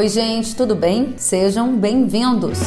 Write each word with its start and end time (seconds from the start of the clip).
Oi, 0.00 0.08
gente, 0.08 0.56
tudo 0.56 0.74
bem? 0.74 1.12
Sejam 1.18 1.76
bem-vindos. 1.76 2.58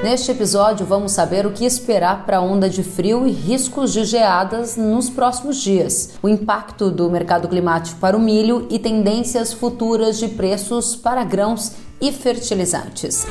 Neste 0.00 0.30
episódio, 0.30 0.86
vamos 0.86 1.10
saber 1.10 1.44
o 1.44 1.50
que 1.50 1.64
esperar 1.64 2.24
para 2.24 2.36
a 2.36 2.40
onda 2.40 2.70
de 2.70 2.84
frio 2.84 3.26
e 3.26 3.32
riscos 3.32 3.92
de 3.92 4.04
geadas 4.04 4.76
nos 4.76 5.10
próximos 5.10 5.56
dias, 5.56 6.10
o 6.22 6.28
impacto 6.28 6.88
do 6.88 7.10
mercado 7.10 7.48
climático 7.48 7.98
para 7.98 8.16
o 8.16 8.20
milho 8.20 8.68
e 8.70 8.78
tendências 8.78 9.52
futuras 9.52 10.20
de 10.20 10.28
preços 10.28 10.94
para 10.94 11.24
grãos 11.24 11.72
e 12.00 12.12
fertilizantes. 12.12 13.26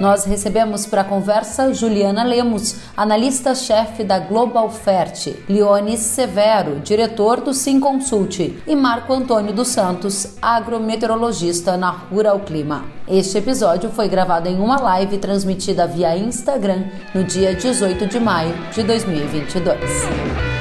Nós 0.00 0.24
recebemos 0.24 0.86
para 0.86 1.04
conversa 1.04 1.72
Juliana 1.72 2.24
Lemos, 2.24 2.76
analista-chefe 2.96 4.02
da 4.02 4.18
Global 4.18 4.68
Fert, 4.70 5.28
Leones 5.48 6.00
Severo, 6.00 6.80
diretor 6.80 7.40
do 7.40 7.54
Sim 7.54 7.78
Consult, 7.78 8.40
e 8.66 8.76
Marco 8.76 9.12
Antônio 9.12 9.52
dos 9.52 9.68
Santos, 9.68 10.36
agrometeorologista 10.42 11.76
na 11.76 11.90
Rural 11.90 12.40
Clima. 12.40 12.84
Este 13.06 13.38
episódio 13.38 13.90
foi 13.90 14.08
gravado 14.08 14.48
em 14.48 14.58
uma 14.58 14.80
live 14.80 15.18
transmitida 15.18 15.86
via 15.86 16.16
Instagram 16.16 16.84
no 17.14 17.22
dia 17.22 17.54
18 17.54 18.06
de 18.06 18.18
maio 18.18 18.54
de 18.72 18.82
2022. 18.82 20.53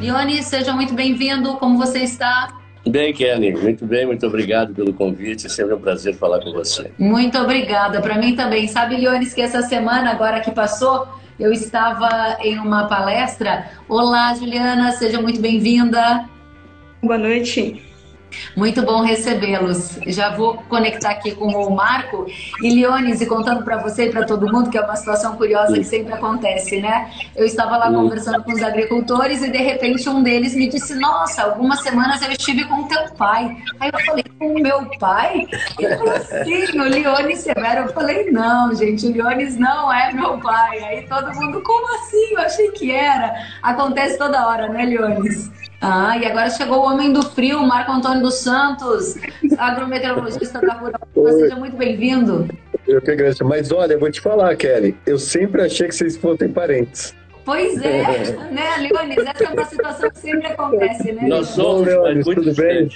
Leone, 0.00 0.42
seja 0.44 0.72
muito 0.72 0.94
bem-vindo. 0.94 1.56
Como 1.56 1.76
você 1.76 2.00
está? 2.00 2.56
Bem, 2.86 3.12
Kelly, 3.12 3.52
muito 3.52 3.84
bem, 3.84 4.06
muito 4.06 4.24
obrigado 4.26 4.72
pelo 4.72 4.94
convite. 4.94 5.46
É 5.46 5.48
sempre 5.48 5.74
um 5.74 5.80
prazer 5.80 6.14
falar 6.14 6.40
com 6.40 6.52
você. 6.52 6.92
Muito 6.96 7.36
obrigada, 7.36 8.00
para 8.00 8.16
mim 8.16 8.36
também. 8.36 8.68
Sabe, 8.68 8.96
Leones, 8.96 9.34
que 9.34 9.42
essa 9.42 9.60
semana, 9.62 10.10
agora 10.10 10.40
que 10.40 10.52
passou, 10.52 11.08
eu 11.38 11.52
estava 11.52 12.38
em 12.40 12.58
uma 12.58 12.86
palestra. 12.86 13.70
Olá, 13.88 14.32
Juliana, 14.34 14.92
seja 14.92 15.20
muito 15.20 15.40
bem-vinda. 15.40 16.28
Boa 17.02 17.18
noite. 17.18 17.87
Muito 18.56 18.82
bom 18.82 19.02
recebê-los. 19.02 19.98
Já 20.06 20.34
vou 20.34 20.58
conectar 20.68 21.10
aqui 21.10 21.34
com 21.34 21.46
o 21.46 21.74
Marco 21.74 22.26
e 22.62 22.70
Leones, 22.70 23.20
e 23.20 23.26
contando 23.26 23.62
para 23.62 23.78
você 23.78 24.06
e 24.06 24.10
para 24.10 24.24
todo 24.24 24.50
mundo, 24.52 24.70
que 24.70 24.78
é 24.78 24.80
uma 24.80 24.96
situação 24.96 25.36
curiosa 25.36 25.74
que 25.74 25.84
sempre 25.84 26.12
acontece, 26.12 26.80
né? 26.80 27.10
Eu 27.34 27.44
estava 27.44 27.76
lá 27.76 27.90
conversando 27.90 28.42
com 28.42 28.52
os 28.52 28.62
agricultores 28.62 29.42
e 29.42 29.50
de 29.50 29.58
repente 29.58 30.08
um 30.08 30.22
deles 30.22 30.54
me 30.54 30.68
disse: 30.68 30.94
Nossa, 30.94 31.42
algumas 31.42 31.80
semanas 31.82 32.22
eu 32.22 32.30
estive 32.30 32.64
com 32.64 32.86
teu 32.88 33.10
pai. 33.14 33.56
Aí 33.80 33.90
eu 33.92 34.00
falei: 34.00 34.24
Com 34.38 34.54
o 34.54 34.60
meu 34.60 34.84
pai? 34.98 35.46
Ele 35.78 35.96
falou 35.96 36.14
assim: 36.14 36.80
O 36.80 36.84
Leones 36.84 37.38
Severo. 37.40 37.86
Eu 37.86 37.92
falei: 37.92 38.30
Não, 38.30 38.74
gente, 38.74 39.06
o 39.06 39.12
Leones 39.12 39.56
não 39.56 39.92
é 39.92 40.12
meu 40.12 40.38
pai. 40.38 40.78
Aí 40.84 41.06
todo 41.06 41.34
mundo: 41.34 41.62
Como 41.62 41.94
assim? 41.96 42.32
Eu 42.32 42.40
achei 42.40 42.70
que 42.72 42.90
era. 42.90 43.34
Acontece 43.62 44.18
toda 44.18 44.46
hora, 44.46 44.68
né, 44.68 44.84
Leones? 44.84 45.50
Ah, 45.80 46.18
e 46.18 46.26
agora 46.26 46.50
chegou 46.50 46.78
o 46.78 46.82
homem 46.82 47.12
do 47.12 47.22
frio, 47.22 47.62
Marco 47.62 47.92
Antônio 47.92 48.22
dos 48.22 48.34
Santos, 48.34 49.14
agrometeorologista 49.56 50.60
da 50.60 50.74
Rural. 50.74 51.00
Seja 51.38 51.56
muito 51.56 51.76
bem-vindo. 51.76 52.48
Eu 52.86 53.00
que 53.00 53.10
agradeço. 53.12 53.44
Mas 53.44 53.70
olha, 53.70 53.92
eu 53.92 54.00
vou 54.00 54.10
te 54.10 54.20
falar, 54.20 54.56
Kelly, 54.56 54.96
eu 55.06 55.18
sempre 55.18 55.62
achei 55.62 55.86
que 55.86 55.94
vocês 55.94 56.16
fossem 56.16 56.48
parentes. 56.48 57.14
Pois 57.44 57.80
é, 57.82 58.02
né, 58.50 58.76
Leonis? 58.78 59.18
Essa 59.18 59.44
é 59.44 59.48
uma 59.48 59.64
situação 59.64 60.10
que 60.10 60.18
sempre 60.18 60.46
acontece, 60.48 61.12
né? 61.12 61.28
Nós 61.28 61.48
somos, 61.48 61.86
Leonis, 61.86 62.24
tudo 62.24 62.54
bem? 62.54 62.90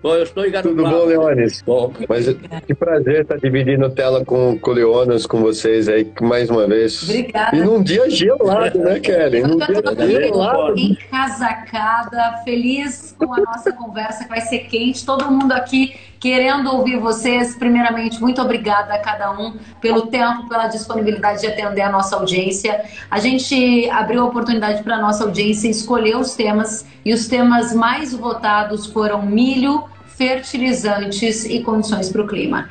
Bom, 0.00 0.14
eu 0.14 0.22
estou 0.22 0.46
enganado. 0.46 0.68
Tudo 0.68 0.84
bom, 0.84 1.04
Leones? 1.06 1.60
Bom, 1.62 1.92
mas 2.08 2.26
que 2.66 2.74
prazer 2.74 3.22
estar 3.22 3.36
dividindo 3.36 3.90
tela 3.90 4.24
com, 4.24 4.56
com 4.58 4.70
o 4.70 4.74
Leonas, 4.74 5.26
com 5.26 5.40
vocês 5.40 5.88
aí, 5.88 6.08
mais 6.20 6.48
uma 6.50 6.68
vez. 6.68 7.02
Obrigada. 7.02 7.56
E 7.56 7.60
num 7.60 7.82
dia 7.82 8.08
gelado, 8.08 8.78
né, 8.78 9.00
Kelly? 9.00 9.42
Num 9.42 9.58
dia 9.58 10.20
gelado. 10.20 10.78
Encasacada, 10.78 12.42
feliz 12.44 13.14
com 13.18 13.34
a 13.34 13.40
nossa 13.40 13.72
conversa, 13.72 14.22
que 14.22 14.30
vai 14.30 14.40
ser 14.40 14.60
quente. 14.60 15.04
Todo 15.04 15.28
mundo 15.30 15.50
aqui 15.52 15.94
querendo 16.20 16.72
ouvir 16.74 16.98
vocês. 16.98 17.54
Primeiramente, 17.56 18.20
muito 18.20 18.40
obrigada 18.40 18.94
a 18.94 18.98
cada 18.98 19.32
um 19.32 19.56
pelo 19.80 20.06
tempo, 20.06 20.48
pela 20.48 20.66
disponibilidade 20.66 21.40
de 21.40 21.46
atender 21.46 21.82
a 21.82 21.90
nossa 21.90 22.16
audiência. 22.16 22.84
A 23.10 23.18
gente 23.18 23.88
abriu 23.90 24.22
a 24.22 24.24
oportunidade 24.26 24.82
para 24.82 24.96
a 24.96 25.00
nossa 25.00 25.24
audiência 25.24 25.68
escolher 25.68 26.16
os 26.16 26.34
temas 26.34 26.86
e 27.04 27.12
os 27.12 27.26
temas 27.26 27.74
mais 27.74 28.12
votados 28.12 28.86
foram 28.86 29.22
milho, 29.22 29.84
fertilizantes 30.16 31.44
e 31.44 31.60
condições 31.62 32.08
para 32.08 32.22
o 32.22 32.26
clima. 32.26 32.68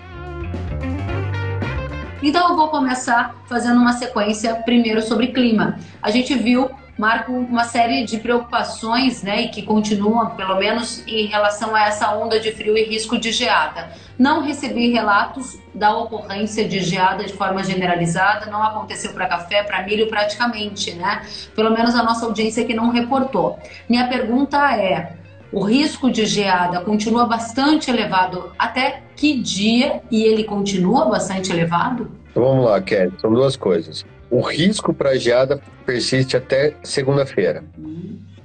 Então 2.21 2.49
eu 2.49 2.55
vou 2.55 2.67
começar 2.69 3.35
fazendo 3.47 3.79
uma 3.79 3.93
sequência 3.93 4.55
primeiro 4.55 5.01
sobre 5.01 5.27
clima. 5.27 5.77
A 6.01 6.09
gente 6.09 6.33
viu 6.33 6.69
Marco 6.97 7.31
uma 7.31 7.63
série 7.63 8.03
de 8.05 8.17
preocupações, 8.17 9.21
né, 9.21 9.43
e 9.43 9.47
que 9.49 9.61
continuam, 9.61 10.31
pelo 10.31 10.55
menos 10.55 11.03
em 11.07 11.27
relação 11.27 11.75
a 11.75 11.83
essa 11.83 12.15
onda 12.15 12.39
de 12.39 12.51
frio 12.51 12.77
e 12.77 12.83
risco 12.83 13.17
de 13.17 13.31
geada. 13.31 13.91
Não 14.17 14.41
recebi 14.41 14.91
relatos 14.91 15.59
da 15.75 15.95
ocorrência 15.95 16.67
de 16.67 16.79
geada 16.79 17.23
de 17.23 17.33
forma 17.33 17.63
generalizada, 17.63 18.47
não 18.47 18.63
aconteceu 18.63 19.13
para 19.13 19.27
café, 19.27 19.61
para 19.61 19.83
milho 19.83 20.07
praticamente, 20.07 20.93
né? 20.93 21.21
Pelo 21.55 21.71
menos 21.71 21.93
a 21.93 22.01
nossa 22.01 22.25
audiência 22.25 22.65
que 22.65 22.73
não 22.73 22.89
reportou. 22.89 23.59
Minha 23.87 24.07
pergunta 24.07 24.75
é: 24.75 25.17
o 25.51 25.63
risco 25.63 26.11
de 26.11 26.25
geada 26.25 26.81
continua 26.81 27.25
bastante 27.25 27.91
elevado 27.91 28.51
até 28.57 29.03
que 29.15 29.39
dia 29.39 30.01
e 30.11 30.23
ele 30.23 30.43
continua 30.43 31.05
bastante 31.05 31.51
elevado? 31.51 32.11
Vamos 32.39 32.65
lá, 32.65 32.79
Kelly, 32.81 33.13
são 33.19 33.33
duas 33.33 33.55
coisas. 33.55 34.05
O 34.29 34.41
risco 34.41 34.93
para 34.93 35.17
geada 35.17 35.59
persiste 35.85 36.37
até 36.37 36.75
segunda-feira. 36.83 37.63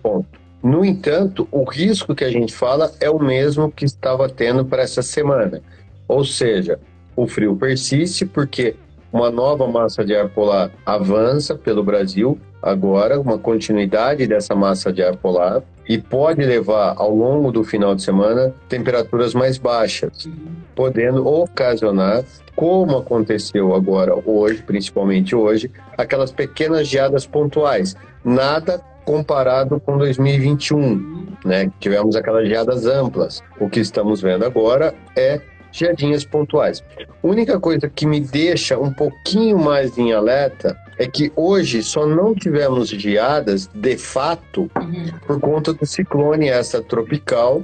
Ponto. 0.02 0.26
No 0.62 0.84
entanto, 0.84 1.48
o 1.50 1.64
risco 1.64 2.14
que 2.14 2.24
a 2.24 2.30
gente 2.30 2.54
fala 2.54 2.92
é 3.00 3.10
o 3.10 3.18
mesmo 3.18 3.70
que 3.70 3.84
estava 3.84 4.28
tendo 4.28 4.64
para 4.64 4.82
essa 4.82 5.02
semana. 5.02 5.60
Ou 6.06 6.24
seja, 6.24 6.78
o 7.16 7.26
frio 7.26 7.56
persiste 7.56 8.24
porque 8.24 8.76
uma 9.12 9.30
nova 9.30 9.66
massa 9.66 10.04
de 10.04 10.14
ar 10.14 10.28
polar 10.28 10.70
avança 10.86 11.54
pelo 11.54 11.82
Brasil, 11.82 12.38
agora 12.62 13.20
uma 13.20 13.38
continuidade 13.38 14.26
dessa 14.26 14.54
massa 14.54 14.92
de 14.92 15.02
ar 15.02 15.16
polar 15.16 15.62
e 15.88 15.98
pode 15.98 16.42
levar 16.44 16.94
ao 16.96 17.14
longo 17.14 17.50
do 17.50 17.64
final 17.64 17.94
de 17.94 18.02
semana 18.02 18.54
temperaturas 18.68 19.34
mais 19.34 19.58
baixas, 19.58 20.28
podendo 20.74 21.26
ocasionar 21.26 22.24
como 22.54 22.98
aconteceu 22.98 23.74
agora 23.74 24.14
hoje, 24.24 24.62
principalmente 24.62 25.34
hoje, 25.34 25.70
aquelas 25.96 26.30
pequenas 26.30 26.86
geadas 26.86 27.26
pontuais. 27.26 27.96
Nada 28.24 28.80
comparado 29.04 29.80
com 29.80 29.98
2021, 29.98 31.26
né? 31.44 31.70
Tivemos 31.80 32.14
aquelas 32.14 32.46
geadas 32.46 32.86
amplas. 32.86 33.42
O 33.58 33.68
que 33.68 33.80
estamos 33.80 34.20
vendo 34.20 34.44
agora 34.44 34.94
é 35.16 35.40
geadinhas 35.72 36.24
pontuais. 36.24 36.84
A 37.00 37.26
única 37.26 37.58
coisa 37.58 37.88
que 37.88 38.06
me 38.06 38.20
deixa 38.20 38.78
um 38.78 38.92
pouquinho 38.92 39.58
mais 39.58 39.96
em 39.98 40.12
alerta 40.12 40.76
é 40.98 41.06
que 41.06 41.32
hoje 41.34 41.82
só 41.82 42.06
não 42.06 42.34
tivemos 42.34 42.90
geadas 42.90 43.68
de 43.74 43.96
fato 43.96 44.70
uhum. 44.76 45.06
por 45.26 45.40
conta 45.40 45.72
do 45.72 45.86
ciclone 45.86 46.48
essa 46.48 46.82
tropical 46.82 47.62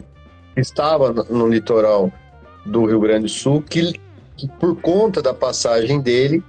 que 0.54 0.60
estava 0.60 1.12
no 1.12 1.46
litoral 1.46 2.10
do 2.64 2.86
Rio 2.86 3.00
Grande 3.00 3.24
do 3.24 3.28
Sul 3.28 3.62
que 3.62 3.92
que 4.38 4.46
por 4.46 4.80
conta 4.80 5.20
da 5.20 5.34
passagem 5.34 6.00
dele 6.00 6.42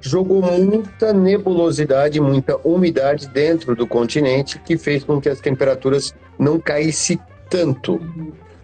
jogou 0.00 0.42
muita 0.42 1.12
nebulosidade, 1.12 2.20
muita 2.20 2.56
umidade 2.64 3.28
dentro 3.28 3.76
do 3.76 3.86
continente, 3.86 4.58
que 4.58 4.76
fez 4.76 5.04
com 5.04 5.20
que 5.20 5.28
as 5.28 5.40
temperaturas 5.40 6.14
não 6.38 6.58
caíssem 6.58 7.20
tanto. 7.48 8.00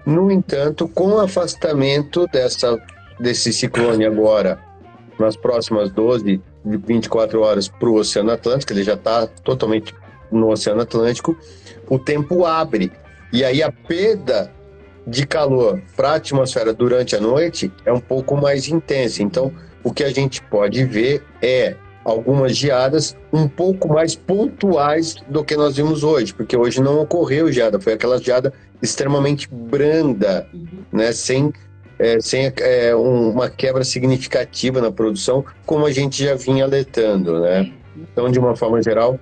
No 0.07 0.31
entanto, 0.31 0.87
com 0.87 1.09
o 1.09 1.21
afastamento 1.21 2.29
dessa, 2.29 2.81
desse 3.19 3.53
ciclone 3.53 4.07
agora, 4.07 4.57
nas 5.19 5.37
próximas 5.37 5.91
12, 5.91 6.41
24 6.65 7.41
horas 7.41 7.67
para 7.67 7.89
o 7.89 7.97
Oceano 7.97 8.31
Atlântico, 8.31 8.73
ele 8.73 8.85
já 8.85 8.95
está 8.95 9.27
totalmente 9.27 9.93
no 10.31 10.49
Oceano 10.51 10.83
Atlântico, 10.83 11.37
o 11.89 11.99
tempo 11.99 12.45
abre. 12.45 12.93
E 13.33 13.45
aí 13.45 13.63
a 13.63 13.73
perda 13.73 14.53
de 15.05 15.27
calor 15.27 15.83
para 15.97 16.11
a 16.11 16.15
atmosfera 16.17 16.73
durante 16.73 17.17
a 17.17 17.21
noite 17.21 17.73
é 17.85 17.93
um 17.93 18.01
pouco 18.01 18.37
mais 18.37 18.69
intensa. 18.69 19.23
Então, 19.23 19.53
o 19.83 19.93
que 19.93 20.05
a 20.05 20.11
gente 20.11 20.41
pode 20.43 20.85
ver 20.85 21.25
é 21.43 21.77
algumas 22.07 22.57
geadas 22.57 23.17
um 23.33 23.49
pouco 23.49 23.89
mais 23.89 24.15
pontuais 24.15 25.17
do 25.29 25.43
que 25.43 25.57
nós 25.57 25.77
vimos 25.77 26.05
hoje, 26.05 26.33
porque 26.33 26.57
hoje 26.57 26.81
não 26.81 27.01
ocorreu 27.01 27.51
geada, 27.51 27.81
foi 27.81 27.95
aquela 27.95 28.19
geada 28.23 28.53
extremamente 28.81 29.49
branda, 29.51 30.47
uhum. 30.55 30.67
né, 30.93 31.11
sem, 31.11 31.53
é, 31.99 32.21
sem 32.21 32.53
é, 32.61 32.95
um, 32.95 33.31
uma 33.31 33.51
quebra 33.51 33.83
significativa 33.83 34.81
na 34.81 34.93
produção, 34.93 35.45
como 35.67 35.85
a 35.85 35.91
gente 35.91 36.23
já 36.23 36.37
vinha 36.37 36.65
alertando, 36.65 37.41
né? 37.41 37.73
Então, 37.97 38.31
de 38.31 38.39
uma 38.39 38.55
forma 38.55 38.81
geral, 38.81 39.19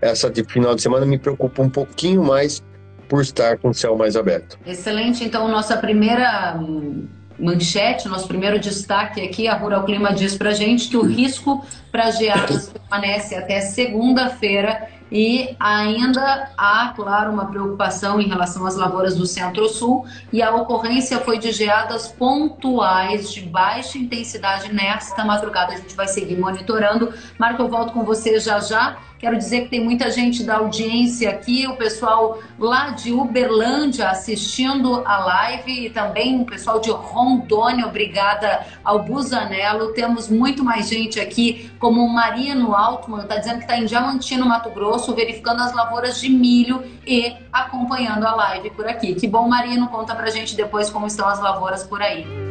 essa 0.00 0.30
de 0.30 0.44
final 0.44 0.76
de 0.76 0.82
semana 0.82 1.04
me 1.04 1.18
preocupa 1.18 1.60
um 1.60 1.70
pouquinho 1.70 2.22
mais 2.22 2.62
por 3.08 3.22
estar 3.22 3.58
com 3.58 3.70
o 3.70 3.74
céu 3.74 3.96
mais 3.96 4.14
aberto. 4.16 4.58
Excelente. 4.66 5.24
Então, 5.24 5.48
nossa 5.48 5.76
primeira 5.78 6.56
hum, 6.60 7.08
manchete, 7.38 8.08
nosso 8.08 8.26
primeiro 8.26 8.58
destaque 8.58 9.20
aqui, 9.20 9.46
a 9.46 9.54
Rural 9.54 9.84
Clima 9.84 10.12
diz 10.12 10.36
para 10.36 10.52
gente 10.52 10.88
que 10.88 10.96
o 10.96 11.02
risco 11.02 11.64
para 11.92 12.10
geadas 12.10 12.68
permanece 12.68 13.34
até 13.34 13.60
segunda-feira 13.60 14.88
e 15.10 15.56
ainda 15.58 16.50
há, 16.56 16.92
claro, 16.94 17.32
uma 17.32 17.46
preocupação 17.46 18.20
em 18.20 18.28
relação 18.28 18.66
às 18.66 18.76
lavouras 18.76 19.16
do 19.16 19.24
Centro-Sul 19.24 20.04
e 20.32 20.42
a 20.42 20.54
ocorrência 20.54 21.18
foi 21.20 21.38
de 21.38 21.50
geadas 21.50 22.08
pontuais 22.08 23.32
de 23.32 23.40
baixa 23.40 23.96
intensidade 23.96 24.72
nesta 24.72 25.24
madrugada. 25.24 25.72
A 25.72 25.76
gente 25.76 25.94
vai 25.94 26.08
seguir 26.08 26.36
monitorando. 26.36 27.12
Marco, 27.38 27.62
eu 27.62 27.68
volto 27.68 27.92
com 27.92 28.04
você 28.04 28.38
já 28.38 28.60
já. 28.60 28.98
Quero 29.18 29.36
dizer 29.36 29.62
que 29.62 29.70
tem 29.70 29.82
muita 29.82 30.10
gente 30.12 30.44
da 30.44 30.58
audiência 30.58 31.28
aqui, 31.30 31.66
o 31.66 31.76
pessoal 31.76 32.38
lá 32.56 32.90
de 32.90 33.12
Uberlândia 33.12 34.08
assistindo 34.08 35.02
a 35.04 35.18
live 35.18 35.86
e 35.86 35.90
também 35.90 36.40
o 36.40 36.44
pessoal 36.44 36.78
de 36.78 36.88
Rondônia, 36.90 37.86
obrigada 37.86 38.64
ao 38.84 39.02
Busanello. 39.02 39.92
Temos 39.92 40.28
muito 40.28 40.62
mais 40.62 40.88
gente 40.88 41.18
aqui, 41.18 41.68
como 41.80 42.00
o 42.00 42.08
Marino 42.08 42.74
Altman, 42.76 43.22
está 43.22 43.36
dizendo 43.36 43.58
que 43.58 43.64
está 43.64 43.76
em 43.76 43.86
Diamantino, 43.86 44.46
Mato 44.46 44.70
Grosso, 44.70 45.12
verificando 45.12 45.62
as 45.62 45.74
lavouras 45.74 46.20
de 46.20 46.28
milho 46.28 46.84
e 47.04 47.34
acompanhando 47.52 48.24
a 48.24 48.36
live 48.36 48.70
por 48.70 48.86
aqui. 48.86 49.16
Que 49.16 49.26
bom, 49.26 49.48
Marino, 49.48 49.88
conta 49.88 50.14
pra 50.14 50.30
gente 50.30 50.54
depois 50.54 50.90
como 50.90 51.08
estão 51.08 51.26
as 51.26 51.40
lavouras 51.40 51.82
por 51.82 52.00
aí. 52.00 52.47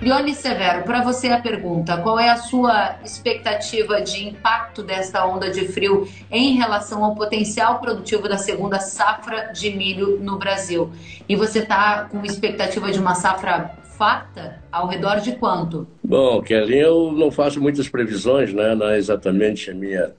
Lione 0.00 0.32
Severo, 0.32 0.84
para 0.84 1.02
você 1.02 1.28
a 1.28 1.40
pergunta: 1.40 1.96
qual 1.96 2.20
é 2.20 2.30
a 2.30 2.36
sua 2.36 2.96
expectativa 3.04 4.00
de 4.00 4.28
impacto 4.28 4.82
desta 4.82 5.26
onda 5.26 5.50
de 5.50 5.66
frio 5.66 6.06
em 6.30 6.56
relação 6.56 7.02
ao 7.02 7.16
potencial 7.16 7.80
produtivo 7.80 8.28
da 8.28 8.38
segunda 8.38 8.78
safra 8.78 9.50
de 9.52 9.70
milho 9.70 10.18
no 10.20 10.38
Brasil? 10.38 10.90
E 11.28 11.34
você 11.34 11.60
está 11.60 12.04
com 12.04 12.24
expectativa 12.24 12.92
de 12.92 13.00
uma 13.00 13.16
safra 13.16 13.72
farta? 13.98 14.62
Ao 14.70 14.86
redor 14.86 15.16
de 15.16 15.32
quanto? 15.32 15.86
Bom, 16.04 16.40
Kelly, 16.42 16.78
eu 16.78 17.10
não 17.10 17.32
faço 17.32 17.60
muitas 17.60 17.88
previsões, 17.88 18.54
né? 18.54 18.76
não 18.76 18.88
é 18.88 18.98
exatamente 18.98 19.72
a 19.72 19.74
minha, 19.74 20.12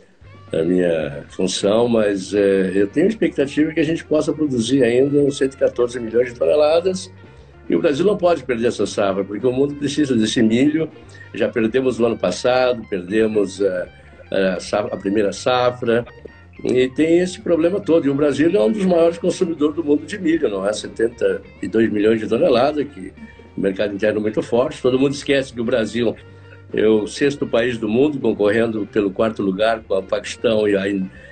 a 0.52 0.62
minha 0.62 1.24
função, 1.30 1.88
mas 1.88 2.34
é, 2.34 2.74
eu 2.76 2.88
tenho 2.88 3.08
expectativa 3.08 3.72
que 3.72 3.80
a 3.80 3.86
gente 3.86 4.04
possa 4.04 4.34
produzir 4.34 4.84
ainda 4.84 5.20
uns 5.20 5.38
114 5.38 5.98
milhões 6.02 6.34
de 6.34 6.38
toneladas 6.38 7.10
e 7.70 7.76
o 7.76 7.80
Brasil 7.80 8.04
não 8.04 8.18
pode 8.18 8.44
perder 8.44 8.68
essa 8.68 8.86
safra, 8.88 9.24
porque 9.24 9.46
o 9.46 9.52
mundo 9.52 9.76
precisa 9.76 10.16
desse 10.16 10.42
milho. 10.42 10.90
Já 11.34 11.48
perdemos 11.48 12.00
no 12.00 12.08
ano 12.08 12.18
passado, 12.18 12.82
perdemos 12.90 13.62
a, 13.62 13.88
eh, 14.32 14.50
a, 14.58 14.60
safra, 14.60 14.96
a 14.96 14.98
primeira 14.98 15.32
safra, 15.32 16.04
e 16.64 16.90
tem 16.90 17.20
esse 17.20 17.40
problema 17.40 17.80
todo. 17.80 18.08
E 18.08 18.10
o 18.10 18.16
Brasil 18.16 18.50
é 18.52 18.60
um 18.60 18.72
dos 18.72 18.84
maiores 18.86 19.20
consumidores 19.20 19.76
do 19.76 19.84
mundo 19.84 20.04
de 20.04 20.18
milho, 20.18 20.50
não 20.50 20.68
é? 20.68 20.74
72 20.74 21.92
milhões 21.92 22.20
de 22.20 22.28
toneladas, 22.28 22.88
que 22.88 23.14
o 23.56 23.62
mercado 23.62 23.94
interno 23.94 24.20
é 24.20 24.22
muito 24.24 24.42
forte. 24.42 24.82
Todo 24.82 24.98
mundo 24.98 25.14
esquece 25.14 25.54
que 25.54 25.62
o 25.62 25.64
Brasil 25.64 26.16
é 26.74 26.88
o 26.88 27.06
sexto 27.06 27.46
país 27.46 27.78
do 27.78 27.88
mundo, 27.88 28.20
concorrendo 28.20 28.88
pelo 28.92 29.12
quarto 29.12 29.44
lugar 29.44 29.82
com 29.88 29.96
o 29.96 30.04
Paquistão 30.04 30.68
e 30.68 30.76
a, 30.76 30.86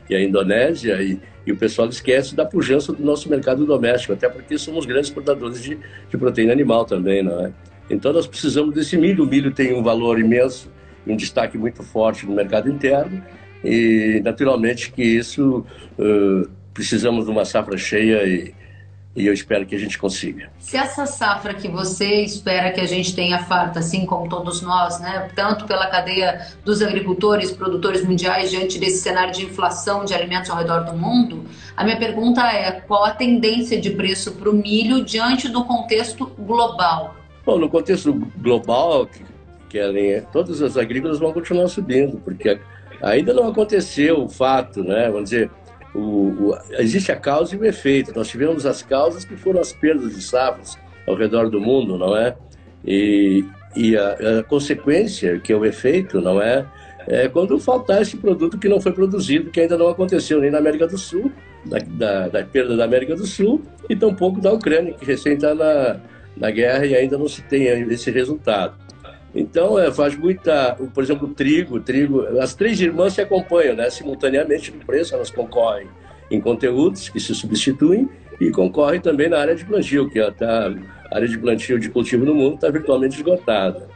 e 0.10 0.16
a 0.16 0.22
Indonésia. 0.22 1.02
E, 1.02 1.20
e 1.46 1.52
o 1.52 1.58
pessoal 1.58 1.88
esquece 1.88 2.36
da 2.36 2.46
pujança 2.46 2.92
do 2.92 3.04
nosso 3.04 3.30
mercado 3.30 3.66
doméstico, 3.66 4.14
até 4.14 4.28
porque 4.28 4.58
somos 4.58 4.86
grandes 4.86 5.10
exportadores 5.10 5.62
de, 5.62 5.78
de 6.10 6.18
proteína 6.18 6.52
animal 6.52 6.84
também, 6.84 7.24
não 7.24 7.46
é? 7.46 7.52
Então 7.90 8.12
nós 8.12 8.28
precisamos 8.28 8.74
desse 8.74 8.98
milho. 8.98 9.24
O 9.24 9.28
milho 9.28 9.52
tem 9.52 9.74
um 9.74 9.82
valor 9.82 10.20
imenso, 10.20 10.70
um 11.06 11.16
destaque 11.16 11.58
muito 11.58 11.84
forte 11.84 12.26
no 12.26 12.34
mercado 12.34 12.70
interno 12.70 13.24
e 13.64 14.22
naturalmente 14.24 14.92
que 14.92 15.02
isso 15.02 15.66
uh, 15.98 16.50
precisamos 16.74 17.26
de 17.26 17.32
uma 17.32 17.46
safra 17.46 17.78
cheia 17.78 18.26
e, 18.26 18.54
e 19.18 19.26
eu 19.26 19.34
espero 19.34 19.66
que 19.66 19.76
a 19.76 19.80
gente 19.80 19.98
consiga. 19.98 20.52
Se 20.60 20.78
essa 20.78 21.08
safra 21.08 21.56
que 21.56 21.68
você 21.68 22.22
espera 22.22 22.72
que 22.72 22.80
a 22.80 22.86
gente 22.86 23.16
tenha 23.16 23.40
farta, 23.40 23.80
assim 23.80 24.06
como 24.06 24.30
todos 24.30 24.62
nós, 24.62 25.00
né, 25.00 25.28
tanto 25.36 25.66
pela 25.66 25.88
cadeia 25.88 26.46
dos 26.64 26.84
agricultores, 26.84 27.52
produtores 27.52 28.06
mundiais, 28.06 28.52
diante 28.52 28.78
desse 28.78 29.00
cenário 29.00 29.34
de 29.34 29.44
inflação 29.44 30.06
de 30.06 30.14
alimentos 30.14 30.52
ao 30.52 30.58
redor 30.58 30.82
do 30.82 30.94
mundo, 30.94 31.46
a 31.76 31.84
minha 31.84 31.98
pergunta 31.98 32.42
é 32.44 32.72
qual 32.74 33.04
a 33.06 33.12
tendência 33.12 33.82
de 33.82 33.90
preço 33.90 34.34
para 34.34 34.52
o 34.52 34.54
milho 34.54 35.04
diante 35.04 35.50
do 35.50 35.66
contexto 35.66 36.28
global? 36.38 37.16
Bom, 37.44 37.58
no 37.58 37.68
contexto 37.68 38.14
global, 38.38 39.08
que 39.08 39.26
todas 40.32 40.62
as 40.62 40.78
agrícolas 40.78 41.18
vão 41.18 41.34
continuar 41.34 41.68
subindo, 41.70 42.18
porque 42.18 42.60
ainda 43.02 43.34
não 43.34 43.48
aconteceu 43.48 44.24
o 44.24 44.30
fato, 44.30 44.84
né, 44.84 45.10
vamos 45.10 45.32
dizer, 45.32 45.50
o, 45.98 46.52
o, 46.52 46.58
existe 46.74 47.12
a 47.12 47.16
causa 47.16 47.56
e 47.56 47.60
o 47.60 47.66
efeito. 47.66 48.14
Nós 48.16 48.28
tivemos 48.28 48.66
as 48.66 48.84
causas 48.84 49.26
que 49.26 49.36
foram 49.36 49.60
as 49.60 49.74
perdas 49.74 50.16
de 50.16 50.22
safras 50.22 50.78
ao 51.08 51.16
redor 51.16 51.50
do 51.50 51.60
mundo, 51.60 51.98
não 51.98 52.16
é? 52.16 52.36
E, 52.86 53.44
e 53.76 53.98
a, 53.98 54.40
a, 54.40 54.44
consequência, 54.44 55.40
que 55.40 55.52
é 55.52 55.56
o 55.56 55.66
efeito, 55.66 56.22
não 56.22 56.42
é? 56.42 56.66
É 57.08 57.28
quando 57.28 57.58
faltar 57.58 58.02
esse 58.02 58.18
produto 58.18 58.58
que 58.58 58.68
não 58.68 58.80
foi 58.80 58.92
produzido, 58.92 59.50
que 59.50 59.62
ainda 59.62 59.78
não 59.78 59.88
aconteceu 59.88 60.42
nem 60.42 60.52
na 60.52 60.58
América 60.58 60.86
do 60.86 60.98
Sul, 60.98 61.32
da, 61.66 61.80
da, 61.80 62.28
da 62.28 62.44
perda 62.44 62.76
da 62.76 62.84
América 62.84 63.16
do 63.16 63.26
Sul, 63.26 63.62
e 63.90 63.96
tampouco 63.96 64.42
da 64.42 64.52
Ucrânia, 64.52 64.94
que 64.94 65.06
recém 65.06 65.34
está 65.34 65.56
na, 65.56 66.00
na 66.36 66.52
guerra 66.52 66.86
e 66.86 66.96
ainda 66.96 67.18
não 67.18 67.28
se 67.28 67.42
tem 67.42 67.66
esse 67.66 68.12
resultado. 68.12 68.76
Então, 69.36 69.78
é, 69.78 69.92
faz 69.92 70.16
muita. 70.16 70.76
Por 70.94 71.04
exemplo, 71.04 71.28
trigo, 71.30 71.80
trigo. 71.80 72.26
As 72.40 72.56
três 72.56 72.80
irmãs 72.80 73.14
se 73.14 73.22
acompanham 73.22 73.76
né, 73.76 73.90
simultaneamente 73.90 74.72
no 74.72 74.84
preço, 74.86 75.14
elas 75.14 75.30
concorrem 75.30 75.88
em 76.30 76.42
conteúdos 76.42 77.10
que 77.10 77.20
se 77.20 77.34
substituem 77.34 78.10
e 78.40 78.50
concorrem 78.52 79.00
também 79.00 79.30
na 79.30 79.40
área 79.40 79.56
de 79.56 79.66
plantio, 79.66 80.10
que 80.10 80.20
tá, 80.32 80.74
a 81.12 81.16
área 81.16 81.28
de 81.28 81.38
plantio 81.38 81.80
de 81.80 81.90
cultivo 81.90 82.26
no 82.26 82.36
mundo 82.36 82.56
está 82.56 82.70
virtualmente 82.70 83.16
esgotada. 83.16 83.88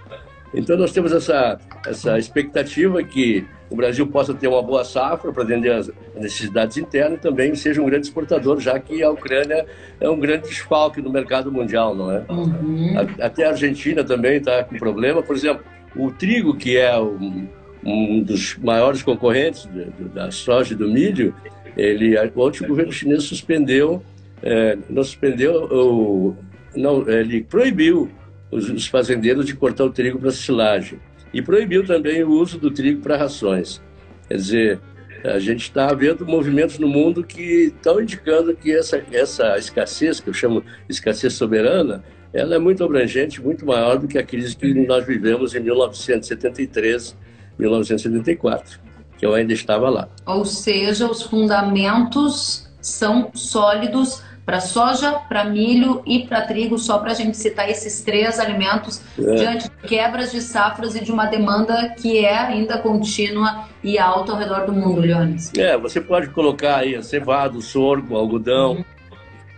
Então, 0.54 0.78
nós 0.78 0.92
temos 0.92 1.12
essa, 1.12 1.58
essa 1.86 2.18
expectativa 2.18 3.02
que 3.04 3.46
o 3.72 3.76
Brasil 3.76 4.06
possa 4.06 4.34
ter 4.34 4.48
uma 4.50 4.62
boa 4.62 4.84
safra 4.84 5.32
para 5.32 5.44
atender 5.44 5.72
as 5.72 5.90
necessidades 6.14 6.76
internas 6.76 7.18
e 7.18 7.22
também 7.22 7.56
seja 7.56 7.82
um 7.82 7.86
grande 7.86 8.06
exportador, 8.06 8.60
já 8.60 8.78
que 8.78 9.02
a 9.02 9.10
Ucrânia 9.10 9.66
é 10.00 10.10
um 10.10 10.20
grande 10.20 10.50
desfalque 10.50 11.02
no 11.02 11.10
mercado 11.10 11.50
mundial, 11.50 11.96
não 11.96 12.12
é? 12.12 12.26
Uhum. 12.30 12.94
Até 13.22 13.46
a 13.46 13.52
Argentina 13.52 14.04
também 14.04 14.38
está 14.38 14.62
com 14.66 14.78
problema. 14.78 15.24
Por 15.24 15.38
exemplo, 15.38 15.64
o 15.96 16.12
trigo, 16.12 16.58
que 16.58 16.76
é 16.76 17.00
um, 17.00 17.48
um 17.82 18.22
dos 18.22 18.58
maiores 18.58 19.02
concorrentes 19.02 19.70
da 20.14 20.30
soja 20.32 20.74
e 20.74 20.78
do 20.78 20.90
milho, 20.90 21.34
ele, 21.78 22.18
ontem 22.36 22.66
o 22.66 22.68
governo 22.68 22.92
chinês 22.92 23.24
suspendeu, 23.24 24.04
é, 24.44 24.78
não 24.90 25.02
suspendeu, 25.02 25.64
o, 25.72 26.36
não, 26.76 27.10
ele 27.10 27.42
proibiu 27.42 28.12
os, 28.52 28.70
os 28.70 28.88
fazendeiros 28.88 29.46
de 29.46 29.56
cortar 29.56 29.86
o 29.86 29.90
trigo 29.90 30.20
para 30.20 30.32
silagem 30.32 31.00
e 31.34 31.42
proibiu 31.42 31.86
também 31.86 32.24
o 32.24 32.32
uso 32.32 32.58
do 32.58 32.72
trigo 32.72 33.02
para 33.02 33.18
rações. 33.18 33.82
Quer 34.28 34.36
dizer, 34.36 34.80
a 35.24 35.40
gente 35.40 35.64
está 35.64 35.94
vendo 35.94 36.26
movimentos 36.26 36.80
no 36.80 36.88
mundo 36.88 37.24
que 37.24 37.74
estão 37.76 38.02
indicando 38.02 38.56
que 38.56 38.72
essa, 38.72 39.04
essa 39.12 39.58
escassez, 39.58 40.20
que 40.20 40.30
eu 40.30 40.34
chamo 40.34 40.64
escassez 40.90 41.34
soberana, 41.34 42.04
ela 42.34 42.56
é 42.56 42.60
muito 42.60 42.84
abrangente, 42.84 43.42
muito 43.42 43.66
maior 43.66 43.98
do 44.00 44.08
que 44.08 44.18
a 44.18 44.24
crise 44.24 44.56
que 44.56 44.74
nós 44.86 45.06
vivemos 45.06 45.54
em 45.54 45.60
1973, 45.60 47.16
1974, 47.60 48.80
que 49.18 49.26
eu 49.26 49.34
ainda 49.34 49.54
estava 49.54 49.90
lá. 49.90 50.08
Ou 50.26 50.46
seja, 50.46 51.10
os 51.10 51.22
fundamentos 51.24 52.70
são 52.82 53.30
sólidos 53.34 54.24
para 54.46 54.60
soja, 54.60 55.14
para 55.30 55.44
milho 55.44 56.02
e 56.06 56.26
para 56.28 56.42
trigo, 56.42 56.78
só 56.78 56.98
para 56.98 57.12
a 57.12 57.14
gente 57.14 57.38
citar 57.38 57.70
esses 57.70 58.02
três 58.02 58.40
alimentos, 58.40 59.02
é. 59.18 59.36
diante 59.36 59.70
de 59.70 59.88
quebras 59.88 60.32
de 60.32 60.42
safras 60.42 60.96
e 60.96 61.04
de 61.04 61.12
uma 61.12 61.26
demanda 61.26 61.90
que 61.90 62.26
é 62.26 62.38
ainda 62.38 62.78
contínua 62.78 63.66
e 63.84 63.98
alta 63.98 64.32
ao 64.32 64.38
redor 64.38 64.66
do 64.66 64.74
mundo, 64.74 65.02
Leones. 65.02 65.52
É, 65.58 65.78
você 65.78 66.02
pode 66.02 66.30
colocar 66.30 66.78
aí 66.78 67.02
cevado, 67.04 67.60
o 67.60 67.62
sorgo, 67.62 68.16
o 68.16 68.18
algodão, 68.18 68.74
uhum. 68.74 68.84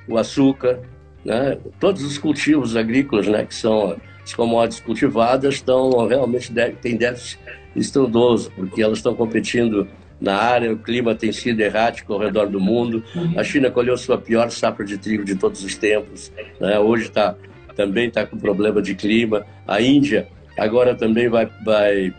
o 0.10 0.18
açúcar, 0.18 0.80
né? 1.24 1.58
todos 1.80 2.04
os 2.04 2.18
cultivos 2.18 2.76
agrícolas, 2.76 3.28
né, 3.28 3.46
que 3.46 3.56
são 3.56 3.96
as 4.24 4.34
commodities 4.34 4.82
cultivadas, 4.82 5.56
estão 5.56 6.08
realmente 6.08 6.52
têm 6.82 6.98
déficit 6.98 7.40
estrondoso, 7.76 8.52
porque 8.56 8.82
elas 8.82 9.00
estão 9.00 9.16
competindo 9.16 9.88
na 10.20 10.36
área, 10.36 10.72
o 10.72 10.78
clima 10.78 11.14
tem 11.14 11.32
sido 11.32 11.60
errático 11.60 12.14
ao 12.14 12.20
redor 12.20 12.48
do 12.48 12.60
mundo. 12.60 13.04
A 13.36 13.44
China 13.44 13.70
colheu 13.70 13.98
sua 13.98 14.18
pior 14.18 14.50
safra 14.50 14.86
de 14.86 14.98
trigo 14.98 15.24
de 15.26 15.36
todos 15.36 15.64
os 15.64 15.76
tempos. 15.76 16.32
Né? 16.60 16.80
Hoje 16.80 17.10
tá, 17.12 17.36
também 17.76 18.08
está 18.08 18.26
com 18.26 18.38
problema 18.38 18.82
de 18.82 18.96
clima. 18.96 19.46
A 19.68 19.82
Índia 19.82 20.28
agora 20.58 20.96
também 20.96 21.28
vai, 21.28 21.50
vai, 21.66 22.14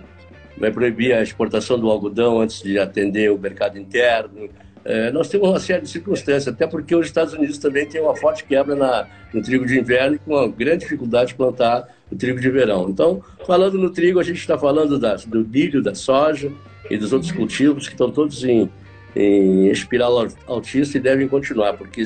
vai 0.58 0.70
proibir 0.70 1.14
a 1.14 1.22
exportação 1.22 1.78
do 1.78 1.90
algodão 1.90 2.40
antes 2.40 2.62
de 2.62 2.78
atender 2.78 3.30
o 3.30 3.38
mercado 3.38 3.78
interno. 3.78 4.50
É, 4.84 5.10
nós 5.10 5.28
temos 5.28 5.48
uma 5.48 5.58
série 5.58 5.80
de 5.80 5.88
circunstâncias, 5.88 6.46
até 6.46 6.66
porque 6.66 6.94
os 6.94 7.06
Estados 7.06 7.32
Unidos 7.32 7.56
também 7.56 7.86
têm 7.86 8.02
uma 8.02 8.14
forte 8.14 8.44
quebra 8.44 8.76
na, 8.76 9.06
no 9.32 9.42
trigo 9.42 9.64
de 9.64 9.78
inverno 9.78 10.16
e 10.16 10.18
com 10.18 10.32
uma 10.32 10.46
grande 10.46 10.80
dificuldade 10.80 11.28
de 11.28 11.36
plantar 11.36 11.88
o 12.12 12.16
trigo 12.16 12.38
de 12.38 12.50
verão. 12.50 12.90
Então, 12.90 13.22
falando 13.46 13.78
no 13.78 13.88
trigo, 13.88 14.20
a 14.20 14.22
gente 14.22 14.38
está 14.38 14.58
falando 14.58 14.98
do 14.98 15.48
milho, 15.48 15.82
da 15.82 15.94
soja, 15.94 16.52
e 16.90 16.96
dos 16.96 17.12
outros 17.12 17.32
cultivos 17.32 17.86
que 17.86 17.94
estão 17.94 18.10
todos 18.10 18.44
em, 18.44 18.70
em 19.16 19.68
espiral 19.68 20.26
altista 20.46 20.98
e 20.98 21.00
devem 21.00 21.28
continuar, 21.28 21.74
porque 21.74 22.02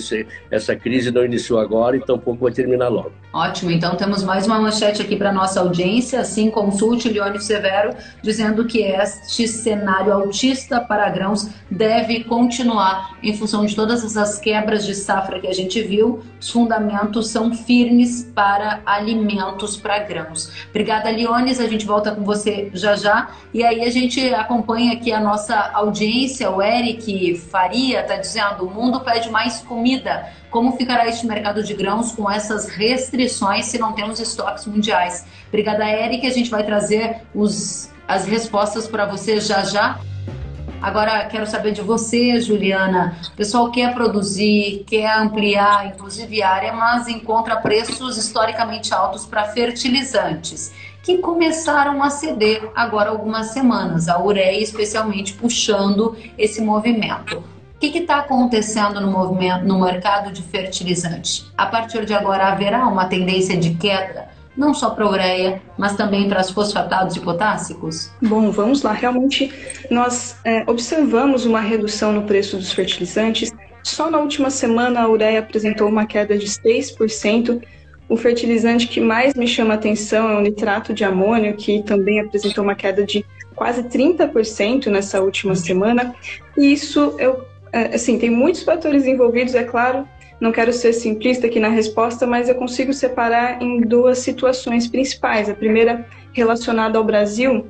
essa 0.51 0.77
crise 0.77 1.11
não 1.11 1.25
iniciou 1.25 1.59
agora 1.59 1.97
e 1.97 2.01
tampouco 2.01 2.45
vai 2.45 2.53
terminar 2.53 2.89
logo. 2.89 3.13
Ótimo, 3.33 3.71
então 3.71 3.95
temos 3.95 4.23
mais 4.23 4.47
uma 4.47 4.59
manchete 4.59 5.03
aqui 5.03 5.15
para 5.15 5.33
nossa 5.33 5.61
audiência, 5.61 6.21
assim 6.21 6.51
consulte 6.51 7.09
Leone 7.11 7.41
Severo, 7.41 7.95
dizendo 8.23 8.65
que 8.65 8.81
este 8.81 9.47
cenário 9.47 10.13
altista 10.13 10.81
para 10.81 11.09
grãos 11.11 11.49
deve 11.71 12.25
continuar 12.25 13.19
em 13.23 13.37
função 13.37 13.67
de 13.67 13.77
todas 13.77 14.03
essas 14.03 14.39
quebras 14.39 14.87
de 14.87 14.95
safra 14.95 15.41
que 15.41 15.47
a 15.47 15.53
gente 15.53 15.83
viu, 15.83 16.23
os 16.41 16.51
fundamentos 16.51 17.29
são 17.29 17.55
firmes 17.55 18.31
para 18.35 18.81
alimentos 18.87 19.77
para 19.77 19.99
grãos. 19.99 20.51
Obrigada, 20.71 21.11
Leones, 21.11 21.61
a 21.61 21.69
gente 21.69 21.85
volta 21.85 22.13
com 22.13 22.25
você 22.25 22.71
já 22.73 22.97
já, 22.97 23.31
e 23.53 23.63
aí 23.63 23.83
a 23.83 23.91
gente 23.91 24.33
acompanha 24.35 24.95
aqui 24.95 25.13
a 25.13 25.21
nossa 25.21 25.55
audiência, 25.75 26.51
o 26.51 26.63
Eric 26.63 26.98
Faria 27.51 28.01
está 28.01 28.17
dizendo, 28.17 28.67
o 28.67 28.71
mundo 28.71 29.01
pede 29.01 29.31
mais 29.31 29.61
comida, 29.61 30.33
como 30.51 30.77
ficará 30.77 31.07
este 31.07 31.27
mercado 31.27 31.63
de 31.63 31.75
grãos 31.75 32.13
com 32.13 32.31
essas 32.31 32.69
restrições 32.69 33.67
se 33.67 33.79
não 33.79 33.93
temos 33.93 34.19
estoques 34.19 34.67
mundiais? 34.67 35.27
Obrigada, 35.49 35.89
Eric. 35.89 36.27
A 36.27 36.33
gente 36.33 36.51
vai 36.51 36.65
trazer 36.65 37.23
os, 37.35 37.91
as 38.07 38.27
respostas 38.27 38.87
para 38.87 39.07
você 39.07 39.41
já 39.41 39.63
já. 39.65 40.01
Agora 40.81 41.25
quero 41.27 41.47
saber 41.47 41.73
de 41.73 41.83
você, 41.83 42.41
Juliana. 42.41 43.17
O 43.33 43.37
pessoal 43.37 43.71
quer 43.71 43.93
produzir, 43.95 44.85
quer 44.87 45.11
ampliar, 45.19 45.89
inclusive 45.89 46.43
área, 46.43 46.73
mas 46.73 47.09
encontra 47.09 47.57
preços 47.57 48.17
historicamente 48.17 48.95
altos 48.95 49.27
para 49.27 49.45
fertilizantes, 49.45 50.73
que 51.03 51.19
começaram 51.19 52.03
a 52.03 52.11
ceder 52.11 52.71
agora 52.77 53.11
algumas 53.11 53.49
semanas. 53.49 54.09
A 54.09 54.23
ureia, 54.23 54.63
especialmente, 54.63 55.35
puxando 55.35 56.17
esse 56.37 56.61
movimento. 56.63 57.39
O 57.39 57.79
que 57.79 57.99
está 57.99 58.19
acontecendo 58.19 59.01
no 59.01 59.11
movimento, 59.11 59.65
no 59.65 59.81
mercado 59.81 60.33
de 60.33 60.43
fertilizantes? 60.43 61.47
A 61.57 61.67
partir 61.67 62.05
de 62.05 62.13
agora 62.13 62.49
haverá 62.49 62.87
uma 62.87 63.07
tendência 63.07 63.57
de 63.57 63.75
queda, 63.75 64.29
não 64.59 64.75
só 64.75 64.91
para 64.91 65.05
a 65.05 65.11
ureia, 65.11 65.63
mas 65.79 65.97
também 65.97 66.29
para 66.29 66.41
os 66.41 66.51
fosfatados 66.51 67.17
e 67.17 67.21
potássicos? 67.21 68.11
Bom, 68.21 68.51
vamos 68.51 68.83
lá. 68.83 68.93
Realmente, 68.93 69.53
nós 69.89 70.37
é, 70.45 70.65
observamos 70.67 71.47
uma 71.47 71.61
redução 71.61 72.13
no 72.13 72.23
preço 72.23 72.57
dos 72.57 72.73
fertilizantes. 72.73 73.53
Só 73.85 74.11
na 74.11 74.19
última 74.19 74.51
semana, 74.51 75.01
a 75.01 75.09
ureia 75.09 75.39
apresentou 75.39 75.89
uma 75.89 76.05
queda 76.05 76.37
de 76.37 76.47
6%. 76.47 77.63
O 78.09 78.17
fertilizante 78.17 78.89
que 78.89 79.01
mais 79.01 79.35
me 79.35 79.47
chama 79.47 79.75
a 79.75 79.77
atenção 79.77 80.29
é 80.29 80.37
o 80.37 80.41
nitrato 80.41 80.93
de 80.93 81.05
amônio, 81.05 81.55
que 81.55 81.83
também 81.85 82.21
apresentou 82.21 82.65
uma 82.65 82.75
queda 82.75 83.05
de 83.05 83.25
quase 83.55 83.85
30% 83.85 84.87
nessa 84.87 85.21
última 85.21 85.55
semana. 85.55 86.15
E 86.57 86.73
isso 86.73 87.15
eu 87.19 87.47
é, 87.73 87.95
assim, 87.95 88.19
tem 88.19 88.31
muitos 88.31 88.63
fatores 88.63 89.07
envolvidos, 89.07 89.55
é 89.55 89.65
claro. 89.65 90.09
Não 90.41 90.53
quero 90.53 90.73
ser 90.73 90.93
simplista 90.93 91.47
aqui 91.47 91.59
na 91.59 91.69
resposta, 91.69 92.27
mas 92.27 92.49
eu 92.49 92.55
consigo 92.55 92.93
separar 92.93 93.61
em 93.61 93.81
duas 93.81 94.19
situações 94.19 94.87
principais. 94.87 95.49
A 95.49 95.55
primeira, 95.55 96.07
relacionada 96.33 96.97
ao 96.97 97.05
Brasil, 97.05 97.67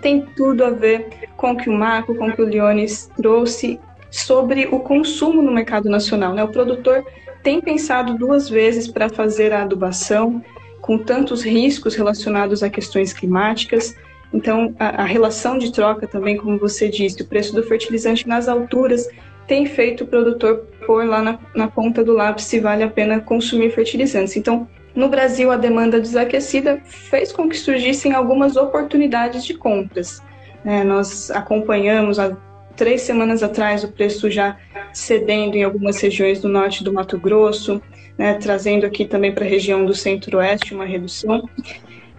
tem 0.00 0.22
tudo 0.34 0.64
a 0.64 0.70
ver 0.70 1.28
com 1.36 1.52
o 1.52 1.56
que 1.56 1.68
o 1.68 1.72
Marco, 1.72 2.14
com 2.14 2.28
o 2.28 2.32
que 2.32 2.40
o 2.40 2.46
Leones 2.46 3.10
trouxe 3.16 3.78
sobre 4.10 4.66
o 4.66 4.80
consumo 4.80 5.42
no 5.42 5.52
mercado 5.52 5.88
nacional. 5.90 6.34
Né? 6.34 6.42
O 6.42 6.48
produtor 6.48 7.04
tem 7.42 7.60
pensado 7.60 8.16
duas 8.16 8.48
vezes 8.48 8.88
para 8.88 9.08
fazer 9.08 9.52
a 9.52 9.62
adubação, 9.62 10.42
com 10.80 10.98
tantos 10.98 11.42
riscos 11.42 11.94
relacionados 11.94 12.62
a 12.62 12.70
questões 12.70 13.12
climáticas. 13.12 13.94
Então, 14.32 14.74
a, 14.78 15.02
a, 15.02 15.04
relação 15.04 15.58
de 15.58 15.72
troca 15.72 16.06
também, 16.06 16.36
como 16.36 16.58
você 16.58 16.88
disse, 16.88 17.22
o 17.22 17.26
preço 17.26 17.54
do 17.54 17.62
fertilizante 17.62 18.26
nas 18.26 18.48
alturas 18.48 19.08
tem 19.46 19.66
feito 19.66 20.04
o 20.04 20.06
produtor 20.06 20.66
pôr 20.86 21.06
lá 21.06 21.22
na, 21.22 21.38
na 21.54 21.68
ponta 21.68 22.02
do 22.02 22.12
lápis 22.12 22.44
se 22.44 22.60
vale 22.60 22.82
a 22.82 22.88
pena 22.88 23.20
consumir 23.20 23.70
fertilizantes. 23.70 24.36
Então, 24.36 24.68
no 24.94 25.08
Brasil, 25.08 25.50
a 25.50 25.56
demanda 25.56 26.00
desaquecida 26.00 26.80
fez 26.84 27.32
com 27.32 27.48
que 27.48 27.56
surgissem 27.56 28.12
algumas 28.12 28.56
oportunidades 28.56 29.44
de 29.44 29.54
compras. 29.54 30.22
É, 30.64 30.82
nós 30.82 31.30
acompanhamos 31.30 32.18
há 32.18 32.36
três 32.76 33.02
semanas 33.02 33.42
atrás 33.42 33.84
o 33.84 33.88
preço 33.92 34.30
já 34.30 34.56
cedendo 34.92 35.56
em 35.56 35.62
algumas 35.62 36.00
regiões 36.00 36.40
do 36.40 36.48
norte 36.48 36.82
do 36.82 36.92
Mato 36.92 37.18
Grosso, 37.18 37.80
né, 38.18 38.34
trazendo 38.34 38.84
aqui 38.84 39.04
também 39.04 39.32
para 39.32 39.44
a 39.44 39.48
região 39.48 39.84
do 39.84 39.94
centro-oeste 39.94 40.74
uma 40.74 40.84
redução 40.84 41.48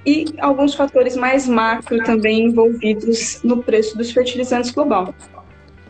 e 0.05 0.25
alguns 0.39 0.73
fatores 0.73 1.15
mais 1.15 1.47
macro 1.47 2.03
também 2.03 2.45
envolvidos 2.45 3.41
no 3.43 3.61
preço 3.61 3.97
dos 3.97 4.11
fertilizantes 4.11 4.71
global. 4.71 5.13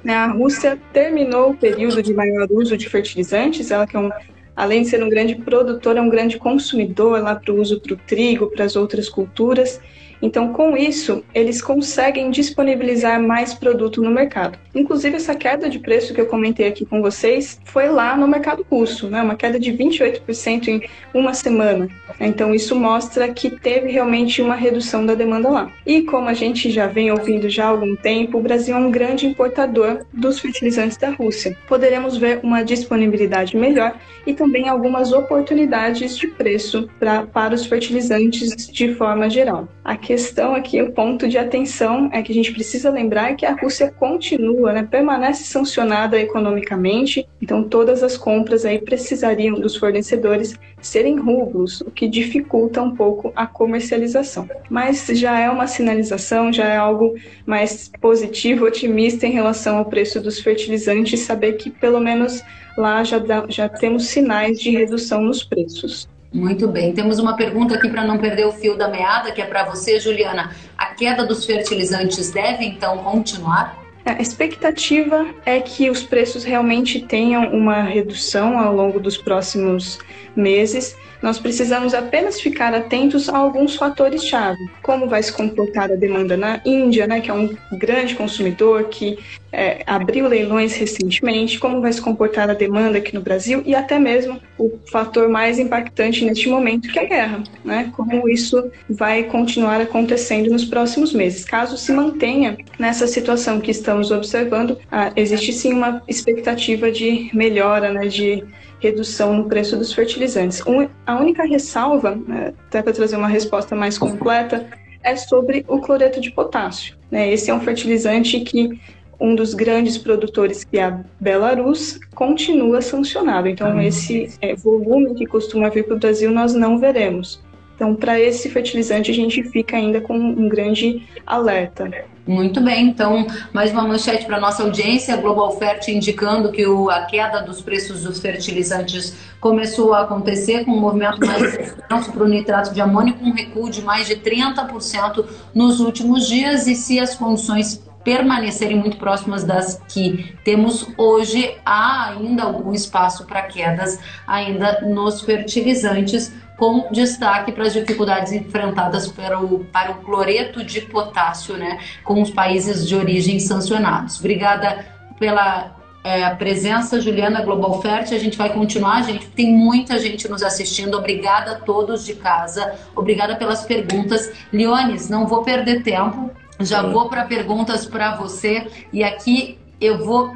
Né, 0.03 0.15
a 0.15 0.27
Rússia 0.27 0.79
terminou 0.91 1.51
o 1.51 1.57
período 1.57 2.01
de 2.01 2.13
maior 2.13 2.47
uso 2.49 2.75
de 2.75 2.89
fertilizantes, 2.89 3.69
ela 3.69 3.85
que 3.85 3.95
é 3.95 3.99
um, 3.99 4.09
além 4.55 4.81
de 4.81 4.89
ser 4.89 5.03
um 5.03 5.09
grande 5.09 5.35
produtor, 5.35 5.95
é 5.95 6.01
um 6.01 6.09
grande 6.09 6.37
consumidor 6.37 7.21
lá 7.21 7.35
para 7.35 7.53
o 7.53 7.59
uso 7.59 7.79
para 7.79 7.93
o 7.93 7.97
trigo, 7.97 8.47
para 8.47 8.65
as 8.65 8.75
outras 8.75 9.07
culturas, 9.07 9.79
então, 10.21 10.53
com 10.53 10.77
isso, 10.77 11.23
eles 11.33 11.61
conseguem 11.61 12.29
disponibilizar 12.29 13.21
mais 13.21 13.53
produto 13.53 14.01
no 14.01 14.11
mercado. 14.11 14.57
Inclusive, 14.75 15.15
essa 15.15 15.33
queda 15.33 15.67
de 15.69 15.79
preço 15.79 16.13
que 16.13 16.21
eu 16.21 16.27
comentei 16.27 16.67
aqui 16.67 16.85
com 16.85 17.01
vocês 17.01 17.59
foi 17.65 17.89
lá 17.89 18.15
no 18.15 18.27
mercado 18.27 18.65
russo, 18.69 19.09
né? 19.09 19.21
uma 19.21 19.35
queda 19.35 19.59
de 19.59 19.71
28% 19.71 20.67
em 20.67 20.83
uma 21.13 21.33
semana. 21.33 21.89
Então, 22.19 22.53
isso 22.53 22.75
mostra 22.75 23.29
que 23.29 23.49
teve 23.49 23.89
realmente 23.89 24.41
uma 24.41 24.55
redução 24.55 25.05
da 25.05 25.15
demanda 25.15 25.49
lá. 25.49 25.71
E 25.85 26.03
como 26.03 26.29
a 26.29 26.33
gente 26.33 26.69
já 26.69 26.85
vem 26.85 27.11
ouvindo 27.11 27.49
já 27.49 27.65
há 27.65 27.69
algum 27.69 27.95
tempo, 27.95 28.37
o 28.37 28.41
Brasil 28.41 28.75
é 28.75 28.79
um 28.79 28.91
grande 28.91 29.25
importador 29.25 30.05
dos 30.13 30.39
fertilizantes 30.39 30.97
da 30.97 31.09
Rússia. 31.09 31.57
Poderemos 31.67 32.17
ver 32.17 32.39
uma 32.43 32.63
disponibilidade 32.63 33.57
melhor 33.57 33.95
e 34.25 34.33
também 34.33 34.69
algumas 34.69 35.11
oportunidades 35.11 36.17
de 36.17 36.27
preço 36.27 36.87
pra, 36.99 37.23
para 37.23 37.55
os 37.55 37.65
fertilizantes 37.65 38.67
de 38.67 38.93
forma 38.93 39.29
geral. 39.29 39.67
Aqui 39.83 40.10
questão 40.11 40.53
aqui, 40.53 40.81
o 40.81 40.91
ponto 40.91 41.25
de 41.25 41.37
atenção 41.37 42.09
é 42.11 42.21
que 42.21 42.33
a 42.33 42.35
gente 42.35 42.51
precisa 42.51 42.89
lembrar 42.89 43.33
que 43.37 43.45
a 43.45 43.53
Rússia 43.53 43.89
continua, 43.97 44.73
né, 44.73 44.83
permanece 44.83 45.45
sancionada 45.45 46.19
economicamente, 46.19 47.25
então 47.41 47.63
todas 47.63 48.03
as 48.03 48.17
compras 48.17 48.65
aí 48.65 48.77
precisariam 48.77 49.57
dos 49.57 49.77
fornecedores 49.77 50.53
serem 50.81 51.17
rublos, 51.17 51.79
o 51.79 51.89
que 51.89 52.09
dificulta 52.09 52.81
um 52.81 52.93
pouco 52.93 53.31
a 53.37 53.47
comercialização. 53.47 54.49
Mas 54.69 55.07
já 55.07 55.39
é 55.39 55.49
uma 55.49 55.65
sinalização, 55.65 56.51
já 56.51 56.67
é 56.67 56.75
algo 56.75 57.15
mais 57.45 57.89
positivo, 58.01 58.65
otimista 58.65 59.25
em 59.25 59.31
relação 59.31 59.77
ao 59.77 59.85
preço 59.85 60.19
dos 60.19 60.41
fertilizantes, 60.41 61.21
saber 61.21 61.53
que 61.53 61.69
pelo 61.69 62.01
menos 62.01 62.43
lá 62.77 63.01
já, 63.05 63.17
dá, 63.17 63.45
já 63.47 63.69
temos 63.69 64.07
sinais 64.07 64.59
de 64.59 64.71
redução 64.71 65.21
nos 65.21 65.41
preços. 65.41 66.05
Muito 66.33 66.67
bem. 66.67 66.93
Temos 66.93 67.19
uma 67.19 67.35
pergunta 67.35 67.75
aqui 67.75 67.89
para 67.89 68.05
não 68.05 68.17
perder 68.17 68.45
o 68.45 68.53
fio 68.53 68.77
da 68.77 68.87
meada, 68.87 69.31
que 69.31 69.41
é 69.41 69.45
para 69.45 69.65
você, 69.65 69.99
Juliana. 69.99 70.55
A 70.77 70.87
queda 70.87 71.25
dos 71.25 71.45
fertilizantes 71.45 72.31
deve 72.31 72.63
então 72.63 72.99
continuar? 72.99 73.77
A 74.05 74.19
expectativa 74.21 75.27
é 75.45 75.59
que 75.59 75.89
os 75.89 76.03
preços 76.03 76.43
realmente 76.43 77.01
tenham 77.01 77.53
uma 77.53 77.81
redução 77.81 78.57
ao 78.57 78.73
longo 78.73 78.99
dos 78.99 79.17
próximos 79.17 79.99
meses 80.35 80.95
nós 81.21 81.39
precisamos 81.39 81.93
apenas 81.93 82.41
ficar 82.41 82.73
atentos 82.73 83.29
a 83.29 83.37
alguns 83.37 83.75
fatores-chave. 83.75 84.59
Como 84.81 85.07
vai 85.07 85.21
se 85.21 85.31
comportar 85.31 85.91
a 85.91 85.95
demanda 85.95 86.35
na 86.35 86.61
Índia, 86.65 87.07
né, 87.07 87.21
que 87.21 87.29
é 87.29 87.33
um 87.33 87.55
grande 87.73 88.15
consumidor 88.15 88.85
que 88.85 89.17
é, 89.51 89.83
abriu 89.85 90.27
leilões 90.27 90.73
recentemente, 90.73 91.59
como 91.59 91.81
vai 91.81 91.91
se 91.91 92.01
comportar 92.01 92.49
a 92.49 92.53
demanda 92.53 92.97
aqui 92.97 93.13
no 93.13 93.21
Brasil 93.21 93.61
e 93.65 93.75
até 93.75 93.99
mesmo 93.99 94.39
o 94.57 94.79
fator 94.89 95.27
mais 95.27 95.59
impactante 95.59 96.23
neste 96.23 96.47
momento, 96.47 96.89
que 96.89 96.97
é 96.97 97.03
a 97.03 97.07
guerra, 97.07 97.43
né? 97.63 97.91
Como 97.95 98.29
isso 98.29 98.71
vai 98.89 99.23
continuar 99.23 99.81
acontecendo 99.81 100.49
nos 100.49 100.63
próximos 100.63 101.13
meses. 101.13 101.43
Caso 101.43 101.77
se 101.77 101.91
mantenha 101.91 102.57
nessa 102.79 103.07
situação 103.07 103.59
que 103.59 103.71
estamos 103.71 104.09
observando, 104.11 104.77
ah, 104.89 105.11
existe 105.15 105.51
sim 105.51 105.73
uma 105.73 106.01
expectativa 106.07 106.91
de 106.91 107.29
melhora, 107.33 107.91
né, 107.91 108.07
de 108.07 108.43
redução 108.81 109.33
no 109.35 109.45
preço 109.45 109.77
dos 109.77 109.93
fertilizantes. 109.93 110.61
Um, 110.65 110.89
a 111.05 111.17
única 111.17 111.43
ressalva, 111.43 112.15
né, 112.15 112.53
até 112.67 112.81
para 112.81 112.91
trazer 112.91 113.15
uma 113.15 113.27
resposta 113.27 113.75
mais 113.75 113.97
completa, 113.97 114.67
é 115.03 115.15
sobre 115.15 115.63
o 115.67 115.79
cloreto 115.79 116.19
de 116.19 116.31
potássio. 116.31 116.95
Né? 117.09 117.31
Esse 117.31 117.51
é 117.51 117.53
um 117.53 117.61
fertilizante 117.61 118.39
que 118.41 118.79
um 119.19 119.35
dos 119.35 119.53
grandes 119.53 119.99
produtores, 119.99 120.63
que 120.63 120.79
é 120.79 120.85
a 120.85 120.99
Belarus, 121.19 121.99
continua 122.15 122.81
sancionado. 122.81 123.47
Então, 123.47 123.77
ah, 123.77 123.85
esse 123.85 124.33
é, 124.41 124.55
volume 124.55 125.13
que 125.13 125.27
costuma 125.27 125.69
vir 125.69 125.85
para 125.85 125.95
o 125.95 125.99
Brasil, 125.99 126.31
nós 126.31 126.55
não 126.55 126.79
veremos. 126.79 127.39
Então, 127.75 127.95
para 127.95 128.19
esse 128.19 128.49
fertilizante, 128.49 129.11
a 129.11 129.13
gente 129.13 129.43
fica 129.43 129.77
ainda 129.77 130.01
com 130.01 130.17
um 130.17 130.49
grande 130.49 131.07
alerta. 131.25 131.91
Muito 132.25 132.61
bem, 132.61 132.87
então, 132.87 133.25
mais 133.51 133.71
uma 133.71 133.81
manchete 133.81 134.25
para 134.25 134.39
nossa 134.39 134.61
audiência. 134.61 135.17
Global 135.17 135.57
Fert 135.57 135.87
indicando 135.87 136.51
que 136.51 136.67
o, 136.67 136.87
a 136.89 137.01
queda 137.05 137.41
dos 137.41 137.61
preços 137.61 138.03
dos 138.03 138.19
fertilizantes 138.19 139.15
começou 139.39 139.91
a 139.93 140.01
acontecer 140.01 140.63
com 140.63 140.71
um 140.71 140.79
movimento 140.79 141.25
mais 141.25 141.55
intenso 141.55 142.11
para 142.11 142.23
o 142.23 142.27
nitrato 142.27 142.73
de 142.75 142.79
amônio, 142.79 143.15
com 143.15 143.25
um 143.25 143.33
recuo 143.33 143.71
de 143.71 143.81
mais 143.81 144.07
de 144.07 144.17
30% 144.17 145.25
nos 145.53 145.79
últimos 145.79 146.27
dias. 146.27 146.67
E 146.67 146.75
se 146.75 146.99
as 146.99 147.15
condições 147.15 147.81
permanecerem 148.03 148.77
muito 148.77 148.97
próximas 148.97 149.43
das 149.43 149.81
que 149.87 150.35
temos 150.43 150.87
hoje, 150.97 151.55
há 151.65 152.09
ainda 152.09 152.43
algum 152.43 152.71
espaço 152.71 153.25
para 153.25 153.41
quedas 153.43 153.99
ainda 154.27 154.81
nos 154.81 155.21
fertilizantes, 155.21 156.31
com 156.61 156.91
destaque 156.91 157.51
para 157.51 157.65
as 157.65 157.73
dificuldades 157.73 158.31
enfrentadas 158.31 159.07
para 159.07 159.41
o, 159.41 159.65
para 159.65 159.93
o 159.93 159.95
cloreto 159.95 160.63
de 160.63 160.79
potássio, 160.81 161.57
né, 161.57 161.79
com 162.03 162.21
os 162.21 162.29
países 162.29 162.87
de 162.87 162.95
origem 162.95 163.39
sancionados. 163.39 164.19
Obrigada 164.19 164.85
pela 165.17 165.75
é, 166.03 166.29
presença, 166.35 167.01
Juliana 167.01 167.41
Global 167.41 167.81
Fert. 167.81 168.11
A 168.11 168.19
gente 168.19 168.37
vai 168.37 168.53
continuar, 168.53 169.01
gente. 169.01 169.25
Tem 169.29 169.51
muita 169.51 169.97
gente 169.97 170.29
nos 170.29 170.43
assistindo. 170.43 170.95
Obrigada 170.95 171.53
a 171.53 171.55
todos 171.55 172.05
de 172.05 172.13
casa. 172.13 172.75
Obrigada 172.95 173.35
pelas 173.37 173.65
perguntas. 173.65 174.31
Leones, 174.53 175.09
não 175.09 175.25
vou 175.25 175.41
perder 175.41 175.81
tempo. 175.81 176.29
Já 176.59 176.83
vou 176.83 177.09
para 177.09 177.23
perguntas 177.23 177.87
para 177.87 178.17
você. 178.17 178.67
E 178.93 179.03
aqui 179.03 179.57
eu 179.79 180.05
vou 180.05 180.31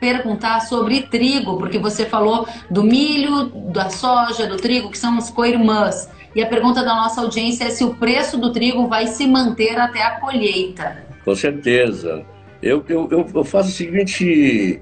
perguntar 0.00 0.60
sobre 0.60 1.02
trigo, 1.02 1.58
porque 1.58 1.78
você 1.78 2.06
falou 2.06 2.48
do 2.70 2.82
milho, 2.82 3.46
da 3.70 3.90
soja, 3.90 4.46
do 4.46 4.56
trigo, 4.56 4.90
que 4.90 4.98
são 4.98 5.16
as 5.18 5.30
co-irmãs. 5.30 6.08
E 6.34 6.42
a 6.42 6.46
pergunta 6.46 6.82
da 6.82 6.94
nossa 6.94 7.20
audiência 7.20 7.64
é 7.64 7.70
se 7.70 7.84
o 7.84 7.94
preço 7.94 8.38
do 8.38 8.52
trigo 8.52 8.88
vai 8.88 9.06
se 9.06 9.26
manter 9.26 9.78
até 9.78 10.02
a 10.02 10.18
colheita. 10.20 11.04
Com 11.24 11.34
certeza. 11.34 12.24
Eu, 12.62 12.84
eu, 12.88 13.08
eu 13.34 13.44
faço 13.44 13.68
a 13.68 13.72
seguinte, 13.72 14.80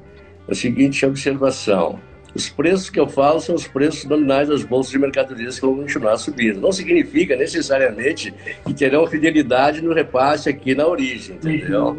a 0.49 0.55
seguinte 0.55 1.05
observação. 1.05 1.99
Os 2.35 2.49
preços 2.49 2.91
que 2.91 3.01
eu 3.01 3.09
falo 3.09 3.41
são 3.41 3.55
os 3.55 3.67
preços 3.67 4.05
nominais 4.05 4.49
das 4.49 4.63
bolsas 4.63 4.93
de 4.93 4.99
mercadorias 4.99 5.59
que 5.59 5.67
vão 5.67 5.77
continuar 5.77 6.17
subindo. 6.19 6.61
Não 6.61 6.71
significa 6.71 7.35
necessariamente 7.35 8.33
que 8.65 8.75
terão 8.75 9.07
fidelidade 9.07 9.81
no 9.81 9.95
repasse 9.95 10.49
aqui 10.49 10.75
na 10.75 10.87
origem, 10.87 11.37
entendeu? 11.37 11.97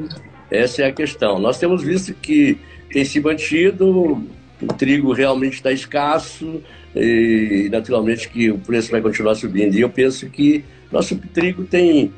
Essa 0.52 0.84
é 0.84 0.86
a 0.88 0.92
questão. 0.92 1.40
Nós 1.40 1.58
temos 1.58 1.84
visto 1.84 2.14
que 2.14 2.58
tem 2.92 3.06
se 3.06 3.20
mantido, 3.20 4.24
o 4.62 4.68
trigo 4.78 5.14
realmente 5.14 5.54
está 5.54 5.72
escasso 5.72 6.62
e 6.96 7.70
naturalmente 7.72 8.30
que 8.30 8.52
o 8.52 8.58
preço 8.58 8.92
vai 8.92 9.02
continuar 9.02 9.36
subindo. 9.36 9.76
E 9.76 9.82
eu 9.82 9.90
penso 9.90 10.30
que 10.30 10.64
nosso 10.92 11.16
trigo 11.16 11.64
tem 11.64 12.12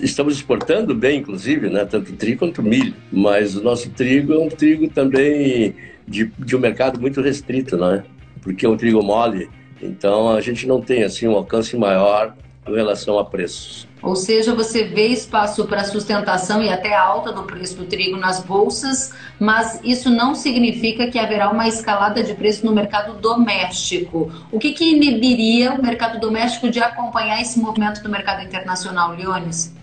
estamos 0.00 0.36
exportando 0.36 0.94
bem, 0.94 1.20
inclusive, 1.20 1.68
né? 1.68 1.84
tanto 1.84 2.12
trigo 2.14 2.38
quanto 2.38 2.62
milho, 2.62 2.94
mas 3.12 3.56
o 3.56 3.62
nosso 3.62 3.90
trigo 3.90 4.32
é 4.32 4.38
um 4.38 4.48
trigo 4.48 4.88
também 4.88 5.74
de, 6.08 6.32
de 6.38 6.56
um 6.56 6.58
mercado 6.58 6.98
muito 6.98 7.20
restrito, 7.20 7.76
né? 7.76 8.02
porque 8.40 8.64
é 8.64 8.68
um 8.68 8.76
trigo 8.76 9.02
mole, 9.02 9.50
então 9.82 10.30
a 10.30 10.40
gente 10.40 10.66
não 10.66 10.80
tem 10.80 11.02
assim 11.02 11.26
um 11.28 11.32
alcance 11.32 11.76
maior 11.76 12.34
em 12.68 12.74
relação 12.74 13.18
a 13.18 13.24
preços. 13.24 13.86
Ou 14.02 14.14
seja, 14.14 14.54
você 14.54 14.84
vê 14.84 15.08
espaço 15.08 15.66
para 15.66 15.84
sustentação 15.84 16.62
e 16.62 16.68
até 16.68 16.94
alta 16.94 17.32
do 17.32 17.42
preço 17.42 17.76
do 17.76 17.84
trigo 17.84 18.16
nas 18.16 18.44
bolsas, 18.44 19.12
mas 19.38 19.80
isso 19.82 20.10
não 20.10 20.34
significa 20.34 21.10
que 21.10 21.18
haverá 21.18 21.50
uma 21.50 21.66
escalada 21.66 22.22
de 22.22 22.34
preço 22.34 22.64
no 22.64 22.72
mercado 22.72 23.20
doméstico. 23.20 24.30
O 24.52 24.58
que, 24.58 24.72
que 24.72 24.84
inibiria 24.84 25.72
o 25.72 25.82
mercado 25.82 26.20
doméstico 26.20 26.70
de 26.70 26.78
acompanhar 26.78 27.40
esse 27.40 27.58
movimento 27.58 28.02
do 28.02 28.08
mercado 28.08 28.44
internacional, 28.44 29.14
Leones? 29.16 29.74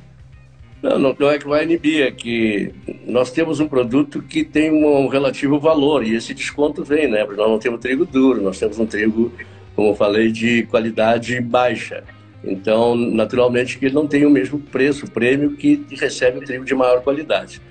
Não, 0.81 0.99
não, 0.99 1.29
é 1.29 1.39
que 1.39 1.47
vai 1.47 1.63
inibir, 1.63 2.05
é 2.05 2.11
que 2.11 2.73
nós 3.07 3.31
temos 3.31 3.61
um 3.61 3.67
produto 3.69 4.21
que 4.21 4.43
tem 4.43 4.69
um 4.69 5.07
relativo 5.07 5.57
valor 5.57 6.05
e 6.05 6.13
esse 6.13 6.33
desconto 6.33 6.83
vem, 6.83 7.09
né? 7.09 7.23
Porque 7.23 7.39
nós 7.39 7.49
não 7.49 7.57
temos 7.57 7.79
trigo 7.79 8.05
duro, 8.05 8.41
nós 8.41 8.59
temos 8.59 8.77
um 8.77 8.85
trigo, 8.85 9.31
como 9.77 9.89
eu 9.89 9.95
falei, 9.95 10.29
de 10.29 10.63
qualidade 10.63 11.39
baixa. 11.39 12.03
Então, 12.43 12.95
naturalmente, 12.95 13.77
que 13.77 13.85
ele 13.85 13.95
não 13.95 14.07
tem 14.07 14.25
o 14.25 14.29
mesmo 14.29 14.59
preço, 14.59 15.09
prêmio 15.09 15.55
que 15.55 15.85
recebe 15.91 16.39
o 16.39 16.41
trigo 16.43 16.65
de 16.65 16.75
maior 16.75 17.01
qualidade. 17.01 17.61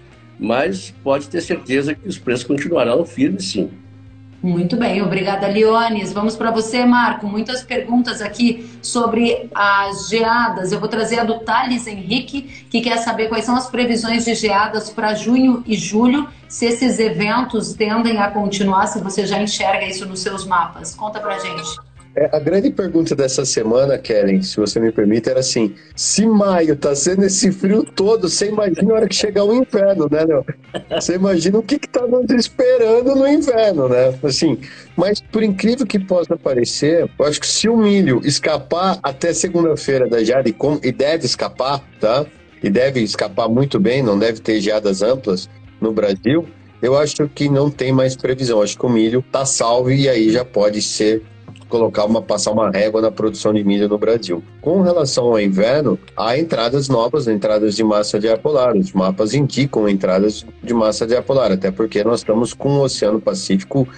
Mas 0.40 0.94
pode 1.04 1.28
ter 1.28 1.40
certeza 1.40 1.94
que 1.94 2.08
os 2.08 2.18
preços 2.18 2.44
continuarão 2.44 3.04
firmes, 3.04 3.44
sim. 3.44 3.70
Muito 4.42 4.76
bem, 4.76 5.00
obrigada, 5.00 5.46
Leones. 5.46 6.12
Vamos 6.12 6.34
para 6.34 6.50
você, 6.50 6.84
Marco. 6.84 7.28
Muitas 7.28 7.62
perguntas 7.62 8.20
aqui 8.20 8.68
sobre 8.82 9.48
as 9.54 10.08
geadas. 10.08 10.72
Eu 10.72 10.80
vou 10.80 10.88
trazer 10.88 11.20
a 11.20 11.24
do 11.24 11.38
Thales 11.40 11.86
Henrique, 11.86 12.66
que 12.68 12.80
quer 12.80 12.96
saber 12.96 13.28
quais 13.28 13.44
são 13.44 13.54
as 13.54 13.70
previsões 13.70 14.24
de 14.24 14.34
geadas 14.34 14.90
para 14.90 15.14
junho 15.14 15.62
e 15.64 15.76
julho, 15.76 16.26
se 16.48 16.66
esses 16.66 16.98
eventos 16.98 17.72
tendem 17.74 18.18
a 18.18 18.32
continuar, 18.32 18.88
se 18.88 19.00
você 19.00 19.24
já 19.24 19.40
enxerga 19.40 19.86
isso 19.86 20.06
nos 20.06 20.18
seus 20.18 20.44
mapas. 20.44 20.92
Conta 20.92 21.20
para 21.20 21.38
gente. 21.38 21.91
É, 22.14 22.28
a 22.30 22.38
grande 22.38 22.70
pergunta 22.70 23.16
dessa 23.16 23.42
semana, 23.44 23.96
Karen, 23.96 24.42
se 24.42 24.58
você 24.58 24.78
me 24.78 24.92
permite, 24.92 25.30
era 25.30 25.40
assim: 25.40 25.74
se 25.96 26.26
maio 26.26 26.76
tá 26.76 26.94
sendo 26.94 27.24
esse 27.24 27.50
frio 27.50 27.84
todo, 27.84 28.28
você 28.28 28.48
imagina 28.48 28.92
a 28.92 28.96
hora 28.96 29.08
que 29.08 29.14
chegar 29.14 29.44
o 29.44 29.54
inverno, 29.54 30.08
né, 30.10 30.26
meu? 30.26 30.44
Você 30.90 31.14
imagina 31.14 31.58
o 31.58 31.62
que, 31.62 31.78
que 31.78 31.88
tá 31.88 32.06
nos 32.06 32.30
esperando 32.30 33.14
no 33.14 33.26
inverno, 33.26 33.88
né? 33.88 34.14
Assim, 34.22 34.58
mas 34.94 35.22
por 35.22 35.42
incrível 35.42 35.86
que 35.86 35.98
possa 35.98 36.36
parecer, 36.36 37.10
eu 37.18 37.24
acho 37.24 37.40
que 37.40 37.46
se 37.46 37.66
o 37.66 37.78
milho 37.78 38.20
escapar 38.24 38.98
até 39.02 39.32
segunda-feira 39.32 40.06
da 40.06 40.22
geada, 40.22 40.50
e, 40.50 40.54
e 40.82 40.92
deve 40.92 41.24
escapar, 41.24 41.82
tá? 41.98 42.26
E 42.62 42.68
deve 42.68 43.00
escapar 43.00 43.48
muito 43.48 43.80
bem, 43.80 44.02
não 44.02 44.18
deve 44.18 44.38
ter 44.38 44.60
geadas 44.60 45.02
amplas 45.02 45.48
no 45.80 45.92
Brasil, 45.92 46.46
eu 46.82 46.98
acho 46.98 47.26
que 47.28 47.48
não 47.48 47.70
tem 47.70 47.90
mais 47.90 48.14
previsão. 48.16 48.60
Acho 48.60 48.76
que 48.76 48.84
o 48.84 48.90
milho 48.90 49.24
tá 49.32 49.46
salvo 49.46 49.90
e 49.90 50.08
aí 50.08 50.30
já 50.30 50.44
pode 50.44 50.82
ser 50.82 51.22
colocar 51.72 52.04
uma, 52.04 52.20
passar 52.20 52.50
uma 52.50 52.70
régua 52.70 53.00
na 53.00 53.10
produção 53.10 53.54
de 53.54 53.64
milho 53.64 53.88
no 53.88 53.96
Brasil. 53.96 54.44
Com 54.60 54.82
relação 54.82 55.24
ao 55.24 55.40
inverno, 55.40 55.98
há 56.14 56.36
entradas 56.36 56.86
novas, 56.86 57.26
entradas 57.26 57.74
de 57.74 57.82
massa 57.82 58.20
de 58.20 58.28
ar 58.28 58.36
polar. 58.36 58.76
Os 58.76 58.92
mapas 58.92 59.32
indicam 59.32 59.88
entradas 59.88 60.44
de 60.62 60.74
massa 60.74 61.06
de 61.06 61.16
ar 61.16 61.22
polar, 61.22 61.50
até 61.50 61.70
porque 61.70 62.04
nós 62.04 62.20
estamos 62.20 62.52
com 62.52 62.74
o 62.74 62.82
Oceano 62.82 63.18
Pacífico 63.18 63.88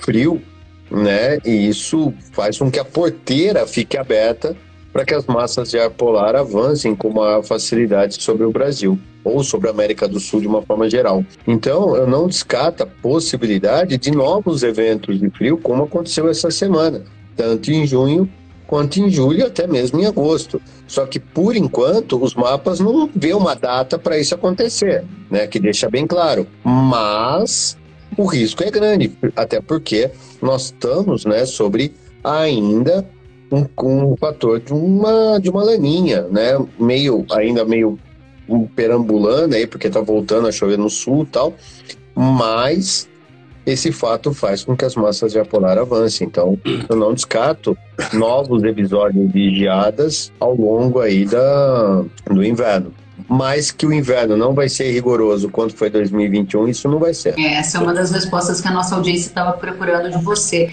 frio, 0.00 0.42
né? 0.90 1.38
E 1.44 1.68
isso 1.68 2.12
faz 2.32 2.58
com 2.58 2.68
que 2.68 2.80
a 2.80 2.84
porteira 2.84 3.68
fique 3.68 3.96
aberta 3.96 4.56
para 4.92 5.04
que 5.04 5.14
as 5.14 5.24
massas 5.24 5.70
de 5.70 5.78
ar 5.78 5.90
polar 5.90 6.34
avancem 6.34 6.92
com 6.96 7.08
maior 7.08 7.44
facilidade 7.44 8.20
sobre 8.20 8.44
o 8.44 8.50
Brasil 8.50 8.98
ou 9.24 9.42
sobre 9.42 9.68
a 9.68 9.70
América 9.70 10.08
do 10.08 10.18
Sul 10.18 10.40
de 10.40 10.46
uma 10.46 10.62
forma 10.62 10.88
geral. 10.88 11.24
Então, 11.46 11.96
eu 11.96 12.06
não 12.06 12.26
descarto 12.26 12.82
a 12.82 12.86
possibilidade 12.86 13.96
de 13.96 14.10
novos 14.10 14.62
eventos 14.62 15.18
de 15.18 15.30
frio, 15.30 15.56
como 15.58 15.84
aconteceu 15.84 16.28
essa 16.28 16.50
semana, 16.50 17.02
tanto 17.36 17.70
em 17.70 17.86
junho 17.86 18.28
quanto 18.66 19.00
em 19.00 19.10
julho, 19.10 19.44
até 19.46 19.66
mesmo 19.66 20.00
em 20.00 20.06
agosto. 20.06 20.58
Só 20.86 21.04
que, 21.04 21.20
por 21.20 21.54
enquanto, 21.54 22.22
os 22.22 22.34
mapas 22.34 22.80
não 22.80 23.06
vê 23.14 23.34
uma 23.34 23.54
data 23.54 23.98
para 23.98 24.18
isso 24.18 24.34
acontecer, 24.34 25.04
né? 25.30 25.46
Que 25.46 25.60
deixa 25.60 25.90
bem 25.90 26.06
claro. 26.06 26.46
Mas 26.64 27.76
o 28.16 28.24
risco 28.24 28.64
é 28.64 28.70
grande, 28.70 29.12
até 29.36 29.60
porque 29.60 30.10
nós 30.40 30.66
estamos, 30.66 31.26
né, 31.26 31.44
sobre 31.44 31.94
ainda 32.24 33.06
um, 33.50 33.66
um 33.82 34.16
fator 34.16 34.58
de 34.60 34.72
uma 34.72 35.38
de 35.38 35.50
uma 35.50 35.62
laninha, 35.62 36.22
né? 36.30 36.58
Meio 36.78 37.26
ainda 37.30 37.64
meio 37.64 37.98
perambulando 38.74 39.54
aí, 39.54 39.66
porque 39.66 39.90
tá 39.90 40.00
voltando 40.00 40.48
a 40.48 40.52
chover 40.52 40.78
no 40.78 40.90
sul 40.90 41.22
e 41.24 41.26
tal, 41.26 41.54
mas 42.14 43.08
esse 43.64 43.92
fato 43.92 44.34
faz 44.34 44.64
com 44.64 44.76
que 44.76 44.84
as 44.84 44.96
massas 44.96 45.32
de 45.32 45.38
ar 45.38 45.46
polar 45.46 45.78
avancem. 45.78 46.26
Então, 46.26 46.58
eu 46.88 46.96
não 46.96 47.14
descarto 47.14 47.76
novos 48.12 48.62
episódios 48.64 49.30
de 49.32 49.54
geadas 49.54 50.32
ao 50.40 50.54
longo 50.54 51.00
aí 51.00 51.24
da, 51.24 52.02
do 52.26 52.44
inverno. 52.44 52.92
Mas 53.28 53.70
que 53.70 53.86
o 53.86 53.92
inverno 53.92 54.36
não 54.36 54.52
vai 54.52 54.68
ser 54.68 54.90
rigoroso 54.90 55.48
quanto 55.48 55.76
foi 55.76 55.88
2021, 55.88 56.68
isso 56.68 56.88
não 56.88 56.98
vai 56.98 57.14
ser. 57.14 57.38
É, 57.38 57.54
essa 57.54 57.78
é 57.78 57.80
uma 57.80 57.94
das 57.94 58.10
respostas 58.10 58.60
que 58.60 58.68
a 58.68 58.72
nossa 58.72 58.96
audiência 58.96 59.28
estava 59.28 59.52
procurando 59.52 60.10
de 60.10 60.22
você. 60.22 60.70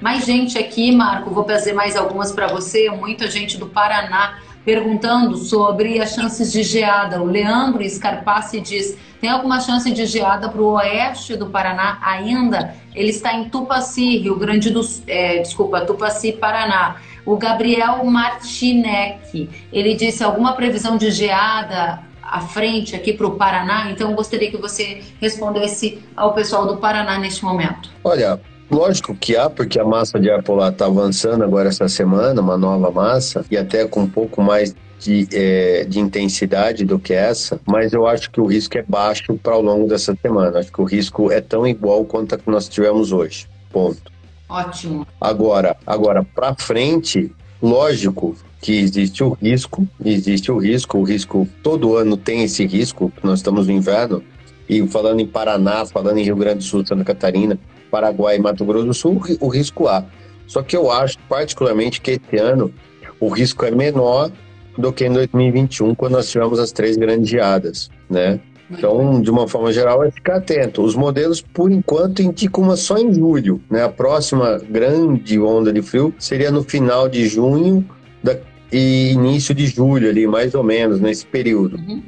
Mais 0.00 0.24
gente 0.24 0.58
aqui, 0.58 0.90
Marco, 0.92 1.30
vou 1.30 1.44
trazer 1.44 1.72
mais 1.72 1.94
algumas 1.94 2.32
para 2.32 2.46
você. 2.46 2.90
Muita 2.90 3.30
gente 3.30 3.58
do 3.58 3.66
Paraná 3.66 4.38
perguntando 4.64 5.36
sobre 5.36 6.00
as 6.00 6.14
chances 6.14 6.50
de 6.50 6.62
geada. 6.62 7.20
O 7.20 7.26
Leandro 7.26 7.88
Scarpassi 7.88 8.60
diz: 8.60 8.96
tem 9.20 9.30
alguma 9.30 9.60
chance 9.60 9.90
de 9.90 10.06
geada 10.06 10.48
para 10.48 10.60
o 10.60 10.72
oeste 10.74 11.36
do 11.36 11.46
Paraná 11.46 11.98
ainda? 12.02 12.74
Ele 12.94 13.10
está 13.10 13.34
em 13.34 13.48
Tupaci, 13.48 14.18
Rio 14.18 14.36
Grande 14.36 14.70
do 14.70 14.82
Sul, 14.82 15.04
é, 15.06 15.38
desculpa, 15.38 15.80
Tupaci, 15.82 16.32
Paraná. 16.32 16.96
O 17.26 17.36
Gabriel 17.36 18.04
Martinec, 18.04 19.48
ele 19.72 19.94
disse 19.94 20.22
alguma 20.22 20.52
previsão 20.52 20.96
de 20.96 21.10
geada 21.10 22.02
à 22.22 22.40
frente 22.40 22.94
aqui 22.94 23.12
para 23.12 23.26
o 23.26 23.36
Paraná? 23.36 23.90
Então, 23.90 24.12
gostaria 24.14 24.50
que 24.50 24.56
você 24.56 25.02
respondesse 25.20 26.02
ao 26.16 26.34
pessoal 26.34 26.66
do 26.66 26.76
Paraná 26.76 27.18
neste 27.18 27.44
momento. 27.44 27.90
Olha, 28.02 28.40
Lógico 28.70 29.14
que 29.14 29.36
há, 29.36 29.48
porque 29.48 29.78
a 29.78 29.84
massa 29.84 30.18
de 30.18 30.30
ar 30.30 30.42
polar 30.42 30.72
está 30.72 30.86
avançando 30.86 31.44
agora 31.44 31.68
essa 31.68 31.88
semana, 31.88 32.40
uma 32.40 32.56
nova 32.56 32.90
massa, 32.90 33.44
e 33.50 33.56
até 33.56 33.86
com 33.86 34.00
um 34.00 34.08
pouco 34.08 34.42
mais 34.42 34.74
de, 34.98 35.28
é, 35.32 35.84
de, 35.84 36.00
intensidade 36.00 36.84
do 36.84 36.98
que 36.98 37.12
essa, 37.12 37.60
mas 37.66 37.92
eu 37.92 38.06
acho 38.06 38.30
que 38.30 38.40
o 38.40 38.46
risco 38.46 38.78
é 38.78 38.82
baixo 38.82 39.38
para 39.42 39.56
o 39.56 39.60
longo 39.60 39.86
dessa 39.86 40.16
semana. 40.20 40.58
Acho 40.58 40.72
que 40.72 40.80
o 40.80 40.84
risco 40.84 41.30
é 41.30 41.40
tão 41.40 41.66
igual 41.66 42.04
quanto 42.04 42.34
a 42.34 42.38
que 42.38 42.50
nós 42.50 42.68
tivemos 42.68 43.12
hoje. 43.12 43.46
Ponto. 43.70 44.10
Ótimo. 44.48 45.06
Agora, 45.20 45.76
agora 45.86 46.24
para 46.34 46.54
frente, 46.54 47.30
Lógico 47.64 48.36
que 48.60 48.72
existe 48.72 49.24
o 49.24 49.30
risco, 49.30 49.88
existe 50.04 50.52
o 50.52 50.58
risco, 50.58 50.98
o 50.98 51.02
risco 51.02 51.48
todo 51.62 51.96
ano 51.96 52.14
tem 52.14 52.42
esse 52.42 52.66
risco, 52.66 53.10
nós 53.22 53.38
estamos 53.38 53.66
no 53.66 53.72
inverno, 53.72 54.22
e 54.68 54.86
falando 54.86 55.20
em 55.20 55.26
Paraná, 55.26 55.86
falando 55.86 56.18
em 56.18 56.24
Rio 56.24 56.36
Grande 56.36 56.58
do 56.58 56.64
Sul, 56.64 56.84
Santa 56.84 57.02
Catarina, 57.02 57.58
Paraguai 57.94 58.34
e 58.34 58.40
Mato 58.40 58.64
Grosso 58.64 58.86
do 58.86 58.92
Sul, 58.94 59.22
o 59.38 59.46
risco 59.46 59.86
há. 59.86 60.04
Só 60.48 60.62
que 60.62 60.76
eu 60.76 60.90
acho, 60.90 61.16
particularmente, 61.28 62.00
que 62.00 62.10
esse 62.10 62.36
ano 62.42 62.74
o 63.20 63.28
risco 63.28 63.64
é 63.64 63.70
menor 63.70 64.32
do 64.76 64.92
que 64.92 65.06
em 65.06 65.12
2021, 65.12 65.94
quando 65.94 66.14
nós 66.14 66.28
tivemos 66.28 66.58
as 66.58 66.72
três 66.72 66.96
grandes 66.96 67.28
geadas, 67.28 67.88
né? 68.10 68.40
Então, 68.68 69.22
de 69.22 69.30
uma 69.30 69.46
forma 69.46 69.72
geral, 69.72 70.02
é 70.02 70.10
ficar 70.10 70.38
atento. 70.38 70.82
Os 70.82 70.96
modelos, 70.96 71.40
por 71.40 71.70
enquanto, 71.70 72.20
indicam 72.20 72.64
uma 72.64 72.76
só 72.76 72.98
em 72.98 73.14
julho. 73.14 73.60
Né? 73.70 73.84
A 73.84 73.88
próxima 73.88 74.58
grande 74.68 75.38
onda 75.38 75.72
de 75.72 75.82
frio 75.82 76.12
seria 76.18 76.50
no 76.50 76.64
final 76.64 77.08
de 77.08 77.28
junho 77.28 77.88
da, 78.24 78.36
e 78.72 79.12
início 79.12 79.54
de 79.54 79.66
julho, 79.66 80.08
ali, 80.08 80.26
mais 80.26 80.54
ou 80.54 80.64
menos, 80.64 80.98
nesse 80.98 81.24
período. 81.26 81.76
Uhum. 81.76 82.02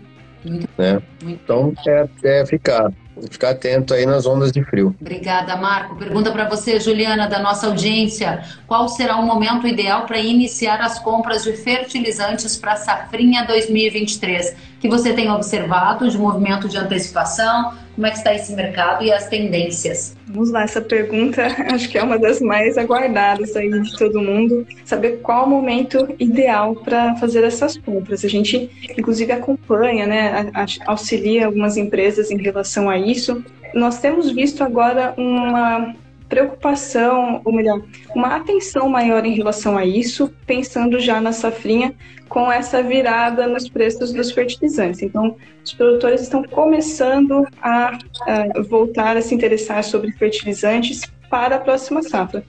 Né? 0.77 1.01
Então, 1.23 1.73
é, 1.87 2.09
é 2.25 2.47
ficar 2.47 2.91
ficar 3.31 3.51
atento 3.51 3.95
aí 3.95 4.05
nas 4.05 4.27
ondas 4.27 4.53
de 4.53 4.63
frio. 4.65 4.95
Obrigada, 5.01 5.57
Marco. 5.57 5.97
Pergunta 5.97 6.31
para 6.31 6.49
você, 6.49 6.79
Juliana, 6.79 7.27
da 7.29 7.39
nossa 7.39 7.67
audiência: 7.67 8.43
qual 8.67 8.89
será 8.89 9.17
o 9.17 9.23
momento 9.23 9.67
ideal 9.67 10.07
para 10.07 10.19
iniciar 10.19 10.81
as 10.81 10.99
compras 10.99 11.45
de 11.45 11.53
fertilizantes 11.53 12.57
para 12.57 12.73
a 12.73 12.77
safrinha 12.77 13.45
2023? 13.45 14.57
Que 14.81 14.89
você 14.89 15.13
tem 15.13 15.31
observado 15.31 16.09
de 16.09 16.19
movimento 16.19 16.69
de 16.69 16.77
antecipação? 16.77 17.75
Como 17.97 18.07
é 18.07 18.11
que 18.11 18.19
está 18.19 18.35
esse 18.35 18.53
mercado 18.53 19.03
e 19.03 19.11
as 19.11 19.27
tendências? 19.27 20.15
Vamos 20.29 20.51
lá, 20.51 20.65
essa 20.65 20.83
pergunta 20.83 21.47
acho 21.73 21.89
que 21.89 21.97
é 21.97 22.03
uma 22.03 22.19
das 22.19 22.41
mais 22.43 22.77
aguardadas 22.77 23.57
aí 23.57 23.71
de 23.71 23.97
todo 23.97 24.21
mundo. 24.21 24.67
Saber 24.85 25.21
qual 25.23 25.47
o 25.47 25.51
momento 25.51 26.15
ideal 26.19 26.77
para 26.77 27.17
fazer 27.17 27.43
essas 27.43 27.79
compras. 27.79 28.23
A 28.23 28.29
gente, 28.29 28.71
inclusive, 28.99 29.33
acompanha, 29.33 30.07
né, 30.07 30.53
auxilia 30.87 31.47
algumas 31.47 31.79
empresas 31.79 32.31
em 32.31 32.37
relação 32.37 32.91
a 32.91 32.99
isso. 32.99 33.43
Nós 33.75 33.99
temos 33.99 34.31
visto 34.31 34.63
agora 34.63 35.15
uma 35.17 35.95
preocupação, 36.29 37.41
ou 37.45 37.53
melhor, 37.53 37.83
uma 38.15 38.37
atenção 38.37 38.89
maior 38.89 39.25
em 39.25 39.35
relação 39.35 39.77
a 39.77 39.85
isso, 39.85 40.33
pensando 40.47 40.99
já 40.99 41.21
na 41.21 41.33
safrinha 41.33 41.95
com 42.29 42.51
essa 42.51 42.83
virada 42.83 43.47
nos 43.47 43.69
preços 43.69 44.13
dos 44.13 44.33
fertilizantes. 44.33 45.03
Então, 45.03 45.37
os 45.65 45.73
produtores 45.73 46.23
estão 46.23 46.43
começando 46.43 47.47
a, 47.63 47.99
a 48.27 48.63
voltar 48.69 49.17
a 49.17 49.23
se 49.23 49.35
interessar 49.35 49.85
sobre 49.85 50.13
fertilizantes 50.13 51.03
para 51.31 51.57
a 51.57 51.61
próxima 51.61 52.03
safra. 52.03 52.45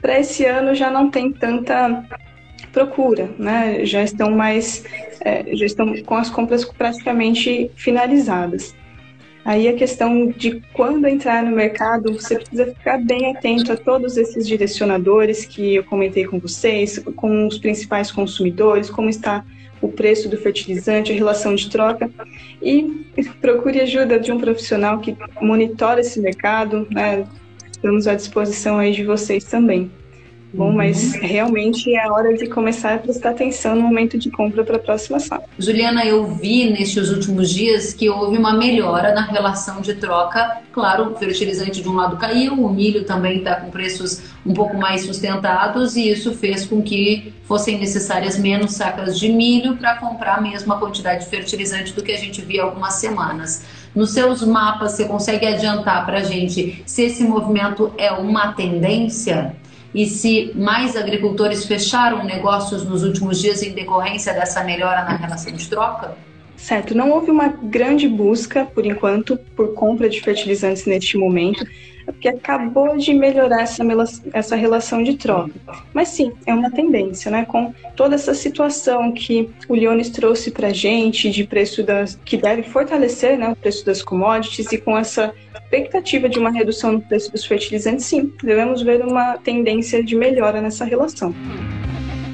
Para 0.00 0.18
esse 0.18 0.44
ano 0.46 0.74
já 0.74 0.90
não 0.90 1.10
tem 1.10 1.30
tanta 1.30 2.02
procura, 2.72 3.30
né? 3.38 3.84
Já 3.84 4.02
estão 4.02 4.30
mais, 4.30 4.84
é, 5.20 5.54
já 5.54 5.66
estão 5.66 6.02
com 6.02 6.14
as 6.14 6.30
compras 6.30 6.64
praticamente 6.64 7.70
finalizadas. 7.74 8.74
Aí 9.50 9.66
a 9.66 9.74
questão 9.74 10.28
de 10.28 10.62
quando 10.72 11.08
entrar 11.08 11.42
no 11.42 11.50
mercado, 11.50 12.12
você 12.12 12.36
precisa 12.36 12.66
ficar 12.66 12.98
bem 12.98 13.32
atento 13.32 13.72
a 13.72 13.76
todos 13.76 14.16
esses 14.16 14.46
direcionadores 14.46 15.44
que 15.44 15.74
eu 15.74 15.82
comentei 15.82 16.24
com 16.24 16.38
vocês, 16.38 17.00
com 17.16 17.48
os 17.48 17.58
principais 17.58 18.12
consumidores, 18.12 18.88
como 18.88 19.08
está 19.08 19.44
o 19.82 19.88
preço 19.88 20.28
do 20.28 20.36
fertilizante, 20.36 21.10
a 21.10 21.16
relação 21.16 21.56
de 21.56 21.68
troca 21.68 22.08
e 22.62 23.04
procure 23.40 23.80
ajuda 23.80 24.20
de 24.20 24.30
um 24.30 24.38
profissional 24.38 25.00
que 25.00 25.16
monitora 25.42 26.00
esse 26.00 26.20
mercado, 26.20 26.86
né? 26.88 27.26
Estamos 27.72 28.06
à 28.06 28.14
disposição 28.14 28.78
aí 28.78 28.92
de 28.92 29.04
vocês 29.04 29.42
também. 29.42 29.90
Bom, 30.52 30.72
mas 30.72 31.14
uhum. 31.14 31.20
realmente 31.22 31.94
é 31.94 32.04
a 32.04 32.12
hora 32.12 32.36
de 32.36 32.46
começar 32.48 32.94
a 32.94 32.98
prestar 32.98 33.30
atenção 33.30 33.76
no 33.76 33.82
momento 33.82 34.18
de 34.18 34.30
compra 34.30 34.64
para 34.64 34.76
a 34.76 34.80
próxima 34.80 35.20
safra. 35.20 35.48
Juliana, 35.58 36.04
eu 36.04 36.26
vi 36.26 36.70
nestes 36.70 37.10
últimos 37.10 37.50
dias 37.50 37.92
que 37.92 38.08
houve 38.08 38.36
uma 38.36 38.52
melhora 38.52 39.14
na 39.14 39.22
relação 39.22 39.80
de 39.80 39.94
troca. 39.94 40.60
Claro, 40.72 41.12
o 41.12 41.16
fertilizante 41.16 41.80
de 41.80 41.88
um 41.88 41.94
lado 41.94 42.16
caiu, 42.16 42.54
o 42.54 42.72
milho 42.72 43.04
também 43.04 43.38
está 43.38 43.56
com 43.56 43.70
preços 43.70 44.22
um 44.44 44.52
pouco 44.52 44.76
mais 44.76 45.02
sustentados 45.02 45.96
e 45.96 46.10
isso 46.10 46.34
fez 46.34 46.64
com 46.64 46.82
que 46.82 47.32
fossem 47.44 47.78
necessárias 47.78 48.38
menos 48.38 48.74
sacas 48.74 49.18
de 49.18 49.28
milho 49.28 49.76
para 49.76 49.96
comprar 49.96 50.38
a 50.38 50.40
mesma 50.40 50.78
quantidade 50.78 51.24
de 51.24 51.30
fertilizante 51.30 51.92
do 51.92 52.02
que 52.02 52.12
a 52.12 52.18
gente 52.18 52.40
via 52.40 52.62
há 52.62 52.64
algumas 52.64 52.94
semanas. 52.94 53.64
Nos 53.94 54.10
seus 54.10 54.42
mapas, 54.42 54.92
você 54.92 55.04
consegue 55.04 55.46
adiantar 55.46 56.06
para 56.06 56.18
a 56.18 56.22
gente 56.22 56.82
se 56.86 57.02
esse 57.02 57.24
movimento 57.24 57.92
é 57.98 58.12
uma 58.12 58.52
tendência? 58.52 59.56
E 59.94 60.06
se 60.06 60.52
mais 60.54 60.96
agricultores 60.96 61.64
fecharam 61.64 62.24
negócios 62.24 62.84
nos 62.84 63.02
últimos 63.02 63.40
dias 63.40 63.62
em 63.62 63.72
decorrência 63.72 64.32
dessa 64.32 64.62
melhora 64.62 65.02
na 65.04 65.16
relação 65.16 65.52
de 65.52 65.68
troca? 65.68 66.16
Certo, 66.56 66.94
não 66.94 67.10
houve 67.10 67.30
uma 67.30 67.48
grande 67.48 68.06
busca, 68.06 68.66
por 68.66 68.84
enquanto, 68.84 69.36
por 69.56 69.72
compra 69.72 70.08
de 70.08 70.20
fertilizantes 70.20 70.84
neste 70.84 71.16
momento, 71.16 71.64
porque 72.04 72.28
acabou 72.28 72.96
de 72.96 73.12
melhorar 73.14 73.62
essa, 73.62 73.84
essa 74.32 74.56
relação 74.56 75.02
de 75.02 75.16
troca. 75.16 75.52
Mas 75.92 76.08
sim, 76.08 76.32
é 76.46 76.54
uma 76.54 76.70
tendência, 76.70 77.30
né? 77.30 77.44
Com 77.44 77.72
toda 77.96 78.14
essa 78.14 78.34
situação 78.34 79.12
que 79.12 79.50
o 79.68 79.74
Leones 79.74 80.10
trouxe 80.10 80.50
para 80.50 80.72
gente, 80.72 81.30
de 81.30 81.44
preço 81.44 81.82
das. 81.82 82.18
que 82.24 82.36
deve 82.36 82.62
fortalecer 82.62 83.38
né, 83.38 83.48
o 83.48 83.56
preço 83.56 83.84
das 83.84 84.02
commodities, 84.02 84.70
e 84.72 84.78
com 84.78 84.96
essa 84.96 85.32
expectativa 85.54 86.28
de 86.28 86.38
uma 86.38 86.50
redução 86.50 86.92
no 86.92 87.00
preço 87.00 87.30
dos 87.30 87.44
fertilizantes, 87.44 88.06
sim, 88.06 88.32
devemos 88.42 88.82
ver 88.82 89.04
uma 89.04 89.36
tendência 89.38 90.02
de 90.02 90.16
melhora 90.16 90.60
nessa 90.60 90.84
relação. 90.84 91.34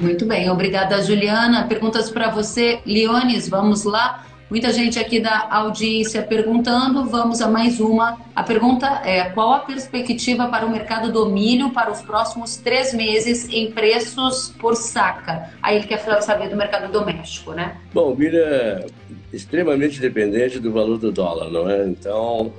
Muito 0.01 0.27
bem, 0.27 0.51
obrigada, 0.51 1.03
Juliana. 1.03 1.67
Perguntas 1.67 2.11
para 2.11 2.31
você, 2.31 2.81
Leones, 2.85 3.49
vamos 3.49 3.85
lá. 3.85 4.26
Muita 4.49 4.73
gente 4.73 4.97
aqui 4.97 5.19
da 5.19 5.49
audiência 5.51 6.23
perguntando, 6.23 7.05
vamos 7.05 7.43
a 7.43 7.49
mais 7.49 7.81
uma. 7.81 8.17
A 8.35 8.45
pergunta 8.45 8.87
é: 9.05 9.25
qual 9.31 9.53
a 9.53 9.59
perspectiva 9.59 10.47
para 10.47 10.65
o 10.65 10.71
mercado 10.71 11.11
do 11.11 11.29
milho 11.29 11.71
para 11.71 11.91
os 11.91 12.01
próximos 12.01 12.57
três 12.57 12.95
meses 12.95 13.49
em 13.49 13.73
preços 13.73 14.55
por 14.61 14.77
saca? 14.77 15.51
Aí 15.61 15.79
ele 15.79 15.87
quer 15.89 15.99
saber 16.23 16.49
do 16.49 16.57
mercado 16.57 16.93
doméstico, 16.93 17.55
né? 17.55 17.77
Bom, 17.93 18.13
o 18.13 18.17
milho 18.17 18.39
é 18.39 18.87
extremamente 19.33 20.01
dependente 20.01 20.61
do 20.61 20.71
valor 20.71 20.99
do 20.99 21.11
dólar, 21.11 21.51
não 21.51 21.69
é? 21.69 21.85
Então, 21.85 22.53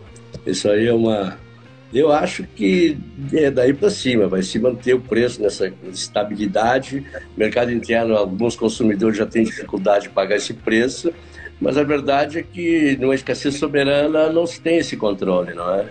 isso 0.45 0.69
aí 0.69 0.88
é 0.88 0.93
uma. 0.93 1.38
Eu 1.93 2.12
acho 2.12 2.43
que 2.43 2.97
é 3.32 3.50
daí 3.50 3.73
para 3.73 3.89
cima, 3.89 4.28
vai 4.28 4.43
se 4.43 4.60
manter 4.60 4.93
o 4.93 5.00
preço 5.00 5.41
nessa 5.41 5.71
estabilidade. 5.89 7.06
Mercado 7.38 7.71
interno, 7.71 8.17
alguns 8.17 8.58
consumidores 8.58 9.17
já 9.17 9.26
têm 9.26 9.45
dificuldade 9.45 10.04
de 10.04 10.10
pagar 10.10 10.36
esse 10.36 10.54
preço 10.54 11.13
mas 11.60 11.78
a 11.78 11.84
verdade 11.84 12.39
é 12.39 12.43
que 12.43 12.98
numa 13.00 13.15
escassez 13.15 13.56
soberana 13.56 14.30
não 14.32 14.46
se 14.46 14.62
tem 14.62 14.78
esse 14.78 14.96
controle, 14.96 15.54
não 15.54 15.74
é? 15.74 15.86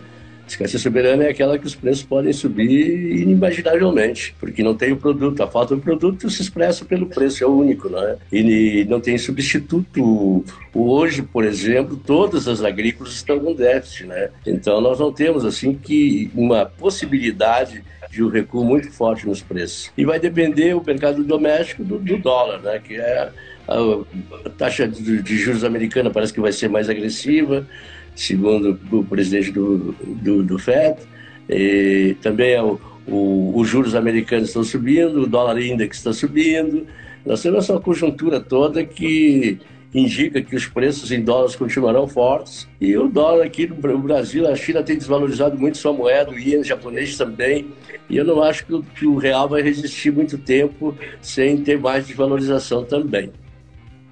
A 0.47 0.49
escassez 0.49 0.81
soberana 0.81 1.25
é 1.25 1.31
aquela 1.31 1.59
que 1.59 1.67
os 1.67 1.75
preços 1.75 2.05
podem 2.05 2.33
subir 2.33 3.21
inimaginavelmente, 3.21 4.33
porque 4.39 4.63
não 4.63 4.77
tem 4.77 4.93
o 4.93 4.97
produto. 4.97 5.43
A 5.43 5.49
falta 5.49 5.75
do 5.75 5.83
produto 5.83 6.31
se 6.31 6.41
expressa 6.41 6.85
pelo 6.85 7.07
preço, 7.07 7.43
é 7.43 7.47
o 7.49 7.51
único, 7.51 7.89
não 7.89 8.01
é? 8.01 8.17
E 8.33 8.85
não 8.89 9.01
tem 9.01 9.19
substituto. 9.19 10.45
Hoje, 10.73 11.23
por 11.23 11.45
exemplo, 11.45 11.97
todas 11.97 12.47
as 12.47 12.63
agrícolas 12.63 13.15
estão 13.15 13.41
com 13.41 13.55
déficit, 13.55 14.07
né? 14.07 14.29
Então 14.47 14.81
nós 14.81 15.01
não 15.01 15.13
temos 15.13 15.45
assim 15.45 15.75
que 15.75 16.31
uma 16.33 16.65
possibilidade 16.65 17.83
de 18.09 18.23
um 18.23 18.29
recuo 18.29 18.65
muito 18.65 18.91
forte 18.93 19.27
nos 19.27 19.43
preços. 19.43 19.91
E 19.99 20.05
vai 20.05 20.21
depender 20.21 20.75
o 20.77 20.83
mercado 20.85 21.25
doméstico 21.25 21.83
do, 21.83 21.99
do 21.99 22.19
dólar, 22.19 22.61
né? 22.61 22.79
Que 22.79 22.95
é 22.95 23.31
a 23.69 24.51
taxa 24.51 24.87
de 24.87 25.37
juros 25.37 25.65
americana 25.65 26.11
parece 26.11 26.33
que 26.33 26.41
vai 26.41 26.53
ser 26.53 26.69
mais 26.69 26.89
agressiva, 26.89 27.67
segundo 28.15 28.79
o 28.91 29.05
presidente 29.05 29.51
do, 29.51 29.93
do, 30.03 30.43
do 30.43 30.59
FED. 30.59 30.99
E 31.49 32.17
também 32.21 32.53
é 32.53 32.63
o, 32.63 32.81
o, 33.07 33.53
os 33.57 33.69
juros 33.69 33.95
americanos 33.95 34.49
estão 34.49 34.65
subindo, 34.65 35.23
o 35.23 35.27
dólar 35.27 35.61
index 35.61 35.99
está 35.99 36.13
subindo. 36.13 36.87
Nós 37.25 37.43
temos 37.43 37.65
essa 37.65 37.79
conjuntura 37.81 38.41
toda 38.41 38.85
que 38.85 39.59
indica 39.95 40.43
que 40.43 40.55
os 40.55 40.67
preços 40.67 41.11
em 41.11 41.23
dólares 41.23 41.57
continuarão 41.57 42.07
fortes. 42.07 42.69
E 42.81 42.97
o 42.97 43.09
dólar 43.09 43.47
aqui 43.47 43.67
no 43.67 43.99
Brasil, 43.99 44.47
a 44.49 44.55
China 44.55 44.83
tem 44.83 44.97
desvalorizado 44.97 45.59
muito 45.59 45.79
sua 45.79 45.93
moeda, 45.93 46.31
o 46.31 46.39
iene 46.39 46.65
japonês 46.65 47.17
também. 47.17 47.67
E 48.09 48.17
eu 48.17 48.25
não 48.25 48.43
acho 48.43 48.67
que 48.67 49.07
o, 49.07 49.17
real 49.17 49.49
vai 49.49 49.63
resistir 49.63 50.13
muito 50.13 50.39
tempo 50.39 50.97
sem 51.21 51.59
ter 51.59 51.79
mais 51.79 52.07
desvalorização 52.07 52.85
também. 52.85 53.33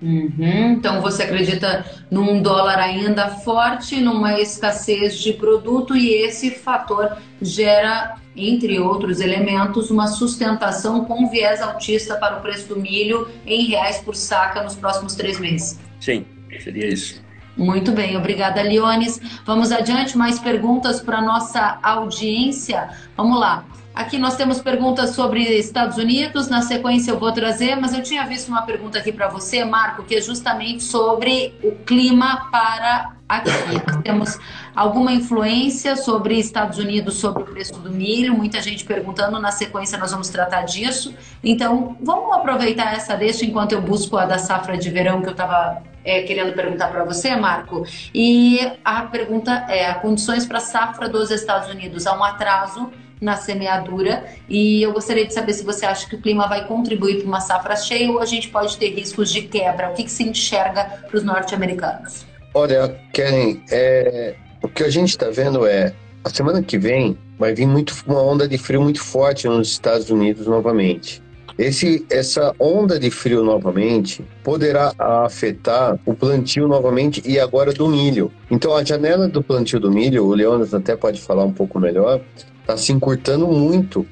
Uhum. 0.05 0.73
Então 0.73 1.01
você 1.01 1.23
acredita 1.23 1.83
num 2.11 2.43
dólar 2.43 2.79
ainda 2.79 3.29
forte, 3.29 3.99
numa 4.03 4.39
escassez 4.39 5.17
de 5.19 5.33
produto 5.33 5.97
e 5.97 6.13
esse 6.13 6.51
fator 6.51 7.17
gera, 7.41 8.17
entre 8.37 8.79
outros 8.79 9.21
elementos, 9.21 9.91
uma 9.91 10.07
sustentação 10.07 11.07
com 11.07 11.31
viés 11.31 11.63
altista 11.63 12.17
para 12.17 12.37
o 12.37 12.43
preço 12.43 12.69
do 12.69 12.79
milho 12.79 13.27
em 13.47 13.65
reais 13.65 13.97
por 13.99 14.15
saca 14.15 14.63
nos 14.63 14.75
próximos 14.75 15.15
três 15.15 15.41
meses. 15.41 15.81
Sim, 15.99 16.27
seria 16.61 16.87
isso. 16.87 17.25
Muito 17.57 17.91
bem, 17.93 18.15
obrigada, 18.15 18.61
Leones. 18.61 19.19
Vamos 19.47 19.73
adiante, 19.73 20.19
mais 20.19 20.39
perguntas 20.39 21.01
para 21.01 21.23
nossa 21.23 21.79
audiência. 21.83 22.91
Vamos 23.17 23.41
lá. 23.41 23.65
Aqui 23.95 24.19
nós 24.19 24.37
temos 24.37 24.61
perguntas 24.61 25.11
sobre 25.11 25.41
Estados 25.57 25.99
Unidos, 25.99 26.49
na 26.49 26.63
sequência 26.63 27.13
eu 27.13 27.19
vou 27.19 27.31
trazer, 27.31 27.77
mas 27.77 27.95
eu 27.95 28.03
tinha 28.03 28.27
visto 28.27 28.49
uma 28.49 28.63
pergunta 28.63 28.99
aqui 28.99 29.13
para 29.13 29.29
você, 29.29 29.65
Marco, 29.65 30.03
que 30.03 30.17
é 30.17 30.21
justamente 30.21 30.83
sobre 30.83 31.55
o 31.63 31.71
clima 31.85 32.49
para 32.51 33.15
aqui. 33.29 33.51
Nós 33.87 34.03
temos 34.03 34.39
alguma 34.75 35.13
influência 35.13 35.95
sobre 35.95 36.37
Estados 36.37 36.79
Unidos, 36.79 37.15
sobre 37.15 37.45
o 37.45 37.47
preço 37.47 37.79
do 37.79 37.89
milho, 37.89 38.35
muita 38.35 38.61
gente 38.61 38.85
perguntando, 38.85 39.39
na 39.39 39.53
sequência 39.53 39.97
nós 39.97 40.11
vamos 40.11 40.29
tratar 40.29 40.63
disso. 40.63 41.15
Então, 41.43 41.97
vamos 42.03 42.35
aproveitar 42.35 42.95
essa 42.95 43.15
deixa 43.15 43.45
enquanto 43.45 43.73
eu 43.73 43.81
busco 43.81 44.17
a 44.17 44.27
da 44.27 44.39
safra 44.39 44.77
de 44.77 44.91
verão 44.91 45.23
que 45.23 45.29
eu 45.29 45.33
estava 45.33 45.83
é, 46.05 46.23
querendo 46.23 46.53
perguntar 46.53 46.89
para 46.89 47.05
você, 47.05 47.37
Marco. 47.37 47.87
E 48.13 48.59
a 48.85 49.03
pergunta 49.03 49.67
é: 49.69 49.95
condições 49.95 50.45
para 50.45 50.59
a 50.59 50.61
safra 50.61 51.09
dos 51.09 51.31
Estados 51.31 51.69
Unidos? 51.69 52.09
Há 52.09 52.19
um 52.19 52.25
atraso 52.25 52.91
na 53.25 53.37
semeadura 53.37 54.25
e 54.49 54.83
eu 54.83 54.93
gostaria 54.93 55.27
de 55.27 55.33
saber 55.33 55.55
se 55.55 55.65
você 55.65 55.87
acha 55.87 56.09
que 56.09 56.15
o 56.15 56.21
clima 56.21 56.47
vai 56.47 56.67
contribuir 56.69 57.17
para 57.19 57.27
uma 57.27 57.41
safra 57.41 57.75
cheia 57.75 58.11
ou 58.11 58.21
a 58.21 58.27
gente 58.27 58.49
pode 58.51 58.77
ter 58.77 58.91
riscos 58.91 59.33
de 59.33 59.43
quebra. 59.43 59.91
O 59.91 59.95
que, 59.95 60.05
que 60.05 60.11
se 60.11 60.23
enxerga 60.23 60.85
para 61.09 61.17
os 61.17 61.25
norte-americanos? 61.25 62.27
Olha, 62.53 63.01
Karen, 63.13 63.57
é, 63.71 64.35
o 64.63 64.69
que 64.69 64.85
a 64.85 64.91
gente 64.91 65.09
está 65.09 65.31
vendo 65.31 65.67
é 65.67 65.95
a 66.23 66.31
semana 66.31 66.63
que 66.63 66.79
vem 66.79 67.19
vai 67.39 67.55
vir 67.55 67.67
muito 67.67 67.95
uma 68.07 68.23
onda 68.23 68.47
de 68.47 68.59
frio 68.59 68.83
muito 68.83 69.03
forte 69.03 69.49
nos 69.49 69.69
Estados 69.69 70.11
Unidos 70.11 70.47
novamente. 70.47 71.25
Esse, 71.57 72.05
essa 72.11 72.53
onda 72.59 72.99
de 72.99 73.11
frio 73.11 73.45
novamente 73.45 74.25
poderá 74.43 74.93
afetar 74.99 75.97
o 76.05 76.13
plantio 76.13 76.67
novamente 76.67 77.23
e 77.25 77.39
agora 77.39 77.73
do 77.73 77.89
milho. 77.89 78.31
Então 78.51 78.75
a 78.75 78.85
janela 78.85 79.29
do 79.29 79.43
plantio 79.43 79.79
do 79.79 79.91
milho, 79.91 80.25
o 80.25 80.35
Leonas 80.35 80.75
até 80.75 80.97
pode 80.97 81.21
falar 81.21 81.45
um 81.45 81.53
pouco 81.53 81.79
melhor, 81.79 82.21
está 82.65 82.77
se 82.77 82.93
encurtando 82.93 83.47
muito, 83.47 84.07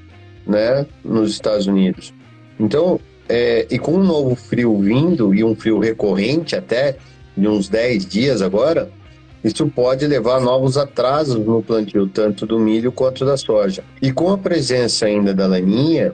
né, 0.47 0.87
nos 1.03 1.33
Estados 1.33 1.67
Unidos. 1.67 2.13
Então, 2.61 3.01
é, 3.29 3.67
e 3.71 3.79
com 3.79 3.95
um 3.95 4.05
novo 4.05 4.35
frio 4.35 4.79
vindo 4.79 5.35
e 5.35 5.43
um 5.43 5.55
frio 5.55 5.79
recorrente 5.79 6.55
até 6.55 6.97
de 7.35 7.49
uns 7.49 7.69
10 7.69 8.05
dias 8.05 8.43
agora, 8.43 8.91
isso 9.43 9.67
pode 9.69 10.07
levar 10.07 10.37
a 10.37 10.41
novos 10.41 10.77
atrasos 10.77 11.45
no 11.45 11.63
plantio 11.63 12.07
tanto 12.07 12.47
do 12.47 12.59
milho 12.59 12.93
quanto 12.93 13.25
da 13.25 13.37
soja. 13.37 13.83
E 14.01 14.13
com 14.13 14.31
a 14.31 14.39
presença 14.39 15.07
ainda 15.07 15.35
da 15.35 15.47
laninha, 15.47 16.13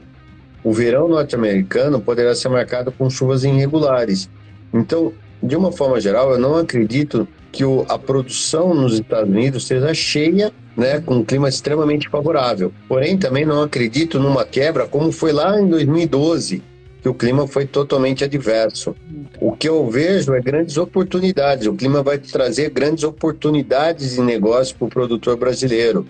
o 0.62 0.72
verão 0.72 1.08
norte-americano 1.08 2.00
poderá 2.00 2.34
ser 2.34 2.48
marcado 2.48 2.92
com 2.92 3.10
chuvas 3.10 3.44
irregulares. 3.44 4.30
Então, 4.72 5.12
de 5.42 5.56
uma 5.56 5.72
forma 5.72 6.00
geral, 6.00 6.32
eu 6.32 6.38
não 6.38 6.56
acredito 6.56 7.26
que 7.50 7.64
a 7.88 7.98
produção 7.98 8.74
nos 8.74 8.94
Estados 8.94 9.28
Unidos 9.28 9.66
seja 9.66 9.92
cheia, 9.92 10.52
né, 10.78 11.00
com 11.00 11.16
um 11.16 11.24
clima 11.24 11.48
extremamente 11.48 12.08
favorável. 12.08 12.72
Porém, 12.86 13.18
também 13.18 13.44
não 13.44 13.62
acredito 13.62 14.20
numa 14.20 14.44
quebra 14.44 14.86
como 14.86 15.10
foi 15.10 15.32
lá 15.32 15.60
em 15.60 15.66
2012, 15.66 16.62
que 17.02 17.08
o 17.08 17.14
clima 17.14 17.48
foi 17.48 17.66
totalmente 17.66 18.22
adverso. 18.22 18.94
O 19.40 19.52
que 19.52 19.68
eu 19.68 19.90
vejo 19.90 20.32
é 20.34 20.40
grandes 20.40 20.76
oportunidades. 20.76 21.66
O 21.66 21.74
clima 21.74 22.00
vai 22.00 22.16
trazer 22.16 22.70
grandes 22.70 23.02
oportunidades 23.02 24.14
de 24.14 24.20
negócio 24.20 24.76
para 24.76 24.86
o 24.86 24.88
produtor 24.88 25.36
brasileiro. 25.36 26.06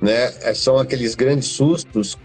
Né? 0.00 0.32
É, 0.42 0.54
são 0.54 0.78
aqueles 0.78 1.16
grandes 1.16 1.48
sustos 1.48 2.16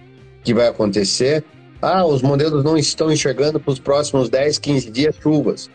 que 0.44 0.54
vai 0.54 0.68
acontecer. 0.68 1.44
Ah, 1.82 2.06
os 2.06 2.22
modelos 2.22 2.64
não 2.64 2.78
estão 2.78 3.12
enxergando 3.12 3.60
para 3.60 3.72
os 3.72 3.80
próximos 3.80 4.30
10, 4.30 4.60
15 4.60 4.92
dias 4.92 5.16
chuvas. 5.20 5.72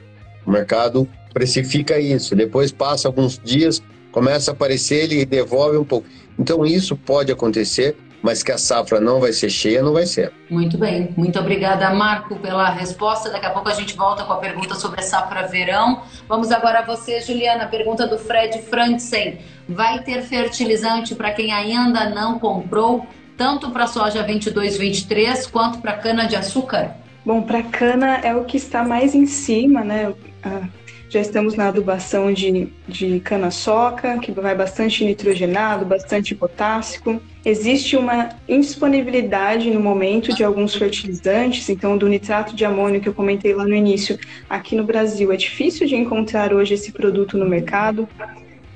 O 0.46 0.50
mercado 0.50 1.08
precifica 1.34 1.98
isso. 1.98 2.36
Depois 2.36 2.70
passa 2.70 3.08
alguns 3.08 3.36
dias, 3.42 3.82
começa 4.12 4.50
a 4.50 4.54
aparecer, 4.54 5.04
ele 5.04 5.24
devolve 5.24 5.76
um 5.76 5.84
pouco. 5.84 6.06
Então 6.38 6.64
isso 6.64 6.96
pode 6.96 7.32
acontecer, 7.32 7.96
mas 8.22 8.42
que 8.42 8.50
a 8.50 8.58
safra 8.58 9.00
não 9.00 9.20
vai 9.20 9.32
ser 9.32 9.50
cheia, 9.50 9.82
não 9.82 9.92
vai 9.92 10.06
ser. 10.06 10.32
Muito 10.50 10.76
bem, 10.76 11.12
muito 11.16 11.38
obrigada, 11.38 11.92
Marco, 11.94 12.36
pela 12.36 12.68
resposta. 12.70 13.30
Daqui 13.30 13.46
a 13.46 13.50
pouco 13.50 13.68
a 13.68 13.74
gente 13.74 13.96
volta 13.96 14.24
com 14.24 14.32
a 14.32 14.36
pergunta 14.36 14.74
sobre 14.74 15.00
a 15.00 15.02
safra 15.02 15.46
verão. 15.46 16.02
Vamos 16.28 16.50
agora 16.50 16.80
a 16.80 16.82
você, 16.84 17.20
Juliana, 17.20 17.66
pergunta 17.66 18.06
do 18.06 18.18
Fred 18.18 18.62
Frantzen. 18.62 19.38
Vai 19.68 20.02
ter 20.02 20.22
fertilizante 20.22 21.14
para 21.14 21.32
quem 21.32 21.52
ainda 21.52 22.10
não 22.10 22.38
comprou, 22.38 23.06
tanto 23.36 23.70
para 23.70 23.86
soja 23.86 24.26
22-23 24.26 25.50
quanto 25.50 25.78
para 25.78 25.92
cana 25.92 26.26
de 26.26 26.34
açúcar? 26.34 26.96
Bom, 27.24 27.42
para 27.42 27.62
cana 27.62 28.20
é 28.22 28.34
o 28.34 28.44
que 28.44 28.56
está 28.56 28.82
mais 28.82 29.14
em 29.14 29.26
cima, 29.26 29.84
né? 29.84 30.12
Já 31.08 31.20
estamos 31.20 31.54
na 31.54 31.68
adubação 31.68 32.32
de, 32.32 32.68
de 32.86 33.18
cana-soca, 33.20 34.18
que 34.18 34.30
vai 34.30 34.54
bastante 34.54 35.02
nitrogenado, 35.04 35.86
bastante 35.86 36.34
potássico. 36.34 37.20
Existe 37.42 37.96
uma 37.96 38.28
indisponibilidade 38.46 39.70
no 39.70 39.80
momento 39.80 40.34
de 40.34 40.44
alguns 40.44 40.74
fertilizantes, 40.74 41.70
então 41.70 41.96
do 41.96 42.06
nitrato 42.06 42.54
de 42.54 42.62
amônio 42.64 43.00
que 43.00 43.08
eu 43.08 43.14
comentei 43.14 43.54
lá 43.54 43.64
no 43.64 43.74
início, 43.74 44.18
aqui 44.50 44.76
no 44.76 44.84
Brasil 44.84 45.32
é 45.32 45.36
difícil 45.36 45.86
de 45.86 45.96
encontrar 45.96 46.52
hoje 46.52 46.74
esse 46.74 46.92
produto 46.92 47.38
no 47.38 47.48
mercado. 47.48 48.06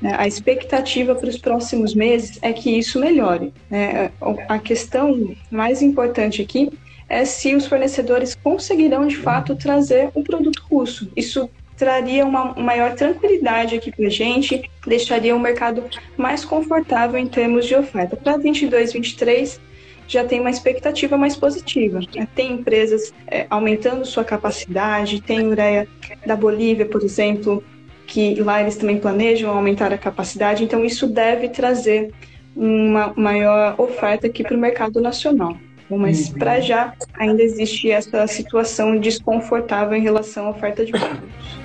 É, 0.02 0.14
a 0.14 0.26
expectativa 0.26 1.14
para 1.14 1.28
os 1.28 1.36
próximos 1.36 1.94
meses 1.94 2.38
é 2.40 2.50
que 2.52 2.70
isso 2.76 2.98
melhore. 2.98 3.52
Né? 3.70 4.10
A 4.48 4.58
questão 4.58 5.34
mais 5.50 5.82
importante 5.82 6.40
aqui 6.40 6.70
é 7.08 7.26
se 7.26 7.54
os 7.54 7.66
fornecedores 7.66 8.34
conseguirão 8.34 9.06
de 9.06 9.16
fato 9.16 9.54
trazer 9.54 10.10
um 10.16 10.22
produto 10.22 10.62
russo. 10.70 11.12
Isso 11.14 11.50
traria 11.82 12.24
uma 12.24 12.54
maior 12.54 12.94
tranquilidade 12.94 13.74
aqui 13.74 13.90
para 13.90 14.06
a 14.06 14.08
gente, 14.08 14.70
deixaria 14.86 15.34
o 15.34 15.40
mercado 15.40 15.82
mais 16.16 16.44
confortável 16.44 17.18
em 17.18 17.26
termos 17.26 17.66
de 17.66 17.74
oferta. 17.74 18.14
Para 18.16 18.36
22, 18.36 18.92
23 18.92 19.60
já 20.06 20.24
tem 20.24 20.38
uma 20.38 20.50
expectativa 20.50 21.18
mais 21.18 21.36
positiva. 21.36 21.98
Né? 22.14 22.28
Tem 22.36 22.52
empresas 22.52 23.12
é, 23.26 23.46
aumentando 23.50 24.04
sua 24.04 24.22
capacidade, 24.22 25.20
tem 25.20 25.44
ureia 25.44 25.88
da 26.24 26.36
Bolívia, 26.36 26.86
por 26.86 27.02
exemplo, 27.02 27.64
que 28.06 28.36
lá 28.40 28.60
eles 28.60 28.76
também 28.76 29.00
planejam 29.00 29.50
aumentar 29.50 29.92
a 29.92 29.98
capacidade, 29.98 30.62
então 30.62 30.84
isso 30.84 31.08
deve 31.08 31.48
trazer 31.48 32.12
uma 32.54 33.12
maior 33.16 33.74
oferta 33.76 34.28
aqui 34.28 34.44
para 34.44 34.56
o 34.56 34.60
mercado 34.60 35.00
nacional. 35.00 35.56
Mas 35.90 36.28
uhum. 36.28 36.38
para 36.38 36.60
já 36.60 36.94
ainda 37.14 37.42
existe 37.42 37.90
essa 37.90 38.24
situação 38.28 39.00
desconfortável 39.00 39.98
em 39.98 40.00
relação 40.00 40.46
à 40.46 40.50
oferta 40.50 40.84
de 40.84 40.92
produtos. 40.92 41.62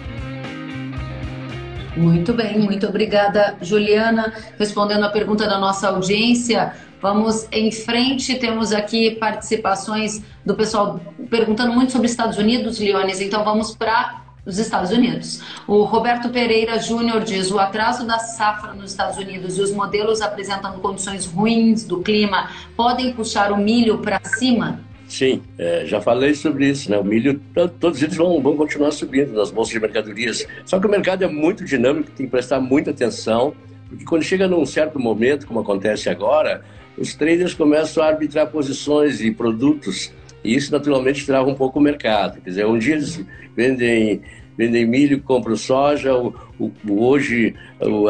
Muito 1.97 2.31
bem, 2.31 2.59
muito 2.59 2.85
obrigada, 2.87 3.57
Juliana. 3.59 4.31
Respondendo 4.59 5.03
a 5.03 5.09
pergunta 5.09 5.47
da 5.47 5.57
nossa 5.57 5.89
audiência, 5.89 6.73
vamos 7.01 7.47
em 7.51 7.71
frente. 7.71 8.35
Temos 8.35 8.71
aqui 8.71 9.11
participações 9.15 10.21
do 10.45 10.53
pessoal 10.53 10.99
perguntando 11.29 11.73
muito 11.73 11.91
sobre 11.91 12.07
Estados 12.07 12.37
Unidos, 12.37 12.79
Leones, 12.79 13.19
então 13.19 13.43
vamos 13.43 13.75
para 13.75 14.21
os 14.45 14.59
Estados 14.59 14.91
Unidos. 14.91 15.41
O 15.67 15.83
Roberto 15.83 16.29
Pereira 16.29 16.79
Júnior 16.79 17.23
diz: 17.23 17.49
o 17.49 17.59
atraso 17.59 18.05
da 18.05 18.19
safra 18.19 18.73
nos 18.73 18.91
Estados 18.91 19.17
Unidos 19.17 19.57
e 19.57 19.61
os 19.61 19.71
modelos 19.71 20.21
apresentando 20.21 20.79
condições 20.79 21.25
ruins 21.25 21.83
do 21.83 22.01
clima 22.01 22.51
podem 22.75 23.11
puxar 23.11 23.51
o 23.51 23.57
milho 23.57 23.97
para 23.97 24.21
cima? 24.23 24.86
Sim, 25.07 25.41
é, 25.57 25.85
já 25.85 26.01
falei 26.01 26.33
sobre 26.33 26.67
isso, 26.67 26.91
né? 26.91 26.97
O 26.97 27.03
milho, 27.03 27.39
todos 27.79 28.03
eles 28.03 28.17
vão, 28.17 28.41
vão 28.41 28.57
continuar 28.57 28.91
subindo 28.91 29.31
nas 29.33 29.49
bolsas 29.49 29.73
de 29.73 29.79
mercadorias. 29.79 30.45
Só 30.65 30.79
que 30.79 30.85
o 30.85 30.89
mercado 30.89 31.23
é 31.23 31.27
muito 31.27 31.63
dinâmico, 31.63 32.11
tem 32.11 32.25
que 32.25 32.31
prestar 32.31 32.59
muita 32.59 32.91
atenção, 32.91 33.55
porque 33.87 34.03
quando 34.03 34.23
chega 34.23 34.47
num 34.47 34.65
certo 34.65 34.99
momento, 34.99 35.47
como 35.47 35.61
acontece 35.61 36.09
agora, 36.09 36.61
os 36.97 37.15
traders 37.15 37.53
começam 37.53 38.03
a 38.03 38.07
arbitrar 38.07 38.47
posições 38.47 39.21
e 39.21 39.31
produtos, 39.31 40.11
e 40.43 40.53
isso 40.53 40.73
naturalmente 40.73 41.25
trava 41.25 41.49
um 41.49 41.55
pouco 41.55 41.79
o 41.79 41.81
mercado. 41.81 42.41
Quer 42.41 42.49
dizer, 42.49 42.65
um 42.65 42.77
dia 42.77 42.95
eles 42.95 43.25
vendem, 43.55 44.21
vendem 44.57 44.85
milho, 44.85 45.21
compram 45.21 45.55
soja, 45.55 46.13
o, 46.15 46.35
o, 46.59 46.71
hoje 46.85 47.55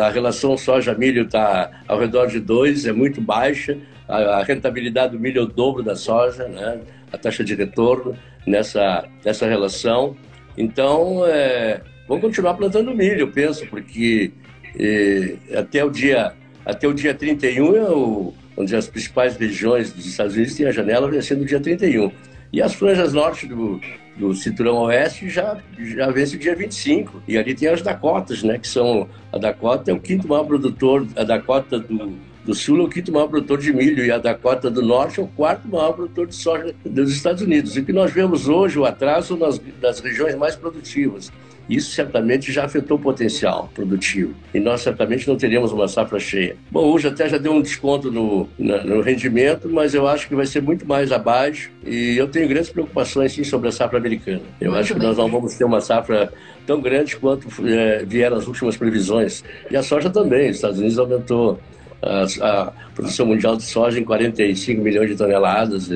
a 0.02 0.10
relação 0.10 0.58
soja-milho 0.58 1.24
está 1.24 1.84
ao 1.88 2.00
redor 2.00 2.26
de 2.26 2.40
dois, 2.40 2.88
é 2.88 2.92
muito 2.92 3.22
baixa 3.22 3.78
a, 4.08 4.44
rentabilidade 4.44 5.14
do 5.14 5.20
milho 5.20 5.40
é 5.40 5.44
o 5.44 5.48
dobro 5.48 5.84
da 5.84 5.96
soja, 5.96 6.48
né? 6.48 6.80
a 7.12 7.18
taxa 7.18 7.44
de 7.44 7.56
retorno 7.56 8.18
nessa, 8.46 9.08
nessa 9.24 9.46
relação. 9.48 10.16
Então, 10.58 11.26
é, 11.26 11.82
vamos 12.08 12.24
continuar 12.24 12.54
plantando 12.54 12.96
milho, 12.96 13.22
eu 13.22 13.32
penso, 13.32 13.68
porque 13.68 14.32
é, 14.80 15.36
até, 15.58 15.84
o 15.84 15.90
dia, 15.90 16.34
até 16.66 16.88
o 16.88 16.94
dia 16.94 17.14
31 17.14 17.76
é 17.76 17.90
o, 17.90 18.34
onde 18.56 18.76
as 18.76 18.88
principais 18.88 19.36
regiões 19.36 19.92
dos 19.92 20.06
Estados 20.06 20.36
Unidos 20.36 20.56
têm 20.56 20.66
a 20.66 20.72
janela 20.72 21.10
vencendo 21.10 21.42
o 21.42 21.46
dia 21.46 21.60
31. 21.60 22.12
E 22.52 22.62
as 22.62 22.74
franjas 22.74 23.14
norte 23.14 23.46
do, 23.46 23.80
do 24.16 24.34
cinturão 24.34 24.78
oeste 24.84 25.30
já, 25.30 25.58
já 25.78 26.10
vence 26.10 26.36
o 26.36 26.40
dia 26.40 26.56
25. 26.56 27.22
E 27.28 27.38
ali 27.38 27.54
tem 27.54 27.68
as 27.68 27.82
Dakotas, 27.82 28.42
né? 28.42 28.58
Que 28.58 28.68
são. 28.68 29.08
A 29.32 29.38
Dakota 29.38 29.92
é 29.92 29.94
o 29.94 30.00
quinto 30.00 30.28
maior 30.28 30.46
produtor, 30.46 31.06
a 31.16 31.24
Dakota 31.24 31.78
do, 31.78 32.18
do 32.48 32.56
Sul 32.56 32.80
é 32.80 32.84
o 32.84 32.88
quinto 32.88 33.12
maior 33.12 33.28
produtor 33.28 33.60
de 33.60 33.74
milho 33.74 34.06
e 34.06 34.10
a 34.10 34.18
Dakota 34.18 34.72
do 34.72 34.82
Norte 34.82 35.20
é 35.20 35.24
o 35.24 35.28
quarto 35.28 35.68
maior 35.68 35.92
produtor 35.92 36.28
de 36.28 36.36
soja 36.36 36.74
dos 36.86 37.12
Estados 37.12 37.42
Unidos. 37.42 37.76
E 37.76 37.82
o 37.82 37.86
que 37.86 37.92
nós 37.92 38.12
vemos 38.12 38.48
hoje, 38.48 38.80
o 38.80 38.86
atraso 38.86 39.36
nas, 39.36 39.62
nas 39.82 40.00
regiões 40.00 40.34
mais 40.34 40.56
produtivas. 40.56 41.30
Isso 41.70 41.92
certamente 41.92 42.50
já 42.50 42.64
afetou 42.64 42.96
o 42.96 43.00
potencial 43.00 43.70
produtivo 43.76 44.34
e 44.54 44.60
nós 44.62 44.80
certamente 44.80 45.28
não 45.28 45.36
teríamos 45.36 45.74
uma 45.74 45.90
safra 45.90 46.18
cheia. 46.18 46.56
Bom, 46.72 46.86
hoje 46.86 47.10
até 47.10 47.28
já 47.28 47.38
deu 47.38 47.52
um 47.52 47.62
desconto 47.62 48.10
no, 48.10 48.48
no 48.58 49.02
rendimento, 49.02 49.68
mas 49.70 49.94
eu 49.94 50.08
acho 50.08 50.30
que 50.30 50.36
vai 50.36 50.46
ser 50.46 50.62
muito 50.62 50.88
mais 50.88 51.12
abaixo 51.12 51.70
e 51.86 52.16
eu 52.16 52.30
tenho 52.30 52.48
grandes 52.48 52.70
preocupações 52.70 53.34
sim 53.34 53.44
sobre 53.44 53.68
a 53.68 53.72
safra 53.74 53.98
americana. 53.98 54.42
Eu 54.62 54.72
muito 54.72 54.80
acho 54.80 54.94
que 54.94 55.00
bem. 55.00 55.10
nós 55.10 55.18
não 55.18 55.30
vamos 55.30 55.56
ter 55.56 55.66
uma 55.66 55.82
safra 55.82 56.32
tão 56.66 56.80
grande 56.80 57.18
quanto 57.18 57.50
é, 57.68 58.06
vieram 58.06 58.38
as 58.38 58.48
últimas 58.48 58.78
previsões. 58.78 59.44
E 59.70 59.76
a 59.76 59.84
soja 59.84 60.10
também, 60.10 60.50
os 60.50 60.56
Estados 60.56 60.80
Unidos 60.80 60.98
aumentou 60.98 61.60
a, 62.02 62.72
produção 62.94 63.26
mundial 63.26 63.56
de 63.56 63.64
soja 63.64 64.00
em 64.00 64.04
45 64.04 64.82
milhões 64.82 65.10
de 65.10 65.16
toneladas, 65.16 65.90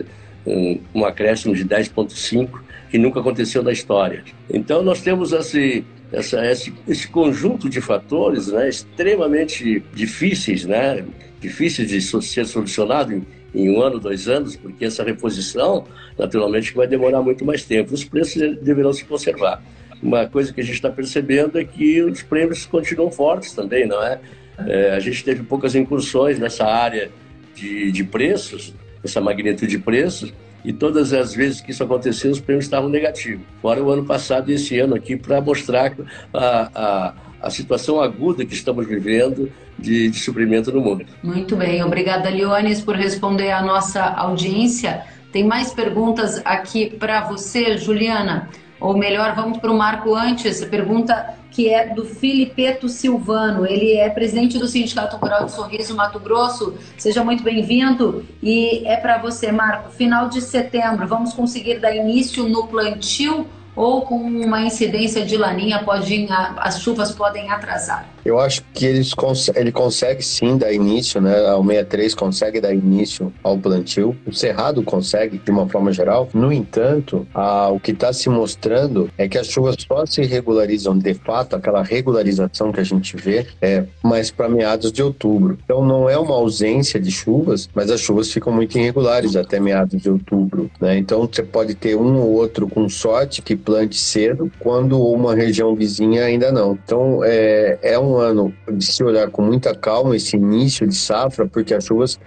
um, 0.46 0.80
um 0.94 1.06
acréscimo 1.06 1.56
de 1.56 1.66
10,5 1.66 2.60
que 2.90 2.98
nunca 2.98 3.20
aconteceu 3.20 3.64
na 3.64 3.72
história. 3.72 4.24
Então 4.50 4.84
nós 4.84 5.02
temos 5.02 5.32
esse, 5.32 5.84
essa, 6.12 6.46
esse, 6.46 6.74
esse 6.88 7.08
conjunto 7.08 7.70
de 7.70 7.80
fatores 7.80 8.48
né, 8.48 8.68
extremamente 8.68 9.82
difíceis, 9.94 10.66
né, 10.66 11.04
difíceis 11.40 11.90
de 11.90 12.02
ser 12.02 12.46
solucionado 12.46 13.14
em, 13.14 13.26
em, 13.56 13.70
um 13.70 13.82
ano, 13.82 14.00
dois 14.00 14.28
anos, 14.28 14.56
porque 14.56 14.86
essa 14.86 15.04
reposição, 15.04 15.86
naturalmente, 16.18 16.74
vai 16.74 16.88
demorar 16.88 17.22
muito 17.22 17.46
mais 17.46 17.64
tempo. 17.64 17.94
Os 17.94 18.04
preços 18.04 18.58
deverão 18.62 18.92
se 18.92 19.06
conservar. 19.06 19.64
Uma 20.04 20.26
coisa 20.28 20.52
que 20.52 20.60
a 20.60 20.64
gente 20.64 20.76
está 20.76 20.90
percebendo 20.90 21.60
é 21.60 21.64
que 21.64 22.02
os 22.02 22.24
prêmios 22.24 22.66
continuam 22.66 23.12
fortes 23.12 23.54
também, 23.54 23.88
não 23.88 24.04
é? 24.04 24.20
É? 24.68 24.92
a 24.92 25.00
gente 25.00 25.24
teve 25.24 25.44
poucas 25.44 25.76
incursões 25.76 26.40
nessa 26.40 26.66
área 26.66 27.12
de, 27.56 27.92
de 27.92 28.04
preços, 28.04 28.74
essa 29.04 29.20
magnitude 29.20 29.72
de 29.72 29.80
preços, 29.80 30.34
e 30.64 30.72
todas 30.72 31.12
as 31.12 31.34
vezes 31.34 31.60
que 31.60 31.72
isso 31.72 31.84
aconteceu, 31.84 32.32
os 32.32 32.40
prêmios 32.40 32.66
estavam 32.66 32.90
negativos. 32.90 33.44
Fora 33.62 33.84
o 33.84 33.90
ano 33.90 34.06
passado 34.06 34.52
e 34.52 34.56
esse 34.56 34.78
ano 34.80 34.96
aqui, 34.96 35.16
para 35.16 35.42
mostrar 35.42 35.94
a, 36.34 36.70
a, 36.74 37.14
a, 37.42 37.50
situação 37.50 38.00
aguda 38.00 38.46
que 38.46 38.54
estamos 38.54 38.86
vivendo 38.86 39.52
de, 39.78 40.10
de 40.10 40.20
suprimento 40.20 40.72
no 40.72 40.82
mundo. 40.82 41.06
Muito 41.24 41.56
bem, 41.56 41.84
obrigada, 41.84 42.30
Leones, 42.30 42.82
por 42.82 42.96
responder 42.96 43.52
à 43.52 43.62
nossa 43.62 44.04
audiência. 44.04 45.04
Tem 45.32 45.44
mais 45.44 45.74
perguntas 45.74 46.42
aqui 46.46 46.92
para 46.98 47.22
você, 47.22 47.78
Juliana. 47.78 48.50
Ou 48.82 48.98
melhor, 48.98 49.36
vamos 49.36 49.60
para 49.60 49.72
o 49.72 49.78
Marco 49.78 50.16
antes. 50.16 50.66
Pergunta 50.66 51.36
que 51.52 51.70
é 51.70 51.94
do 51.94 52.04
Filipeto 52.04 52.90
Silvano. 52.90 53.66
Ele 53.66 53.94
é 53.94 54.10
presidente 54.10 54.58
do 54.58 54.68
Sindicato 54.68 55.18
Rural 55.18 55.46
de 55.46 55.52
Sorriso 55.52 55.96
Mato 55.96 56.20
Grosso. 56.20 56.74
Seja 56.98 57.24
muito 57.24 57.44
bem-vindo. 57.44 58.26
E 58.42 58.86
é 58.88 58.98
para 58.98 59.20
você, 59.20 59.52
Marco. 59.52 59.92
Final 59.92 60.30
de 60.30 60.42
setembro, 60.42 61.08
vamos 61.08 61.32
conseguir 61.34 61.80
dar 61.80 61.96
início 61.96 62.50
no 62.50 62.68
plantio 62.68 63.46
ou 63.76 64.02
com 64.02 64.16
uma 64.16 64.64
incidência 64.64 65.26
de 65.26 65.38
laninha, 65.38 65.84
pode, 65.84 66.28
as 66.58 66.82
chuvas 66.82 67.12
podem 67.12 67.50
atrasar? 67.50 68.11
Eu 68.24 68.40
acho 68.40 68.64
que 68.74 68.86
eles 68.86 69.12
ele 69.56 69.72
consegue 69.72 70.24
sim 70.24 70.58
dar 70.58 70.72
início, 70.72 71.22
né? 71.22 71.54
O 71.54 71.64
63 71.64 72.16
consegue 72.16 72.62
dar 72.62 72.74
início 72.74 73.34
ao 73.44 73.58
plantio. 73.58 74.16
O 74.26 74.34
Cerrado 74.34 74.84
consegue, 74.84 75.38
de 75.38 75.52
uma 75.52 75.68
forma 75.68 75.92
geral. 75.92 76.30
No 76.34 76.52
entanto, 76.52 77.28
a, 77.34 77.70
o 77.70 77.80
que 77.80 77.92
está 77.92 78.14
se 78.14 78.30
mostrando 78.30 79.10
é 79.18 79.28
que 79.28 79.38
as 79.38 79.48
chuvas 79.48 79.76
só 79.80 80.06
se 80.06 80.24
regularizam 80.24 80.98
de 80.98 81.14
fato, 81.14 81.56
aquela 81.56 81.84
regularização 81.84 82.72
que 82.72 82.80
a 82.80 82.84
gente 82.84 83.16
vê, 83.16 83.46
é 83.62 83.84
mais 84.04 84.32
para 84.32 84.50
meados 84.50 84.92
de 84.92 85.02
outubro. 85.02 85.58
Então 85.64 85.86
não 85.86 86.10
é 86.10 86.18
uma 86.18 86.36
ausência 86.36 87.00
de 87.00 87.12
chuvas, 87.12 87.70
mas 87.74 87.90
as 87.90 88.02
chuvas 88.02 88.32
ficam 88.32 88.52
muito 88.54 88.78
irregulares 88.78 89.36
até 89.36 89.60
meados 89.60 90.02
de 90.02 90.10
outubro. 90.10 90.70
Né? 90.80 90.98
Então 90.98 91.28
você 91.28 91.44
pode 91.44 91.76
ter 91.76 91.96
um 91.96 92.20
ou 92.20 92.32
outro 92.32 92.68
com 92.68 92.88
sorte 92.90 93.42
que 93.42 93.56
plante 93.56 93.98
cedo, 93.98 94.52
quando 94.60 95.02
uma 95.02 95.36
região 95.36 95.76
vizinha 95.76 96.26
ainda 96.26 96.52
não. 96.52 96.78
Então 96.84 97.22
é, 97.24 97.78
é 97.82 98.00
um 98.00 98.11
ano 98.18 98.54
de 98.72 98.86
se 98.86 99.04
olhar 99.04 99.30
com 99.30 99.42
muita 99.42 99.76
calma 99.76 100.16
esse 100.16 100.36
início 100.36 100.88
de 100.88 100.96
safra, 100.96 101.48
porque 101.48 101.74
as 101.74 101.86
chuvas 101.86 102.20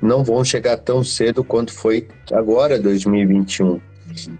não 0.00 0.22
vão 0.22 0.44
chegar 0.44 0.76
tão 0.78 1.02
cedo 1.02 1.42
quanto 1.42 1.72
foi 1.72 2.06
agora 2.32 2.78
2021. 2.78 3.80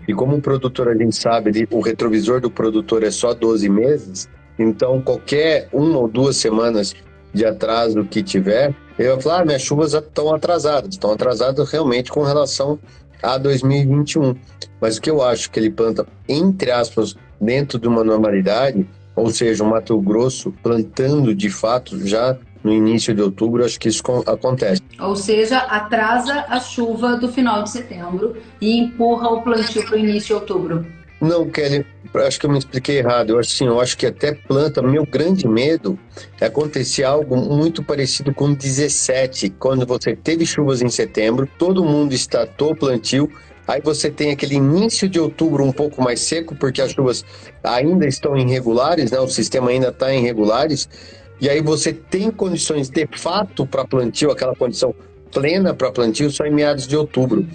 E 0.09 0.15
como 0.15 0.37
o 0.37 0.41
produtor 0.41 0.89
a 0.89 0.97
gente 0.97 1.17
sabe, 1.17 1.67
o 1.71 1.81
retrovisor 1.81 2.41
do 2.41 2.51
produtor 2.51 3.03
é 3.03 3.11
só 3.11 3.35
12 3.35 3.69
meses, 3.69 4.29
então 4.59 5.03
qualquer 5.03 5.69
uma 5.73 5.99
ou 5.99 6.09
duas 6.09 6.37
semanas 6.37 6.95
de 7.33 7.45
atraso 7.45 8.05
que 8.05 8.23
tiver, 8.23 8.75
eu 8.99 9.13
vou 9.13 9.21
falar, 9.21 9.43
ah, 9.43 9.45
minhas 9.45 9.63
chuvas 9.63 9.93
estão 9.93 10.35
atrasadas, 10.35 10.95
estão 10.95 11.13
atrasadas 11.13 11.71
realmente 11.71 12.11
com 12.11 12.23
relação 12.23 12.79
a 13.23 13.37
2021. 13.37 14.35
Mas 14.81 14.97
o 14.97 15.03
que 15.03 15.11
eu 15.11 15.23
acho 15.23 15.51
que 15.51 15.61
ele 15.61 15.71
planta, 15.71 16.07
entre 16.27 16.71
aspas, 16.71 17.15
dentro 17.39 17.79
de 17.79 17.87
uma 17.87 18.03
normalidade, 18.03 18.87
ou 19.17 19.31
seja, 19.31 19.65
o 19.65 19.67
Mato 19.67 19.99
Grosso 19.99 20.53
plantando 20.63 21.35
de 21.35 21.49
fato 21.49 22.07
já 22.07 22.37
no 22.63 22.73
início 22.73 23.15
de 23.15 23.23
outubro, 23.23 23.65
acho 23.65 23.79
que 23.79 23.89
isso 23.89 24.03
acontece. 24.27 24.83
Ou 25.01 25.17
seja, 25.17 25.59
atrasa 25.59 26.45
a 26.49 26.61
chuva 26.61 27.17
do 27.17 27.29
final 27.29 27.63
de 27.63 27.71
setembro 27.71 28.37
e 28.61 28.79
empurra 28.79 29.29
o 29.29 29.43
plantio 29.43 29.85
para 29.85 29.95
o 29.95 29.99
início 29.99 30.29
de 30.29 30.35
outubro. 30.35 30.87
Não, 31.21 31.49
Kelly, 31.49 31.87
acho 32.15 32.39
que 32.39 32.45
eu 32.45 32.51
me 32.51 32.59
expliquei 32.59 32.99
errado. 32.99 33.31
Eu 33.31 33.39
acho 33.39 33.55
assim, 33.55 33.67
eu 33.67 33.81
acho 33.81 33.97
que 33.97 34.05
até 34.05 34.35
planta, 34.35 34.83
meu 34.83 35.07
grande 35.07 35.49
medo 35.49 35.99
é 36.41 36.47
acontecer 36.47 37.05
algo 37.05 37.37
muito 37.37 37.83
parecido 37.83 38.35
com 38.35 38.53
17, 38.53 39.51
quando 39.59 39.87
você 39.87 40.15
teve 40.15 40.45
chuvas 40.45 40.83
em 40.83 40.91
setembro, 40.91 41.49
todo 41.59 41.85
mundo 41.85 42.13
estatou 42.13 42.73
o 42.73 42.77
plantio, 42.77 43.31
Aí 43.67 43.81
você 43.81 44.11
tem 44.11 44.31
aquele 44.31 44.55
início 44.55 45.09
de 45.09 45.19
outubro 45.19 45.65
um 45.65 45.73
pouco 45.73 46.03
mais 46.03 46.21
seco, 46.21 46.55
porque 46.55 46.81
as 46.81 46.93
chuvas 46.93 47.25
ainda 47.63 48.07
estão 48.07 48.37
irregulares, 48.37 49.11
né? 49.11 49.19
o 49.19 49.29
sistema 49.29 49.71
ainda 49.71 49.89
está 49.89 50.13
irregulares. 50.13 50.89
E 51.41 51.51
aí 51.51 51.61
você 51.61 51.93
tem 51.93 52.31
condições 52.31 52.89
de 52.89 53.07
fato 53.17 53.67
para 53.67 53.85
plantio, 53.85 54.31
aquela 54.31 54.55
condição 54.55 54.95
plena 55.33 55.75
para 55.75 55.93
plantio 55.93 56.31
só 56.31 56.47
em 56.47 56.51
meados 56.51 56.87
de 56.87 56.97
outubro. 56.97 57.47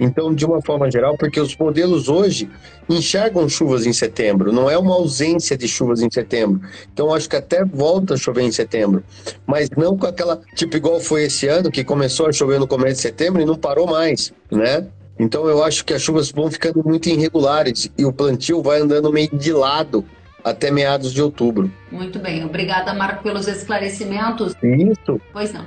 Então, 0.00 0.34
de 0.34 0.44
uma 0.44 0.60
forma 0.62 0.90
geral, 0.90 1.16
porque 1.16 1.40
os 1.40 1.56
modelos 1.56 2.08
hoje 2.08 2.50
enxergam 2.88 3.48
chuvas 3.48 3.86
em 3.86 3.92
setembro, 3.92 4.52
não 4.52 4.70
é 4.70 4.78
uma 4.78 4.94
ausência 4.94 5.56
de 5.56 5.68
chuvas 5.68 6.00
em 6.00 6.10
setembro. 6.10 6.60
Então, 6.92 7.12
acho 7.12 7.28
que 7.28 7.36
até 7.36 7.64
volta 7.64 8.14
a 8.14 8.16
chover 8.16 8.42
em 8.42 8.52
setembro, 8.52 9.04
mas 9.46 9.68
não 9.76 9.96
com 9.96 10.06
aquela, 10.06 10.40
tipo 10.54 10.76
igual 10.76 11.00
foi 11.00 11.24
esse 11.24 11.46
ano, 11.46 11.70
que 11.70 11.84
começou 11.84 12.26
a 12.26 12.32
chover 12.32 12.58
no 12.58 12.66
começo 12.66 12.96
de 12.96 13.02
setembro 13.02 13.42
e 13.42 13.44
não 13.44 13.56
parou 13.56 13.86
mais, 13.86 14.32
né? 14.50 14.86
Então 15.18 15.46
eu 15.48 15.64
acho 15.64 15.84
que 15.84 15.92
as 15.92 16.02
chuvas 16.02 16.30
vão 16.30 16.50
ficando 16.50 16.82
muito 16.84 17.08
irregulares 17.08 17.90
e 17.98 18.04
o 18.04 18.12
plantio 18.12 18.62
vai 18.62 18.80
andando 18.80 19.12
meio 19.12 19.30
de 19.32 19.52
lado 19.52 20.04
até 20.44 20.70
meados 20.70 21.12
de 21.12 21.20
outubro. 21.20 21.70
Muito 21.90 22.18
bem, 22.18 22.44
obrigada 22.44 22.94
Marco 22.94 23.22
pelos 23.22 23.48
esclarecimentos. 23.48 24.54
Isso. 24.62 25.20
Pois 25.32 25.52
não. 25.52 25.66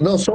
Não, 0.00 0.18
só 0.18 0.32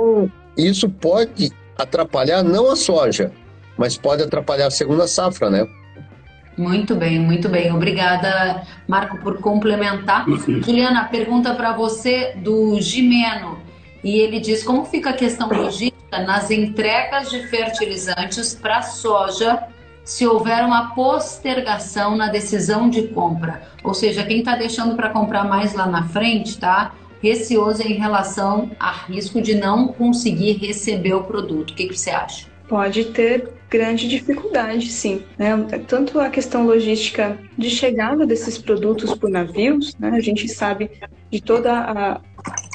isso 0.58 0.90
pode 0.90 1.52
atrapalhar 1.78 2.44
não 2.44 2.72
a 2.72 2.76
soja, 2.76 3.32
mas 3.78 3.98
pode 3.98 4.24
atrapalhar 4.24 4.68
a 4.68 4.72
segunda 4.72 5.08
safra, 5.08 5.50
né? 5.50 5.68
Muito 6.58 6.96
bem, 6.96 7.18
muito 7.18 7.50
bem. 7.50 7.72
Obrigada, 7.72 8.64
Marco, 8.88 9.18
por 9.18 9.40
complementar. 9.40 10.26
Juliana, 10.64 11.06
pergunta 11.06 11.56
para 11.56 11.74
você 11.74 12.34
do 12.36 12.80
Gimeno. 12.80 13.60
E 14.04 14.20
ele 14.20 14.40
diz 14.40 14.64
como 14.64 14.86
fica 14.86 15.12
a 15.12 15.14
questão 15.14 15.50
logística 15.50 16.20
nas 16.20 16.50
entregas 16.52 17.30
de 17.30 17.48
fertilizantes 17.48 18.54
para 18.54 18.82
soja 18.82 19.68
se 20.04 20.26
houver 20.26 20.66
uma 20.66 20.94
postergação 20.94 22.16
na 22.16 22.28
decisão 22.28 22.90
de 22.90 23.04
compra. 23.10 23.62
Ou 23.84 23.94
seja, 23.94 24.26
quem 24.26 24.40
está 24.40 24.56
deixando 24.56 24.96
para 24.96 25.10
comprar 25.10 25.44
mais 25.44 25.74
lá 25.74 25.86
na 25.86 26.08
frente, 26.08 26.58
tá? 26.58 26.94
Receoso 27.22 27.84
em 27.84 27.94
relação 27.94 28.72
a 28.80 28.92
risco 28.92 29.40
de 29.42 29.56
não 29.56 29.88
conseguir 29.90 30.54
receber 30.54 31.14
o 31.14 31.24
produto. 31.24 31.72
O 31.72 31.76
que, 31.76 31.88
que 31.88 31.98
você 31.98 32.10
acha? 32.10 32.48
Pode 32.68 33.06
ter 33.06 33.52
grande 33.70 34.08
dificuldade, 34.08 34.92
sim. 34.92 35.24
Né? 35.38 35.52
Tanto 35.88 36.20
a 36.20 36.30
questão 36.30 36.66
logística 36.66 37.38
de 37.58 37.70
chegada 37.70 38.26
desses 38.26 38.58
produtos 38.58 39.16
por 39.16 39.30
navios, 39.30 39.96
né? 39.98 40.10
a 40.10 40.20
gente 40.20 40.48
sabe 40.50 40.92
de 41.30 41.42
toda 41.42 41.72
a 41.74 42.22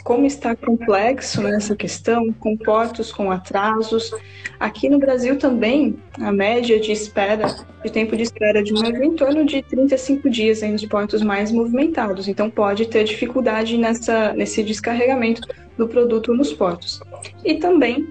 como 0.07 0.25
está 0.25 0.55
complexo 0.55 1.43
nessa 1.43 1.75
questão, 1.75 2.33
com 2.35 2.57
portos 2.57 3.11
com 3.11 3.29
atrasos. 3.29 4.13
Aqui 4.59 4.89
no 4.89 5.01
Brasil 5.01 5.37
também, 5.37 5.97
a 6.21 6.31
média 6.31 6.79
de 6.79 6.93
espera, 6.93 7.49
de 7.83 7.91
tempo 7.91 8.17
de 8.17 8.23
espera 8.23 8.63
de 8.63 8.73
um 8.73 8.81
navio 8.81 9.03
em 9.03 9.17
torno 9.17 9.45
de 9.45 9.63
35 9.63 10.31
dias 10.31 10.63
em 10.63 10.77
de 10.77 10.87
portos 10.87 11.23
mais 11.23 11.51
movimentados. 11.51 12.29
Então 12.29 12.49
pode 12.49 12.87
ter 12.87 13.03
dificuldade 13.03 13.77
nessa, 13.77 14.33
nesse 14.33 14.63
descarregamento 14.63 15.43
do 15.77 15.89
produto 15.89 16.33
nos 16.33 16.53
portos. 16.53 17.01
E 17.45 17.55
também 17.55 18.07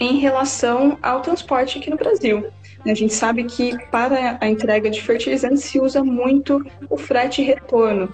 em 0.00 0.20
relação 0.20 0.96
ao 1.02 1.20
transporte 1.20 1.78
aqui 1.78 1.90
no 1.90 1.98
Brasil. 1.98 2.46
A 2.86 2.94
gente 2.94 3.12
sabe 3.12 3.44
que 3.44 3.76
para 3.90 4.38
a 4.40 4.48
entrega 4.48 4.88
de 4.88 5.02
fertilizantes 5.02 5.64
se 5.64 5.78
usa 5.78 6.02
muito 6.02 6.64
o 6.88 6.96
frete 6.96 7.42
retorno. 7.42 8.10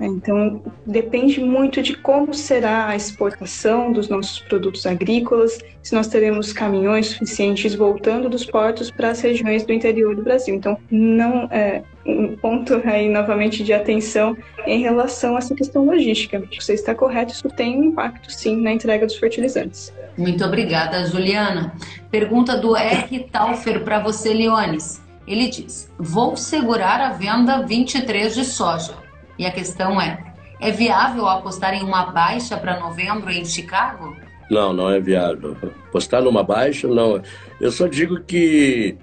Então, 0.00 0.60
depende 0.84 1.40
muito 1.40 1.80
de 1.80 1.96
como 1.96 2.34
será 2.34 2.88
a 2.88 2.96
exportação 2.96 3.92
dos 3.92 4.08
nossos 4.08 4.40
produtos 4.40 4.86
agrícolas, 4.86 5.58
se 5.82 5.94
nós 5.94 6.08
teremos 6.08 6.52
caminhões 6.52 7.08
suficientes 7.08 7.74
voltando 7.74 8.28
dos 8.28 8.44
portos 8.44 8.90
para 8.90 9.10
as 9.10 9.20
regiões 9.20 9.64
do 9.64 9.72
interior 9.72 10.16
do 10.16 10.22
Brasil. 10.22 10.54
Então, 10.54 10.76
não 10.90 11.44
é 11.50 11.82
um 12.04 12.36
ponto 12.36 12.82
aí 12.84 13.08
novamente 13.08 13.62
de 13.62 13.72
atenção 13.72 14.36
em 14.66 14.80
relação 14.80 15.36
a 15.36 15.38
essa 15.38 15.54
questão 15.54 15.84
logística. 15.84 16.42
Você 16.60 16.74
está 16.74 16.94
correto, 16.94 17.32
isso 17.32 17.48
tem 17.48 17.78
um 17.78 17.84
impacto 17.84 18.32
sim 18.32 18.60
na 18.60 18.72
entrega 18.72 19.06
dos 19.06 19.16
fertilizantes. 19.16 19.92
Muito 20.18 20.44
obrigada, 20.44 21.04
Juliana. 21.06 21.72
Pergunta 22.10 22.56
do 22.56 22.76
R. 22.76 23.20
Taufer 23.30 23.82
para 23.82 24.00
você, 24.00 24.32
Leones. 24.32 25.02
Ele 25.26 25.48
diz: 25.48 25.90
Vou 25.98 26.36
segurar 26.36 27.00
a 27.00 27.10
venda 27.10 27.62
23 27.62 28.34
de 28.34 28.44
soja 28.44 29.03
e 29.38 29.46
a 29.46 29.50
questão 29.50 30.00
é: 30.00 30.34
é 30.60 30.70
viável 30.70 31.26
apostar 31.28 31.74
em 31.74 31.82
uma 31.82 32.06
baixa 32.06 32.56
para 32.56 32.80
novembro 32.80 33.30
em 33.30 33.44
Chicago? 33.44 34.16
Não, 34.50 34.72
não 34.72 34.90
é 34.90 35.00
viável. 35.00 35.56
Apostar 35.88 36.22
numa 36.22 36.42
baixa, 36.42 36.86
não. 36.86 37.20
Eu 37.60 37.72
só 37.72 37.86
digo 37.86 38.20
que 38.20 38.96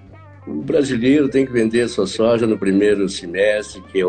o 0.47 0.61
brasileiro 0.61 1.29
tem 1.29 1.45
que 1.45 1.51
vender 1.51 1.87
sua 1.87 2.07
soja 2.07 2.45
no 2.47 2.57
primeiro 2.57 3.07
semestre, 3.09 3.81
que 3.91 4.01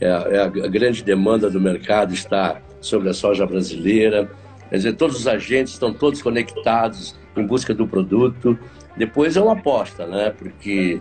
é, 0.00 0.10
a, 0.10 0.18
é 0.30 0.40
a 0.40 0.68
grande 0.68 1.02
demanda 1.02 1.50
do 1.50 1.60
mercado 1.60 2.12
está 2.12 2.60
sobre 2.80 3.08
a 3.08 3.14
soja 3.14 3.46
brasileira. 3.46 4.30
Quer 4.68 4.76
dizer, 4.76 4.92
todos 4.94 5.16
os 5.16 5.28
agentes 5.28 5.74
estão 5.74 5.92
todos 5.92 6.22
conectados 6.22 7.16
em 7.36 7.46
busca 7.46 7.74
do 7.74 7.86
produto. 7.86 8.58
Depois 8.96 9.36
é 9.36 9.40
uma 9.40 9.52
aposta, 9.52 10.06
né? 10.06 10.30
Porque 10.36 11.00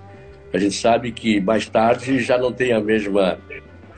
a 0.54 0.58
gente 0.58 0.76
sabe 0.76 1.12
que 1.12 1.40
mais 1.42 1.68
tarde 1.68 2.20
já 2.20 2.38
não 2.38 2.52
tem 2.52 2.74
a 2.74 2.80
mesma 2.80 3.38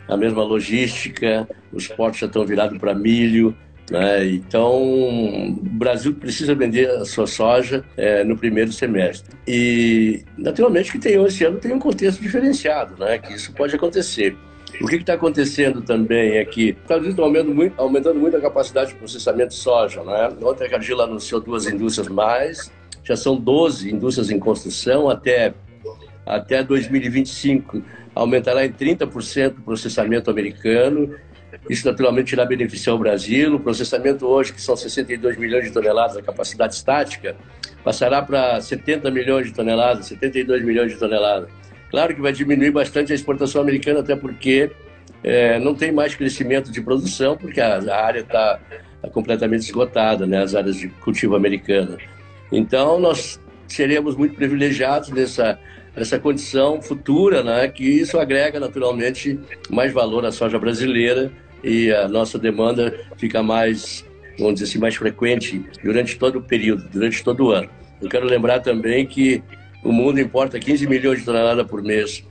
a 0.08 0.18
mesma 0.18 0.44
logística, 0.44 1.48
os 1.72 1.88
portos 1.88 2.20
já 2.20 2.28
estão 2.28 2.46
virados 2.46 2.78
para 2.78 2.94
milho. 2.94 3.56
Né? 3.90 4.28
Então, 4.28 4.82
o 4.82 5.56
Brasil 5.62 6.14
precisa 6.14 6.56
vender 6.56 6.90
a 6.90 7.06
sua 7.06 7.28
soja 7.28 7.84
é, 7.98 8.24
no 8.24 8.38
primeiro 8.38 8.72
semestre. 8.72 9.36
E, 9.48 10.24
naturalmente, 10.38 10.92
que 10.92 11.00
tem, 11.00 11.22
esse 11.26 11.44
ano 11.44 11.58
tem 11.58 11.74
um 11.74 11.80
contexto 11.80 12.22
diferenciado, 12.22 12.96
né? 12.98 13.18
que 13.18 13.34
isso 13.34 13.52
pode 13.54 13.76
acontecer. 13.76 14.36
O 14.82 14.88
que 14.88 14.96
está 14.96 15.14
acontecendo 15.14 15.82
também 15.82 16.38
é 16.38 16.46
que 16.46 16.70
está 16.70 16.96
aumentando 16.96 17.54
muito, 17.54 17.80
aumentando 17.80 18.20
muito 18.20 18.36
a 18.36 18.42
capacidade 18.42 18.90
de 18.90 18.96
processamento 18.96 19.50
de 19.50 19.56
soja. 19.56 20.04
Né? 20.04 20.30
Ontem 20.42 20.66
a 20.66 20.70
Cargill 20.70 21.02
anunciou 21.02 21.40
duas 21.40 21.68
indústrias 21.68 22.08
mais, 22.08 22.72
já 23.04 23.16
são 23.16 23.36
12 23.36 23.94
indústrias 23.94 24.32
em 24.32 24.40
construção 24.40 25.10
até, 25.10 25.54
até 26.26 26.64
2025 26.64 27.84
aumentará 28.16 28.66
em 28.66 28.72
30% 28.72 29.58
o 29.58 29.62
processamento 29.62 30.30
americano. 30.30 31.16
Isso 31.70 31.86
naturalmente 31.86 32.34
irá 32.34 32.46
beneficiar 32.46 32.96
o 32.96 33.00
Brasil. 33.00 33.56
O 33.56 33.60
processamento 33.60 34.26
hoje, 34.26 34.54
que 34.54 34.62
são 34.62 34.76
62 34.76 35.38
milhões 35.38 35.66
de 35.66 35.72
toneladas 35.72 36.16
da 36.16 36.22
capacidade 36.22 36.74
estática, 36.74 37.36
passará 37.84 38.22
para 38.22 38.60
70 38.60 39.10
milhões 39.12 39.48
de 39.48 39.54
toneladas, 39.54 40.08
72 40.08 40.64
milhões 40.64 40.92
de 40.92 40.98
toneladas. 40.98 41.50
Claro 41.92 42.16
que 42.16 42.22
vai 42.22 42.32
diminuir 42.32 42.72
bastante 42.72 43.12
a 43.12 43.16
exportação 43.16 43.62
americana, 43.62 44.00
até 44.00 44.16
porque 44.16 44.72
é, 45.24 45.60
não 45.60 45.76
tem 45.76 45.92
mais 45.92 46.16
crescimento 46.16 46.72
de 46.72 46.82
produção, 46.82 47.38
porque 47.38 47.62
a, 47.62 47.78
a 47.78 48.06
área 48.06 48.22
está 48.22 48.60
tá 49.02 49.10
completamente 49.10 49.62
esgotada, 49.62 50.26
né, 50.26 50.42
as 50.42 50.56
áreas 50.56 50.76
de 50.76 50.88
cultivo 50.88 51.36
americana. 51.36 51.98
Então, 52.52 53.00
nós 53.00 53.40
seremos 53.68 54.16
muito 54.16 54.36
privilegiados 54.36 55.10
nessa 55.10 55.60
essa 55.96 56.18
condição 56.20 56.82
futura, 56.82 57.44
né, 57.44 57.68
que 57.68 57.84
isso 57.84 58.18
agrega 58.18 58.60
naturalmente 58.60 59.40
mais 59.70 59.94
valor 59.94 60.26
à 60.26 60.32
soja 60.32 60.58
brasileira 60.58 61.32
e 61.64 61.92
a 61.92 62.08
nossa 62.08 62.38
demanda 62.40 63.00
fica 63.18 63.44
mais, 63.44 64.06
vamos 64.38 64.56
dizer 64.56 64.66
assim, 64.66 64.80
mais 64.80 64.96
frequente 64.96 65.64
durante 65.84 66.18
todo 66.18 66.40
o 66.40 66.42
período, 66.42 66.90
durante 66.90 67.24
todo 67.24 67.46
o 67.46 67.52
ano. 67.52 67.70
Eu 68.02 68.10
quero 68.10 68.26
lembrar 68.26 68.60
também 68.60 69.06
que 69.06 69.44
o 69.84 69.92
mundo 69.92 70.20
importa 70.20 70.60
15 70.60 70.88
milhões 70.88 71.20
de 71.20 71.26
toneladas 71.26 71.66
por 71.68 71.82
mês. 71.82 72.24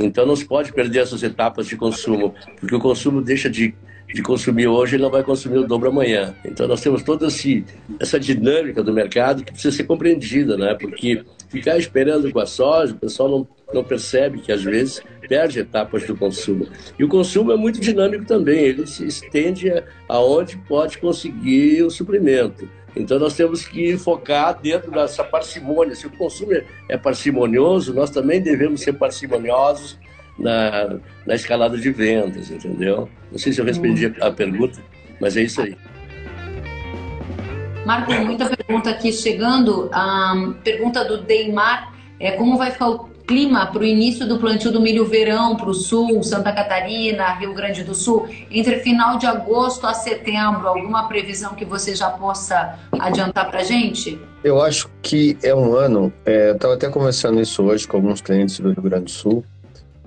Então 0.00 0.26
não 0.26 0.34
se 0.34 0.44
pode 0.44 0.72
perder 0.72 1.00
essas 1.00 1.22
etapas 1.22 1.66
de 1.66 1.76
consumo, 1.76 2.34
porque 2.58 2.74
o 2.74 2.80
consumo 2.80 3.20
deixa 3.20 3.48
de 3.48 3.74
de 4.14 4.22
consumir 4.22 4.68
hoje, 4.68 4.94
ele 4.94 5.02
não 5.02 5.10
vai 5.10 5.24
consumir 5.24 5.58
o 5.58 5.66
dobro 5.66 5.88
amanhã. 5.88 6.34
Então 6.44 6.68
nós 6.68 6.80
temos 6.80 7.02
toda 7.02 7.26
essa 7.26 8.20
dinâmica 8.20 8.80
do 8.80 8.92
mercado 8.92 9.42
que 9.42 9.50
precisa 9.50 9.76
ser 9.76 9.84
compreendida, 9.84 10.56
né? 10.56 10.72
Porque 10.74 11.24
ficar 11.48 11.78
esperando 11.78 12.30
com 12.32 12.40
a 12.40 12.46
soja, 12.46 12.92
o 12.92 12.96
pessoal 12.96 13.28
não, 13.28 13.48
não 13.72 13.84
percebe 13.84 14.40
que 14.40 14.52
às 14.52 14.62
vezes 14.62 15.02
perde 15.28 15.60
etapas 15.60 16.04
do 16.04 16.16
consumo. 16.16 16.66
E 16.98 17.04
o 17.04 17.08
consumo 17.08 17.52
é 17.52 17.56
muito 17.56 17.80
dinâmico 17.80 18.24
também, 18.24 18.64
ele 18.64 18.86
se 18.86 19.06
estende 19.06 19.70
aonde 20.08 20.56
pode 20.68 20.98
conseguir 20.98 21.82
o 21.82 21.90
suprimento. 21.90 22.68
Então 22.96 23.18
nós 23.18 23.34
temos 23.34 23.66
que 23.66 23.96
focar 23.96 24.60
dentro 24.60 24.90
dessa 24.90 25.24
parcimônia. 25.24 25.94
Se 25.94 26.06
o 26.06 26.10
consumo 26.10 26.52
é 26.88 26.96
parcimonioso, 26.96 27.92
nós 27.92 28.10
também 28.10 28.40
devemos 28.40 28.82
ser 28.82 28.92
parcimoniosos 28.92 29.98
na, 30.38 30.98
na 31.26 31.34
escalada 31.34 31.76
de 31.76 31.90
vendas, 31.90 32.50
entendeu? 32.50 33.08
Não 33.30 33.38
sei 33.38 33.52
se 33.52 33.60
eu 33.60 33.64
respondi 33.64 34.14
a 34.20 34.30
pergunta, 34.30 34.80
mas 35.20 35.36
é 35.36 35.42
isso 35.42 35.60
aí. 35.60 35.76
Marco, 37.84 38.12
muita 38.12 38.48
pergunta 38.48 38.90
aqui 38.90 39.12
chegando. 39.12 39.90
A 39.92 40.34
pergunta 40.62 41.04
do 41.04 41.18
Deimar 41.18 41.92
é 42.18 42.32
como 42.32 42.56
vai 42.56 42.70
ficar 42.70 42.88
o 42.88 43.14
clima 43.26 43.66
para 43.66 43.80
o 43.80 43.84
início 43.84 44.26
do 44.26 44.38
plantio 44.38 44.70
do 44.70 44.80
milho 44.80 45.04
verão 45.04 45.56
para 45.56 45.68
o 45.68 45.74
sul, 45.74 46.22
Santa 46.22 46.52
Catarina, 46.52 47.34
Rio 47.34 47.54
Grande 47.54 47.82
do 47.82 47.94
Sul, 47.94 48.28
entre 48.50 48.80
final 48.80 49.18
de 49.18 49.26
agosto 49.26 49.86
a 49.86 49.94
setembro? 49.94 50.66
Alguma 50.68 51.08
previsão 51.08 51.54
que 51.54 51.64
você 51.64 51.94
já 51.94 52.10
possa 52.10 52.78
adiantar 52.98 53.50
para 53.50 53.60
a 53.60 53.64
gente? 53.64 54.18
Eu 54.42 54.60
acho 54.62 54.90
que 55.02 55.36
é 55.42 55.54
um 55.54 55.74
ano. 55.74 56.12
É, 56.24 56.50
eu 56.50 56.54
estava 56.54 56.74
até 56.74 56.88
conversando 56.88 57.40
isso 57.40 57.62
hoje 57.62 57.86
com 57.88 57.96
alguns 57.96 58.20
clientes 58.20 58.60
do 58.60 58.72
Rio 58.72 58.82
Grande 58.82 59.04
do 59.04 59.10
Sul. 59.10 59.44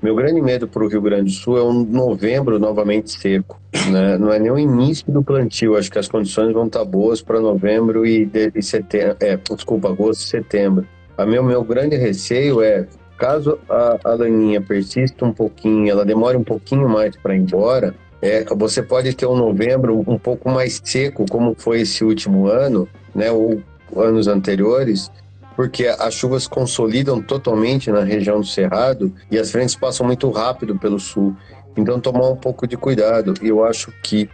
Meu 0.07 0.15
grande 0.15 0.41
medo 0.41 0.69
para 0.69 0.85
o 0.85 0.87
Rio 0.87 1.01
Grande 1.01 1.25
do 1.25 1.31
Sul 1.31 1.57
é 1.57 1.63
um 1.65 1.83
novembro 1.83 2.57
novamente 2.57 3.11
seco. 3.11 3.59
Né? 3.91 4.17
Não 4.17 4.31
é 4.31 4.39
nem 4.39 4.49
o 4.49 4.57
início 4.57 5.03
do 5.11 5.21
plantio. 5.21 5.75
Acho 5.75 5.91
que 5.91 5.99
as 5.99 6.07
condições 6.07 6.53
vão 6.53 6.67
estar 6.67 6.85
boas 6.85 7.21
para 7.21 7.41
novembro 7.41 8.05
e, 8.05 8.25
e 8.55 8.63
setembro. 8.63 9.17
É, 9.19 9.35
desculpa, 9.35 9.89
agosto 9.89 10.21
e 10.21 10.29
setembro. 10.29 10.87
A 11.17 11.25
meu, 11.25 11.43
meu 11.43 11.61
grande 11.61 11.97
receio 11.97 12.61
é, 12.61 12.87
caso 13.17 13.59
a, 13.69 13.99
a 14.01 14.13
laninha 14.13 14.61
persista 14.61 15.25
um 15.25 15.33
pouquinho, 15.33 15.91
ela 15.91 16.05
demore 16.05 16.37
um 16.37 16.43
pouquinho 16.43 16.87
mais 16.87 17.17
para 17.17 17.35
ir 17.35 17.39
embora, 17.39 17.93
é, 18.21 18.45
você 18.55 18.81
pode 18.81 19.13
ter 19.13 19.25
um 19.25 19.35
novembro 19.35 20.05
um 20.07 20.17
pouco 20.17 20.49
mais 20.49 20.79
seco, 20.81 21.25
como 21.29 21.53
foi 21.53 21.81
esse 21.81 22.05
último 22.05 22.47
ano, 22.47 22.87
né, 23.13 23.29
ou 23.29 23.61
anos 23.93 24.29
anteriores, 24.29 25.11
porque 25.57 25.87
as 25.87 26.13
chuvas 26.13 26.45
consolidam 26.45 27.19
totalmente 27.19 27.89
na 27.91 28.03
região 28.03 28.39
do 28.39 28.45
Cerrado 28.45 29.11
e 29.31 29.39
as 29.39 29.49
frentes 29.49 29.75
passam 29.75 30.05
muito 30.05 30.29
rápido 30.29 30.77
pelo 30.77 30.99
sul. 30.99 31.35
Então, 31.75 31.99
tomar 31.99 32.29
um 32.29 32.35
pouco 32.35 32.67
de 32.67 32.77
cuidado. 32.77 33.33
E 33.41 33.47
eu 33.47 33.65
acho 33.65 33.91
que 34.03 34.29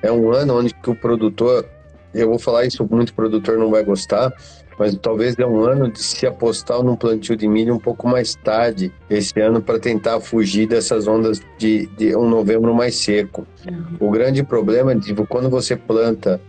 é 0.00 0.12
um 0.12 0.30
ano 0.30 0.56
onde 0.56 0.72
que 0.72 0.88
o 0.88 0.94
produtor, 0.94 1.66
eu 2.14 2.28
vou 2.28 2.38
falar 2.38 2.64
isso, 2.64 2.86
muito 2.88 3.12
produtor 3.12 3.58
não 3.58 3.72
vai 3.72 3.82
gostar, 3.82 4.32
mas 4.78 4.96
talvez 4.96 5.36
é 5.36 5.44
um 5.44 5.64
ano 5.64 5.90
de 5.90 5.98
se 5.98 6.24
apostar 6.28 6.80
num 6.80 6.94
plantio 6.94 7.36
de 7.36 7.48
milho 7.48 7.74
um 7.74 7.80
pouco 7.80 8.06
mais 8.06 8.36
tarde 8.36 8.92
esse 9.10 9.40
ano 9.40 9.60
para 9.60 9.80
tentar 9.80 10.20
fugir 10.20 10.68
dessas 10.68 11.08
ondas 11.08 11.42
de, 11.58 11.86
de, 11.96 12.14
um 12.14 12.28
novembro 12.28 12.72
mais 12.72 12.94
seco. 12.94 13.44
Uhum. 13.68 13.96
O 13.98 14.10
grande 14.12 14.44
problema 14.44 14.92
é 14.92 14.94
de 14.94 15.12
quando 15.26 15.50
você 15.50 15.74
planta 15.74 16.40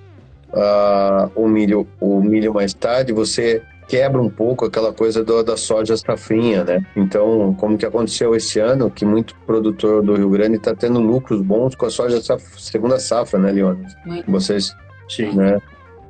uh, 0.53 1.31
o 1.35 1.47
milho 1.47 1.87
o 1.99 2.21
milho 2.21 2.53
mais 2.53 2.75
tarde, 2.75 3.11
você 3.11 3.63
quebra 3.89 4.21
um 4.21 4.29
pouco 4.29 4.65
aquela 4.65 4.93
coisa 4.93 5.23
do, 5.23 5.43
da 5.43 5.57
soja 5.57 5.97
safrinha, 5.97 6.63
né? 6.63 6.85
Então, 6.95 7.55
como 7.55 7.75
que 7.75 7.85
aconteceu 7.85 8.35
esse 8.35 8.59
ano, 8.59 8.91
que 8.91 9.03
muito 9.03 9.35
produtor 9.47 10.03
do 10.03 10.15
Rio 10.15 10.29
Grande 10.29 10.57
está 10.57 10.75
tendo 10.75 10.99
lucros 10.99 11.41
bons 11.41 11.73
com 11.73 11.87
a 11.87 11.89
soja 11.89 12.21
saf 12.21 12.43
segunda 12.61 12.99
safra, 12.99 13.39
né, 13.39 13.51
Leones? 13.51 13.93
Vocês, 14.27 14.75
Sim. 15.09 15.33
né? 15.33 15.59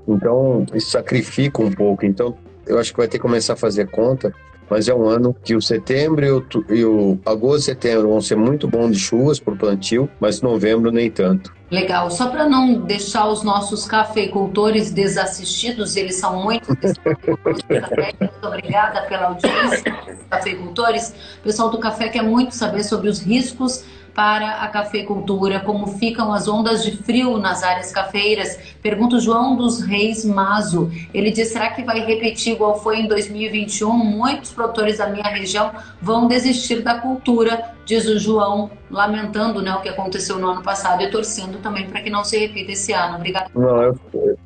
Então, 0.06 0.66
isso 0.76 0.92
sacrifica 0.92 1.62
um 1.62 1.72
pouco. 1.72 2.06
Então, 2.06 2.38
eu 2.68 2.78
acho 2.78 2.92
que 2.92 2.98
vai 2.98 3.08
ter 3.08 3.18
que 3.18 3.22
começar 3.22 3.54
a 3.54 3.56
fazer 3.56 3.88
conta 3.90 4.34
mas 4.70 4.88
é 4.88 4.94
um 4.94 5.08
ano 5.08 5.36
que 5.44 5.56
o 5.56 5.62
setembro 5.62 6.26
e 6.26 6.32
o, 6.32 6.46
e 6.70 6.86
o 6.86 7.20
agosto 7.26 7.60
e 7.60 7.66
setembro 7.66 8.10
vão 8.10 8.22
ser 8.22 8.36
muito 8.36 8.68
bons 8.68 8.92
de 8.92 9.00
chuvas 9.00 9.40
para 9.40 9.54
o 9.54 9.58
plantio, 9.58 10.10
mas 10.20 10.42
novembro 10.42 10.92
nem 10.92 11.10
tanto. 11.10 11.52
Legal. 11.72 12.10
Só 12.10 12.30
para 12.30 12.50
não 12.50 12.82
deixar 12.82 13.28
os 13.28 13.44
nossos 13.44 13.86
cafeicultores 13.86 14.92
desassistidos, 14.92 15.96
eles 15.96 16.16
são 16.16 16.44
muito 16.44 16.68
Muito 16.74 18.48
obrigada 18.48 19.02
pela 19.04 19.28
audiência, 19.28 19.96
cafeicultores. 20.30 21.14
O 21.40 21.44
pessoal 21.44 21.70
do 21.70 21.78
café 21.78 22.10
quer 22.10 22.24
muito 22.24 22.56
saber 22.56 22.84
sobre 22.84 23.10
os 23.10 23.20
riscos 23.20 23.86
para 24.14 24.62
a 24.62 24.68
cafeicultura, 24.68 25.60
como 25.60 25.88
ficam 25.88 26.34
as 26.34 26.48
ondas 26.48 26.84
de 26.84 26.98
frio 26.98 27.38
nas 27.38 27.64
áreas 27.64 27.92
cafeiras. 27.92 28.58
Pergunta 28.82 29.18
o 29.18 29.20
João 29.20 29.56
dos 29.56 29.82
Reis 29.82 30.26
Mazo. 30.26 30.92
Ele 31.14 31.32
diz: 31.32 31.50
será 31.50 31.70
que 31.72 31.84
vai 31.84 32.00
repetir 32.06 32.54
igual 32.54 32.82
foi 32.82 33.00
em 33.00 33.08
2021? 33.08 33.92
Muitos 33.92 34.52
produtores 34.52 34.98
da 34.98 35.08
minha 35.08 35.28
região 35.28 35.72
vão 36.02 36.28
desistir 36.28 36.82
da 36.82 37.00
cultura, 37.00 37.74
diz 37.86 38.06
o 38.06 38.20
João, 38.20 38.70
lamentando 38.90 39.62
né, 39.62 39.74
o 39.74 39.82
que 39.82 39.90
aconteceu 39.90 40.38
no 40.40 40.50
ano 40.50 40.62
passado 40.62 41.02
e 41.04 41.10
torcendo 41.10 41.60
também 41.60 41.88
para 41.88 42.02
que 42.02 42.10
não 42.10 42.24
se 42.24 42.38
repita 42.38 42.72
esse 42.72 42.94
ano. 42.94 43.16
Obrigada. 43.16 43.50
Não, 43.56 43.84
eu, 43.84 44.00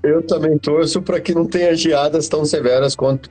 eu 0.03 0.21
também 0.21 0.57
torço 0.57 1.01
para 1.01 1.19
que 1.19 1.33
não 1.33 1.45
tenha 1.45 1.75
geadas 1.75 2.27
tão 2.27 2.45
severas 2.45 2.95
quanto 2.95 3.29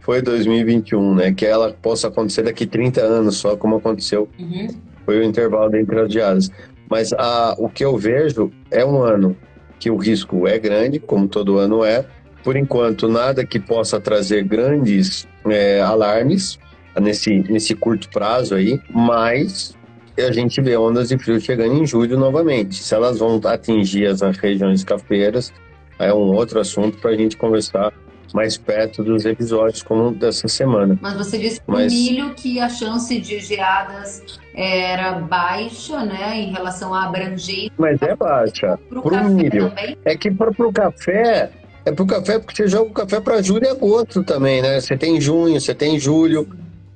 foi 0.00 0.22
2021, 0.22 1.14
né? 1.14 1.32
Que 1.32 1.46
ela 1.46 1.72
possa 1.72 2.08
acontecer 2.08 2.42
daqui 2.42 2.66
30 2.66 3.00
anos, 3.00 3.36
só 3.36 3.56
como 3.56 3.76
aconteceu. 3.76 4.28
Uhum. 4.38 4.68
Foi 5.10 5.18
o 5.18 5.24
intervalo 5.24 5.74
entre 5.74 5.98
as 5.98 6.12
geadas. 6.12 6.52
Mas 6.88 7.12
a, 7.12 7.56
o 7.58 7.68
que 7.68 7.84
eu 7.84 7.98
vejo 7.98 8.52
é 8.70 8.86
um 8.86 9.02
ano 9.02 9.36
que 9.80 9.90
o 9.90 9.96
risco 9.96 10.46
é 10.46 10.56
grande, 10.56 11.00
como 11.00 11.26
todo 11.26 11.58
ano 11.58 11.84
é. 11.84 12.06
Por 12.44 12.54
enquanto, 12.54 13.08
nada 13.08 13.44
que 13.44 13.58
possa 13.58 14.00
trazer 14.00 14.44
grandes 14.44 15.26
é, 15.46 15.80
alarmes 15.80 16.60
nesse, 17.02 17.40
nesse 17.50 17.74
curto 17.74 18.08
prazo 18.08 18.54
aí, 18.54 18.80
mas 18.88 19.76
a 20.16 20.30
gente 20.30 20.60
vê 20.60 20.76
ondas 20.76 21.08
de 21.08 21.18
frio 21.18 21.40
chegando 21.40 21.74
em 21.74 21.84
julho 21.84 22.16
novamente. 22.16 22.76
Se 22.76 22.94
elas 22.94 23.18
vão 23.18 23.40
atingir 23.46 24.06
as 24.06 24.20
regiões 24.20 24.84
cafeiras, 24.84 25.52
é 25.98 26.14
um 26.14 26.36
outro 26.36 26.60
assunto 26.60 26.98
para 26.98 27.10
a 27.10 27.16
gente 27.16 27.36
conversar 27.36 27.92
mais 28.32 28.56
perto 28.56 29.02
dos 29.02 29.24
episódios 29.24 29.82
como 29.82 30.12
dessa 30.12 30.48
semana. 30.48 30.98
Mas 31.00 31.14
você 31.14 31.38
disse 31.38 31.60
Mas... 31.66 31.92
milho 31.92 32.34
que 32.34 32.60
a 32.60 32.68
chance 32.68 33.18
de 33.18 33.38
geadas 33.40 34.22
era 34.54 35.12
baixa, 35.12 36.04
né, 36.04 36.38
em 36.40 36.52
relação 36.52 36.92
à 36.94 37.04
abrangência. 37.04 37.72
Mas 37.78 38.00
é 38.02 38.14
baixa. 38.14 38.78
Para 38.88 39.26
o 39.26 39.30
milho. 39.30 39.68
Também? 39.68 39.96
É 40.04 40.16
que 40.16 40.30
para 40.30 40.50
o 40.50 40.72
café, 40.72 41.50
é 41.84 41.92
para 41.92 42.02
o 42.02 42.06
café 42.06 42.38
porque 42.38 42.56
você 42.56 42.68
joga 42.68 42.90
o 42.90 42.92
café 42.92 43.20
para 43.20 43.40
julho 43.42 43.64
e 43.64 43.68
agosto 43.68 44.22
também, 44.22 44.60
né? 44.60 44.80
Você 44.80 44.96
tem 44.96 45.20
junho, 45.20 45.60
você 45.60 45.74
tem 45.74 45.98
julho. 45.98 46.48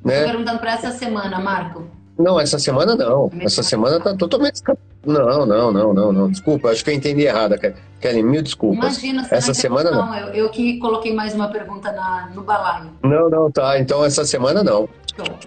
Né? 0.04 0.18
Estou 0.18 0.30
perguntando 0.32 0.58
para 0.58 0.72
essa 0.72 0.90
semana, 0.90 1.40
Marco. 1.40 1.93
Não, 2.18 2.38
essa 2.38 2.58
semana 2.58 2.94
não. 2.94 3.30
Essa 3.40 3.62
semana 3.62 3.98
tá 3.98 4.14
totalmente. 4.14 4.60
Não, 5.04 5.44
não, 5.44 5.72
não, 5.72 5.92
não, 5.92 6.12
não. 6.12 6.30
Desculpa, 6.30 6.68
acho 6.68 6.84
que 6.84 6.90
eu 6.90 6.94
entendi 6.94 7.22
errado, 7.22 7.56
Kelly. 8.00 8.22
Mil 8.22 8.42
desculpas. 8.42 9.02
Imagina, 9.02 9.28
essa 9.30 9.52
semana 9.52 9.90
não. 9.90 10.06
não. 10.06 10.16
Eu, 10.16 10.28
eu, 10.34 10.48
que 10.50 10.78
coloquei 10.78 11.12
mais 11.12 11.34
uma 11.34 11.48
pergunta 11.48 11.90
na, 11.92 12.30
no 12.34 12.42
balaio. 12.42 12.90
Não, 13.02 13.28
não, 13.28 13.50
tá. 13.50 13.78
Então 13.78 14.04
essa 14.04 14.24
semana 14.24 14.62
não. 14.62 14.88
Show. 15.16 15.38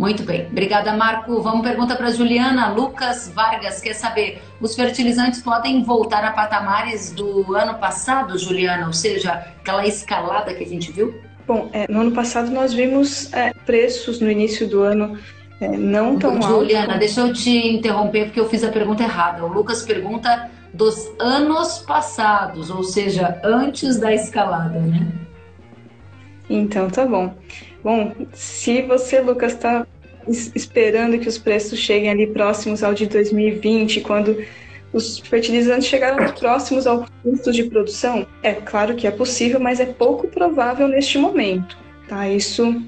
Muito 0.00 0.22
bem. 0.22 0.46
Obrigada, 0.50 0.94
Marco. 0.94 1.42
Vamos 1.42 1.62
pergunta 1.62 1.94
para 1.94 2.10
Juliana. 2.10 2.72
Lucas 2.72 3.30
Vargas 3.34 3.80
quer 3.80 3.94
saber: 3.94 4.42
os 4.60 4.74
fertilizantes 4.74 5.42
podem 5.42 5.82
voltar 5.82 6.24
a 6.24 6.30
patamares 6.30 7.12
do 7.12 7.54
ano 7.54 7.74
passado, 7.74 8.38
Juliana? 8.38 8.86
Ou 8.86 8.92
seja, 8.92 9.32
aquela 9.60 9.86
escalada 9.86 10.54
que 10.54 10.64
a 10.64 10.66
gente 10.66 10.92
viu? 10.92 11.20
Bom, 11.46 11.68
é, 11.72 11.90
no 11.90 12.00
ano 12.00 12.12
passado 12.12 12.50
nós 12.50 12.72
vimos 12.72 13.32
é, 13.32 13.52
preços 13.66 14.20
no 14.20 14.30
início 14.30 14.68
do 14.68 14.82
ano 14.82 15.18
é, 15.60 15.68
não 15.68 16.18
tão. 16.18 16.40
Juliana, 16.40 16.96
deixa 16.96 17.20
eu 17.20 17.32
te 17.32 17.50
interromper 17.50 18.26
porque 18.26 18.40
eu 18.40 18.48
fiz 18.48 18.64
a 18.64 18.70
pergunta 18.70 19.02
errada. 19.02 19.44
O 19.44 19.48
Lucas 19.48 19.82
pergunta 19.82 20.50
dos 20.72 21.10
anos 21.18 21.78
passados, 21.78 22.70
ou 22.70 22.82
seja, 22.82 23.40
antes 23.44 23.98
da 23.98 24.14
escalada, 24.14 24.78
né? 24.80 25.06
Então 26.48 26.88
tá 26.88 27.04
bom. 27.04 27.34
Bom, 27.82 28.12
se 28.32 28.82
você, 28.82 29.20
Lucas, 29.20 29.52
está 29.52 29.86
esperando 30.54 31.18
que 31.18 31.28
os 31.28 31.38
preços 31.38 31.78
cheguem 31.78 32.10
ali 32.10 32.26
próximos 32.26 32.82
ao 32.82 32.94
de 32.94 33.06
2020, 33.06 34.00
quando 34.00 34.42
os 34.92 35.18
fertilizantes 35.18 35.86
chegaram 35.86 36.32
próximos 36.34 36.86
ao 36.86 37.06
custo 37.22 37.52
de 37.52 37.64
produção, 37.64 38.26
é 38.42 38.54
claro 38.54 38.94
que 38.94 39.06
é 39.06 39.10
possível, 39.10 39.60
mas 39.60 39.78
é 39.80 39.86
pouco 39.86 40.26
provável 40.28 40.88
neste 40.88 41.18
momento. 41.18 41.76
Tá? 42.08 42.28
Isso 42.28 42.82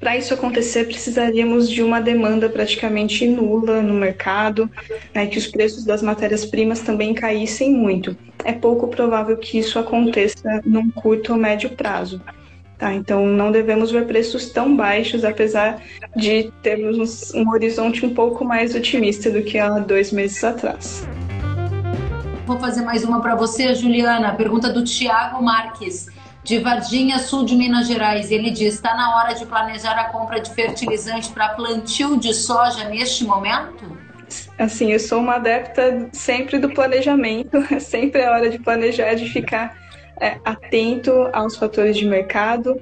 para 0.00 0.16
isso 0.16 0.32
acontecer, 0.32 0.84
precisaríamos 0.84 1.68
de 1.68 1.82
uma 1.82 2.00
demanda 2.00 2.48
praticamente 2.48 3.26
nula 3.26 3.82
no 3.82 3.94
mercado, 3.94 4.70
né, 5.14 5.26
que 5.26 5.38
os 5.38 5.46
preços 5.46 5.84
das 5.84 6.02
matérias-primas 6.02 6.80
também 6.80 7.14
caíssem 7.14 7.72
muito. 7.72 8.16
É 8.44 8.52
pouco 8.52 8.86
provável 8.88 9.36
que 9.36 9.58
isso 9.58 9.78
aconteça 9.78 10.62
num 10.64 10.90
curto 10.90 11.32
ou 11.32 11.38
médio 11.38 11.70
prazo. 11.70 12.22
Tá, 12.78 12.94
então, 12.94 13.26
não 13.26 13.50
devemos 13.50 13.90
ver 13.90 14.06
preços 14.06 14.50
tão 14.50 14.76
baixos, 14.76 15.24
apesar 15.24 15.82
de 16.14 16.52
termos 16.62 17.34
um 17.34 17.50
horizonte 17.50 18.06
um 18.06 18.14
pouco 18.14 18.44
mais 18.44 18.72
otimista 18.72 19.28
do 19.28 19.42
que 19.42 19.58
há 19.58 19.80
dois 19.80 20.12
meses 20.12 20.44
atrás. 20.44 21.04
Vou 22.46 22.56
fazer 22.60 22.82
mais 22.82 23.02
uma 23.02 23.20
para 23.20 23.34
você, 23.34 23.74
Juliana. 23.74 24.32
Pergunta 24.34 24.72
do 24.72 24.84
Tiago 24.84 25.42
Marques 25.42 26.06
de 26.48 26.58
Varginha, 26.58 27.18
sul 27.18 27.44
de 27.44 27.54
Minas 27.54 27.86
Gerais. 27.86 28.30
Ele 28.30 28.50
diz: 28.50 28.74
está 28.74 28.94
na 28.94 29.16
hora 29.16 29.34
de 29.34 29.44
planejar 29.44 29.92
a 29.98 30.04
compra 30.04 30.40
de 30.40 30.50
fertilizante 30.50 31.30
para 31.30 31.50
plantio 31.50 32.18
de 32.18 32.32
soja 32.32 32.88
neste 32.88 33.24
momento? 33.24 33.98
Assim, 34.58 34.90
eu 34.92 34.98
sou 34.98 35.20
uma 35.20 35.34
adepta 35.34 36.08
sempre 36.10 36.58
do 36.58 36.70
planejamento, 36.70 37.58
sempre 37.78 38.22
é 38.22 38.30
hora 38.30 38.48
de 38.48 38.58
planejar, 38.58 39.14
de 39.14 39.28
ficar 39.28 39.76
é, 40.20 40.38
atento 40.42 41.12
aos 41.34 41.54
fatores 41.54 41.98
de 41.98 42.06
mercado. 42.06 42.78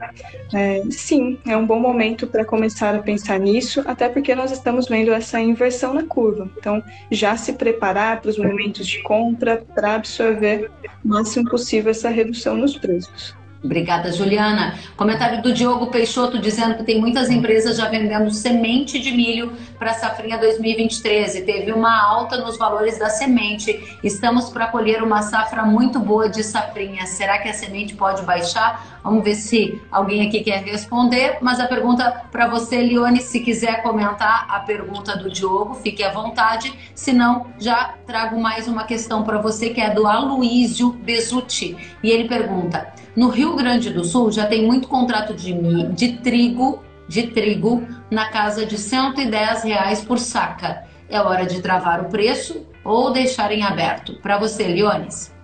É, 0.55 0.83
sim, 0.91 1.37
é 1.45 1.57
um 1.57 1.67
bom 1.67 1.81
momento 1.81 2.27
para 2.29 2.45
começar 2.45 2.95
a 2.95 3.03
pensar 3.03 3.39
nisso, 3.41 3.83
até 3.85 4.09
porque 4.09 4.33
nós 4.35 4.53
estamos 4.53 4.87
vendo 4.89 5.13
essa 5.13 5.41
inversão 5.41 5.93
na 5.93 6.05
curva. 6.05 6.49
Então, 6.57 6.83
já 7.11 7.37
se 7.37 7.53
preparar 7.53 8.21
para 8.21 8.31
os 8.31 8.39
momentos 8.39 8.87
de 8.87 9.03
compra 9.03 9.65
para 9.75 9.97
absorver 9.97 10.71
o 11.05 11.09
máximo 11.09 11.51
possível 11.51 11.91
essa 11.91 12.09
redução 12.09 12.57
nos 12.57 12.77
preços. 12.77 13.35
Obrigada, 13.67 14.13
Juliana. 14.13 14.75
Comentário 14.97 15.43
do 15.43 15.53
Diogo 15.53 15.89
Peixoto 15.89 16.39
dizendo 16.39 16.77
que 16.77 16.85
tem 16.85 17.01
muitas 17.01 17.29
empresas 17.29 17.77
já 17.77 17.89
vendendo 17.89 18.31
semente 18.31 18.99
de 18.99 19.11
milho 19.11 19.53
para 19.79 19.91
a 19.91 19.95
safrinha 19.95 20.39
2023 20.39 21.37
e 21.37 21.43
teve 21.43 21.73
uma 21.73 22.03
alta 22.03 22.37
nos 22.39 22.57
valores 22.57 22.99
da 22.99 23.09
semente. 23.09 23.99
Estamos 24.03 24.51
para 24.51 24.67
colher 24.69 25.03
uma 25.03 25.23
safra 25.23 25.65
muito 25.65 25.99
boa 25.99 26.29
de 26.29 26.43
safrinha. 26.43 27.07
Será 27.07 27.39
que 27.39 27.49
a 27.49 27.55
semente 27.55 27.95
pode 27.95 28.23
baixar? 28.23 29.01
Vamos 29.03 29.23
ver 29.23 29.37
se 29.37 29.81
alguém 29.91 30.27
aqui 30.27 30.43
quer 30.43 30.65
responder. 30.65 31.39
Mas 31.41 31.61
a 31.61 31.67
pergunta 31.67 32.25
para 32.33 32.49
você, 32.49 32.83
Lione, 32.83 33.21
se 33.21 33.41
quiser 33.41 33.83
comentar 33.83 34.47
a 34.49 34.61
pergunta 34.61 35.17
do 35.17 35.31
Diogo, 35.31 35.75
fique 35.75 36.03
à 36.03 36.13
vontade. 36.13 36.75
Se 36.95 37.13
não, 37.13 37.47
já 37.59 37.95
trago 38.07 38.41
mais 38.41 38.67
uma 38.67 38.85
questão 38.85 39.23
para 39.23 39.39
você 39.39 39.71
que 39.71 39.81
é 39.81 39.91
do 39.91 40.07
Aloísio 40.07 40.93
Bezutti. 40.93 41.77
E 42.03 42.11
ele 42.11 42.29
pergunta: 42.29 42.93
no 43.17 43.29
Rio 43.29 43.57
Grande 43.57 43.91
do 43.91 44.05
Sul 44.05 44.31
já 44.31 44.47
tem 44.47 44.67
muito 44.67 44.89
contrato 44.89 45.33
de, 45.33 45.53
de 45.93 46.19
trigo, 46.19 46.83
de 47.09 47.29
trigo 47.29 47.87
na 48.11 48.31
casa 48.31 48.67
de 48.67 48.79
110 48.79 49.65
reais 49.65 50.05
por 50.05 50.19
saca. 50.19 50.85
É 51.09 51.21
hora 51.21 51.47
de 51.47 51.61
travar 51.63 52.01
o 52.01 52.09
preço 52.09 52.67
ou 52.85 53.13
deixar 53.13 53.53
em 53.53 53.63
aberto? 53.63 54.15
Para 54.21 54.39
você, 54.39 54.65
Leones. 54.65 55.35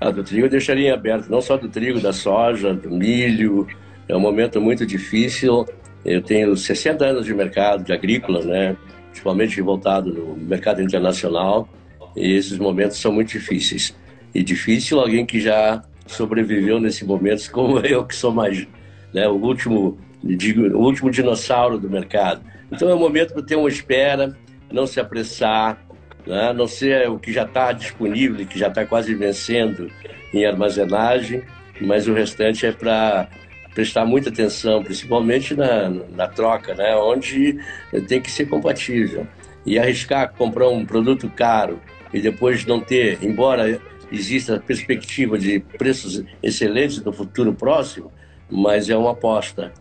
Ah, 0.00 0.10
do 0.10 0.24
trigo 0.24 0.46
eu 0.46 0.50
deixaria 0.50 0.88
em 0.88 0.92
aberto, 0.92 1.28
não 1.28 1.40
só 1.40 1.56
do 1.56 1.68
trigo, 1.68 2.00
da 2.00 2.12
soja, 2.12 2.74
do 2.74 2.90
milho. 2.90 3.66
É 4.08 4.16
um 4.16 4.20
momento 4.20 4.60
muito 4.60 4.84
difícil. 4.84 5.64
Eu 6.04 6.20
tenho 6.20 6.56
60 6.56 7.04
anos 7.04 7.24
de 7.24 7.32
mercado 7.32 7.84
de 7.84 7.92
agrícola, 7.92 8.44
né? 8.44 8.76
principalmente 9.12 9.60
voltado 9.60 10.12
no 10.12 10.36
mercado 10.36 10.82
internacional, 10.82 11.68
e 12.16 12.32
esses 12.32 12.58
momentos 12.58 12.96
são 12.96 13.12
muito 13.12 13.28
difíceis. 13.28 13.94
E 14.34 14.42
difícil 14.42 14.98
alguém 14.98 15.24
que 15.24 15.38
já 15.38 15.82
sobreviveu 16.06 16.80
nesse 16.80 17.04
momento, 17.04 17.48
como 17.52 17.78
eu 17.86 18.04
que 18.04 18.16
sou 18.16 18.32
mais 18.32 18.66
né, 19.12 19.28
o 19.28 19.34
último 19.34 19.98
o 20.24 20.78
último 20.78 21.10
dinossauro 21.10 21.78
do 21.78 21.90
mercado. 21.90 22.42
Então 22.70 22.88
é 22.88 22.94
um 22.94 22.98
momento 22.98 23.34
para 23.34 23.42
ter 23.42 23.56
uma 23.56 23.68
espera, 23.68 24.36
não 24.70 24.86
se 24.86 25.00
apressar, 25.00 25.84
né, 26.26 26.52
não 26.52 26.66
ser 26.66 27.08
o 27.10 27.18
que 27.18 27.32
já 27.32 27.44
está 27.44 27.72
disponível, 27.72 28.46
que 28.46 28.58
já 28.58 28.68
está 28.68 28.86
quase 28.86 29.14
vencendo 29.14 29.90
em 30.32 30.46
armazenagem, 30.46 31.42
mas 31.80 32.06
o 32.06 32.14
restante 32.14 32.64
é 32.64 32.72
para 32.72 33.28
prestar 33.74 34.04
muita 34.04 34.28
atenção, 34.28 34.82
principalmente 34.82 35.54
na, 35.54 35.88
na 35.88 36.28
troca, 36.28 36.74
né, 36.74 36.94
onde 36.96 37.58
tem 38.06 38.20
que 38.20 38.30
ser 38.30 38.46
compatível. 38.46 39.26
E 39.64 39.78
arriscar 39.78 40.32
comprar 40.32 40.68
um 40.68 40.84
produto 40.84 41.30
caro 41.30 41.80
e 42.12 42.20
depois 42.20 42.66
não 42.66 42.80
ter, 42.80 43.18
embora 43.22 43.80
existe 44.10 44.52
a 44.52 44.58
perspectiva 44.58 45.38
de 45.38 45.60
preços 45.60 46.22
excelentes 46.42 47.02
no 47.02 47.12
futuro 47.12 47.54
próximo, 47.54 48.12
mas 48.50 48.90
é 48.90 48.96
uma 48.96 49.12
aposta. 49.12 49.72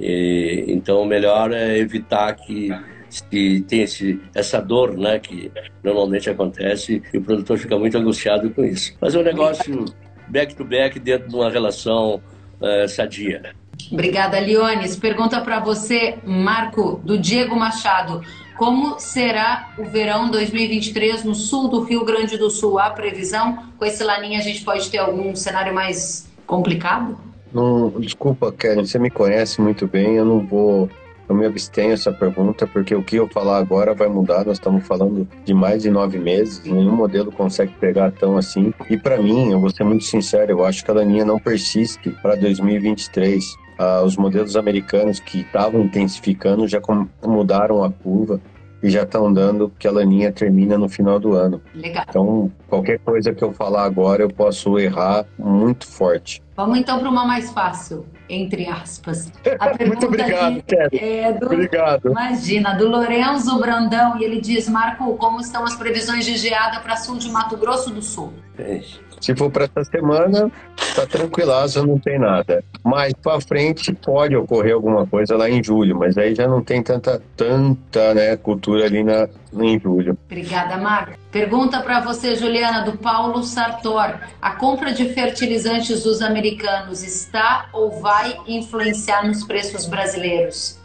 E, 0.00 0.64
então, 0.68 1.04
melhor 1.04 1.52
é 1.52 1.76
evitar 1.76 2.34
que 2.34 2.70
se 3.10 3.60
tem 3.62 3.82
esse, 3.82 4.20
essa 4.34 4.60
dor, 4.60 4.96
né, 4.96 5.18
que 5.18 5.52
normalmente 5.82 6.30
acontece 6.30 7.02
e 7.12 7.18
o 7.18 7.22
produtor 7.22 7.58
fica 7.58 7.78
muito 7.78 7.98
angustiado 7.98 8.48
com 8.50 8.64
isso. 8.64 8.94
Mas 9.00 9.14
é 9.14 9.18
um 9.18 9.22
negócio 9.22 9.84
back 10.28 10.54
to 10.54 10.64
back 10.64 10.98
dentro 10.98 11.28
de 11.28 11.34
uma 11.34 11.50
relação 11.50 12.22
uh, 12.60 12.88
sadia. 12.88 13.52
Obrigada, 13.90 14.38
Leones. 14.38 14.96
Pergunta 14.96 15.40
para 15.40 15.58
você, 15.58 16.18
Marco, 16.24 17.00
do 17.04 17.18
Diego 17.18 17.56
Machado. 17.56 18.22
como 18.56 19.00
será 19.00 19.72
o 19.78 19.84
verão 19.84 20.30
2023 20.30 21.24
no 21.24 21.34
sul 21.34 21.68
do 21.68 21.82
Rio 21.82 22.04
Grande 22.04 22.36
do 22.36 22.50
Sul? 22.50 22.78
Há 22.78 22.90
previsão? 22.90 23.70
Com 23.78 23.84
esse 23.84 24.04
laninha 24.04 24.38
a 24.38 24.42
gente 24.42 24.62
pode 24.62 24.88
ter 24.90 24.98
algum 24.98 25.34
cenário 25.34 25.74
mais 25.74 26.30
complicado? 26.46 27.18
Não, 27.52 27.90
desculpa, 27.90 28.52
Karen, 28.52 28.84
você 28.84 28.98
me 28.98 29.10
conhece 29.10 29.60
muito 29.60 29.86
bem, 29.86 30.16
eu 30.16 30.24
não 30.24 30.46
vou 30.46 30.88
eu 31.30 31.36
me 31.36 31.46
abstenho 31.46 31.92
essa 31.92 32.12
pergunta 32.12 32.66
porque 32.66 32.92
o 32.92 33.04
que 33.04 33.14
eu 33.14 33.28
falar 33.28 33.58
agora 33.58 33.94
vai 33.94 34.08
mudar. 34.08 34.44
Nós 34.44 34.56
estamos 34.56 34.84
falando 34.84 35.28
de 35.44 35.54
mais 35.54 35.80
de 35.80 35.88
nove 35.88 36.18
meses, 36.18 36.60
nenhum 36.64 36.96
modelo 36.96 37.30
consegue 37.30 37.72
pegar 37.78 38.10
tão 38.10 38.36
assim. 38.36 38.74
E 38.90 38.96
para 38.96 39.16
mim, 39.22 39.52
eu 39.52 39.60
vou 39.60 39.70
ser 39.70 39.84
muito 39.84 40.02
sincero, 40.02 40.50
eu 40.50 40.64
acho 40.64 40.84
que 40.84 40.90
a 40.90 40.94
laninha 40.94 41.24
não 41.24 41.38
persiste 41.38 42.10
para 42.20 42.34
2023. 42.34 43.44
Ah, 43.78 44.02
os 44.02 44.16
modelos 44.16 44.56
americanos 44.56 45.20
que 45.20 45.42
estavam 45.42 45.82
intensificando 45.82 46.66
já 46.66 46.80
mudaram 47.24 47.84
a 47.84 47.92
curva 47.92 48.40
e 48.82 48.90
já 48.90 49.04
estão 49.04 49.32
dando 49.32 49.72
que 49.78 49.86
a 49.86 49.92
laninha 49.92 50.32
termina 50.32 50.76
no 50.76 50.88
final 50.88 51.20
do 51.20 51.34
ano. 51.34 51.60
Legal. 51.74 52.04
Então, 52.08 52.52
qualquer 52.68 52.98
coisa 52.98 53.32
que 53.32 53.44
eu 53.44 53.52
falar 53.52 53.84
agora, 53.84 54.22
eu 54.22 54.28
posso 54.28 54.78
errar 54.78 55.24
muito 55.38 55.86
forte. 55.86 56.42
Vamos 56.60 56.78
então 56.78 56.98
para 56.98 57.08
uma 57.08 57.24
mais 57.24 57.50
fácil, 57.50 58.04
entre 58.28 58.68
aspas. 58.68 59.32
Muito 59.86 60.06
obrigado, 60.06 60.62
Kelly. 60.62 60.98
É 60.98 61.32
do, 61.32 61.46
obrigado. 61.46 62.10
Imagina, 62.10 62.74
do 62.74 62.86
Lorenzo 62.86 63.58
Brandão, 63.58 64.18
e 64.18 64.24
ele 64.24 64.42
diz: 64.42 64.68
Marco, 64.68 65.16
como 65.16 65.40
estão 65.40 65.64
as 65.64 65.74
previsões 65.74 66.26
de 66.26 66.36
geada 66.36 66.80
para 66.80 66.96
sul 66.96 67.16
de 67.16 67.30
Mato 67.30 67.56
Grosso 67.56 67.88
do 67.88 68.02
Sul? 68.02 68.34
É 68.58 68.74
se 69.20 69.34
for 69.34 69.50
para 69.50 69.64
essa 69.64 69.84
semana, 69.84 70.50
tá 70.94 71.06
tranquilaço, 71.06 71.86
não 71.86 71.98
tem 71.98 72.18
nada. 72.18 72.64
Mais 72.82 73.12
para 73.12 73.40
frente 73.40 73.92
pode 73.92 74.34
ocorrer 74.34 74.74
alguma 74.74 75.06
coisa 75.06 75.36
lá 75.36 75.48
em 75.48 75.62
julho, 75.62 75.98
mas 75.98 76.16
aí 76.16 76.34
já 76.34 76.48
não 76.48 76.62
tem 76.62 76.82
tanta 76.82 77.22
tanta, 77.36 78.14
né, 78.14 78.36
cultura 78.36 78.86
ali 78.86 79.04
na 79.04 79.28
em 79.52 79.78
julho. 79.78 80.16
Obrigada, 80.26 80.76
Marco. 80.76 81.18
Pergunta 81.32 81.80
para 81.80 82.00
você, 82.00 82.36
Juliana, 82.36 82.82
do 82.82 82.96
Paulo 82.96 83.42
Sartor. 83.42 84.20
A 84.40 84.52
compra 84.52 84.92
de 84.92 85.12
fertilizantes 85.12 86.02
dos 86.04 86.22
americanos 86.22 87.02
está 87.02 87.68
ou 87.72 88.00
vai 88.00 88.36
influenciar 88.46 89.26
nos 89.26 89.44
preços 89.44 89.86
brasileiros? 89.86 90.78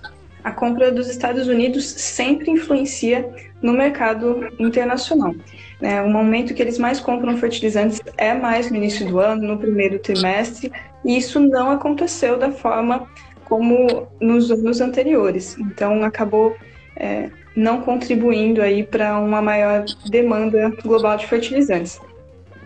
A 0.43 0.51
compra 0.51 0.91
dos 0.91 1.07
Estados 1.07 1.47
Unidos 1.47 1.85
sempre 1.85 2.51
influencia 2.51 3.27
no 3.61 3.73
mercado 3.73 4.47
internacional. 4.59 5.33
É, 5.81 6.01
o 6.01 6.09
momento 6.09 6.53
que 6.53 6.61
eles 6.61 6.77
mais 6.77 6.99
compram 6.99 7.37
fertilizantes 7.37 8.01
é 8.17 8.33
mais 8.33 8.69
no 8.71 8.77
início 8.77 9.05
do 9.05 9.19
ano, 9.19 9.41
no 9.45 9.57
primeiro 9.57 9.99
trimestre, 9.99 10.71
e 11.03 11.17
isso 11.17 11.39
não 11.39 11.69
aconteceu 11.69 12.37
da 12.37 12.51
forma 12.51 13.07
como 13.43 14.07
nos 14.19 14.49
anos 14.51 14.81
anteriores. 14.81 15.57
Então, 15.59 16.03
acabou 16.03 16.55
é, 16.95 17.29
não 17.55 17.81
contribuindo 17.81 18.61
aí 18.61 18.83
para 18.83 19.19
uma 19.19 19.41
maior 19.41 19.85
demanda 20.09 20.71
global 20.83 21.17
de 21.17 21.27
fertilizantes. 21.27 21.99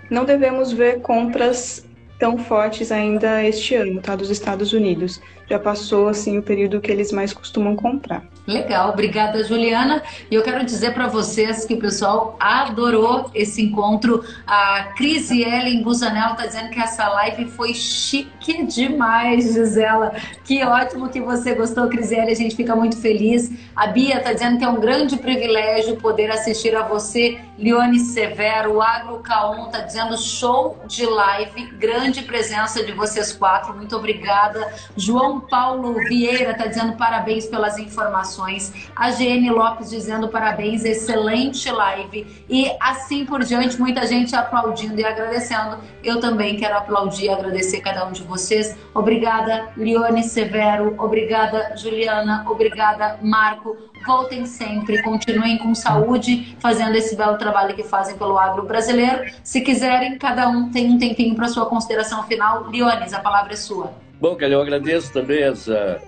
Não 0.10 0.26
devemos 0.26 0.72
ver 0.72 1.02
compras 1.02 1.86
tão 2.18 2.38
fortes 2.38 2.92
ainda 2.92 3.44
este 3.44 3.76
ano, 3.76 4.02
tá, 4.02 4.16
dos 4.16 4.30
Estados 4.30 4.74
Unidos. 4.74 5.22
Já 5.50 5.58
passou 5.58 6.08
assim 6.08 6.38
o 6.38 6.44
período 6.44 6.80
que 6.80 6.92
eles 6.92 7.12
mais 7.12 7.34
costumam 7.34 7.76
comprar. 7.76 8.24
Legal, 8.46 8.90
obrigada 8.90 9.44
Juliana. 9.44 10.02
E 10.30 10.36
eu 10.36 10.44
quero 10.44 10.64
dizer 10.64 10.94
para 10.94 11.08
vocês 11.08 11.66
que 11.66 11.74
o 11.74 11.80
pessoal 11.80 12.36
adorou 12.40 13.30
esse 13.34 13.64
encontro. 13.64 14.24
A 14.46 14.94
Cris 14.96 15.32
Ellen 15.32 15.84
Busanel 15.84 16.32
está 16.32 16.46
dizendo 16.46 16.70
que 16.70 16.80
essa 16.80 17.08
live 17.10 17.46
foi 17.46 17.74
chique 17.74 18.64
demais, 18.66 19.54
Gisela. 19.54 20.14
Que 20.44 20.64
ótimo 20.64 21.10
que 21.10 21.20
você 21.20 21.54
gostou, 21.56 21.88
Cris 21.90 22.12
Ellen. 22.12 22.32
A 22.32 22.36
gente 22.36 22.56
fica 22.56 22.76
muito 22.76 22.98
feliz. 22.98 23.52
A 23.76 23.88
Bia 23.88 24.18
está 24.18 24.34
dizendo 24.34 24.58
que 24.58 24.64
é 24.64 24.70
um 24.70 24.80
grande 24.80 25.18
privilégio 25.18 25.96
poder 25.98 26.32
assistir 26.32 26.76
a 26.76 26.84
você, 26.84 27.40
Leone 27.58 28.00
Severo. 28.00 28.76
O 28.76 28.82
Agro 28.82 29.20
Caon 29.20 29.66
está 29.66 29.80
dizendo 29.80 30.18
show 30.18 30.78
de 30.88 31.06
live, 31.06 31.68
grande 31.78 32.24
presença 32.24 32.84
de 32.84 32.92
vocês 32.92 33.32
quatro. 33.32 33.76
Muito 33.76 33.96
obrigada. 33.96 34.74
João 34.96 35.39
Paulo 35.42 35.94
Vieira 36.08 36.52
está 36.52 36.68
dizendo 36.68 36.94
parabéns 36.94 37.46
pelas 37.46 37.78
informações. 37.78 38.74
A 38.96 39.12
GN 39.12 39.50
Lopes 39.52 39.90
dizendo 39.90 40.28
parabéns, 40.28 40.84
excelente 40.84 41.70
live. 41.72 42.46
E 42.50 42.72
assim 42.80 43.26
por 43.26 43.44
diante, 43.44 43.80
muita 43.80 44.06
gente 44.06 44.36
aplaudindo 44.36 45.00
e 45.00 45.06
agradecendo. 45.06 45.78
Eu 46.04 46.20
também 46.20 46.58
quero 46.58 46.78
aplaudir 46.78 47.26
e 47.26 47.30
agradecer 47.30 47.82
cada 47.82 48.06
um 48.06 48.12
de 48.12 48.24
vocês. 48.24 48.78
Obrigada, 48.94 49.70
Lione 49.76 50.24
Severo. 50.24 50.96
Obrigada, 50.98 51.76
Juliana. 51.76 52.46
Obrigada, 52.48 53.18
Marco. 53.22 53.78
Voltem 54.06 54.46
sempre, 54.46 55.02
continuem 55.04 55.58
com 55.58 55.76
saúde, 55.76 56.56
fazendo 56.60 56.96
esse 56.96 57.16
belo 57.16 57.38
trabalho 57.38 57.76
que 57.76 57.84
fazem 57.84 58.18
pelo 58.18 58.38
agro 58.38 58.64
brasileiro. 58.66 59.30
Se 59.44 59.62
quiserem, 59.62 60.18
cada 60.18 60.48
um 60.48 60.72
tem 60.72 60.90
um 60.90 60.98
tempinho 60.98 61.36
para 61.36 61.48
sua 61.48 61.66
consideração 61.66 62.24
final. 62.24 62.70
Liones, 62.70 63.14
a 63.14 63.20
palavra 63.20 63.54
é 63.54 63.58
sua. 63.58 64.09
Bom, 64.20 64.36
Kelly, 64.36 64.54
eu 64.54 64.62
agradeço 64.62 65.14
também 65.14 65.44
essa 65.44 66.02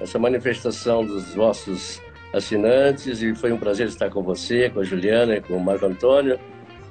essa 0.00 0.18
manifestação 0.18 1.04
dos 1.04 1.34
vossos 1.34 2.00
assinantes 2.32 3.22
e 3.22 3.34
foi 3.34 3.52
um 3.52 3.58
prazer 3.58 3.86
estar 3.86 4.10
com 4.10 4.22
você, 4.22 4.68
com 4.68 4.80
a 4.80 4.84
Juliana 4.84 5.36
e 5.36 5.40
com 5.40 5.54
o 5.54 5.64
Marco 5.64 5.86
Antônio. 5.86 6.38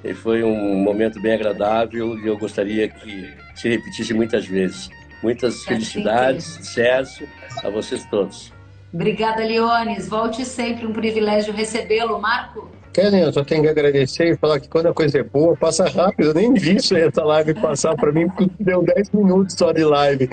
E 0.04 0.14
foi 0.14 0.44
um 0.44 0.76
momento 0.76 1.20
bem 1.22 1.34
agradável 1.34 2.18
e 2.20 2.28
eu 2.28 2.38
gostaria 2.38 2.88
que 2.88 3.34
se 3.56 3.70
repetisse 3.70 4.14
muitas 4.14 4.46
vezes. 4.46 4.90
Muitas 5.24 5.64
é 5.64 5.68
felicidades, 5.70 6.46
sucesso 6.46 7.24
a 7.64 7.70
vocês 7.70 8.06
todos. 8.06 8.54
Obrigada, 8.94 9.44
Leones. 9.44 10.08
Volte 10.08 10.46
sempre, 10.46 10.86
um 10.86 10.94
privilégio 10.94 11.54
recebê-lo. 11.54 12.20
Marco? 12.20 12.70
Kellen, 12.94 13.24
eu 13.24 13.34
só 13.34 13.44
tenho 13.44 13.64
que 13.64 13.68
agradecer 13.68 14.32
e 14.32 14.38
falar 14.38 14.60
que 14.60 14.70
quando 14.70 14.86
a 14.86 14.94
coisa 14.94 15.20
é 15.20 15.24
boa, 15.24 15.56
passa 15.58 15.90
rápido. 15.90 16.30
Eu 16.30 16.34
nem 16.34 16.54
vi 16.54 16.78
essa 16.78 17.24
live 17.26 17.54
passar 17.56 17.94
para 17.96 18.12
mim, 18.12 18.30
porque 18.30 18.50
deu 18.58 18.84
10 18.84 19.12
minutos 19.12 19.56
só 19.58 19.74
de 19.74 19.84
live. 19.84 20.30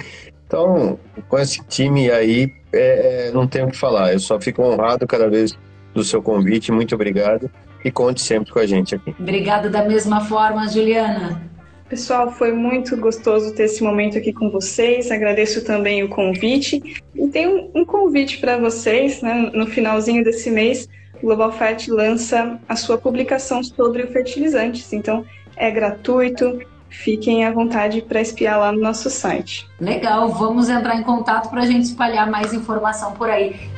Então, 0.53 0.99
com 1.31 1.39
esse 1.39 1.65
time 1.67 2.11
aí, 2.11 2.53
é, 2.75 3.29
é, 3.29 3.31
não 3.33 3.47
tenho 3.47 3.69
o 3.69 3.71
que 3.71 3.79
falar. 3.79 4.13
Eu 4.13 4.19
só 4.19 4.39
fico 4.39 4.63
honrado 4.63 5.07
cada 5.07 5.27
vez 5.31 5.59
do 5.95 6.05
seu 6.05 6.23
convite. 6.23 6.71
Muito 6.71 6.95
obrigado 6.95 7.51
e 7.83 7.91
conte 7.91 8.21
sempre 8.21 8.53
com 8.53 8.59
a 8.59 8.67
gente 8.67 8.95
aqui. 8.95 9.15
Obrigada 9.19 9.71
da 9.71 9.83
mesma 9.83 10.21
forma, 10.27 10.69
Juliana. 10.69 11.43
Pessoal, 11.89 12.31
foi 12.31 12.53
muito 12.53 12.95
gostoso 12.99 13.55
ter 13.55 13.63
esse 13.63 13.83
momento 13.83 14.19
aqui 14.19 14.31
com 14.31 14.51
vocês. 14.51 15.11
Agradeço 15.11 15.65
também 15.65 16.05
o 16.05 16.11
convite. 16.11 17.03
E 17.15 17.29
tem 17.29 17.49
um, 17.49 17.71
um 17.75 17.85
convite 17.87 18.37
para 18.37 18.59
vocês, 18.59 19.23
né? 19.23 19.51
No 19.55 19.67
finalzinho 19.67 20.23
desse 20.23 20.51
mês, 20.51 20.87
o 21.23 21.27
Global 21.29 21.51
Fert 21.51 21.89
lança 21.89 22.61
a 22.69 22.77
sua 22.77 22.99
publicação 22.99 23.65
sobre 23.65 24.07
fertilizantes. 24.09 24.93
Então, 24.93 25.25
é 25.57 25.71
gratuito, 25.71 26.59
fiquem 26.93 27.45
à 27.45 27.51
vontade 27.51 28.03
para 28.03 28.21
espiar 28.21 28.59
lá 28.59 28.71
no 28.71 28.81
nosso 28.81 29.09
site. 29.11 29.67
Legal, 29.81 30.29
vamos 30.29 30.69
entrar 30.69 30.97
em 30.97 31.03
contato 31.03 31.49
para 31.51 31.63
a 31.63 31.67
gente 31.67 31.85
espalhar 31.85 32.31
mais 32.31 32.53
informação 32.53 33.13
por 33.13 33.29
aí. 33.29 33.71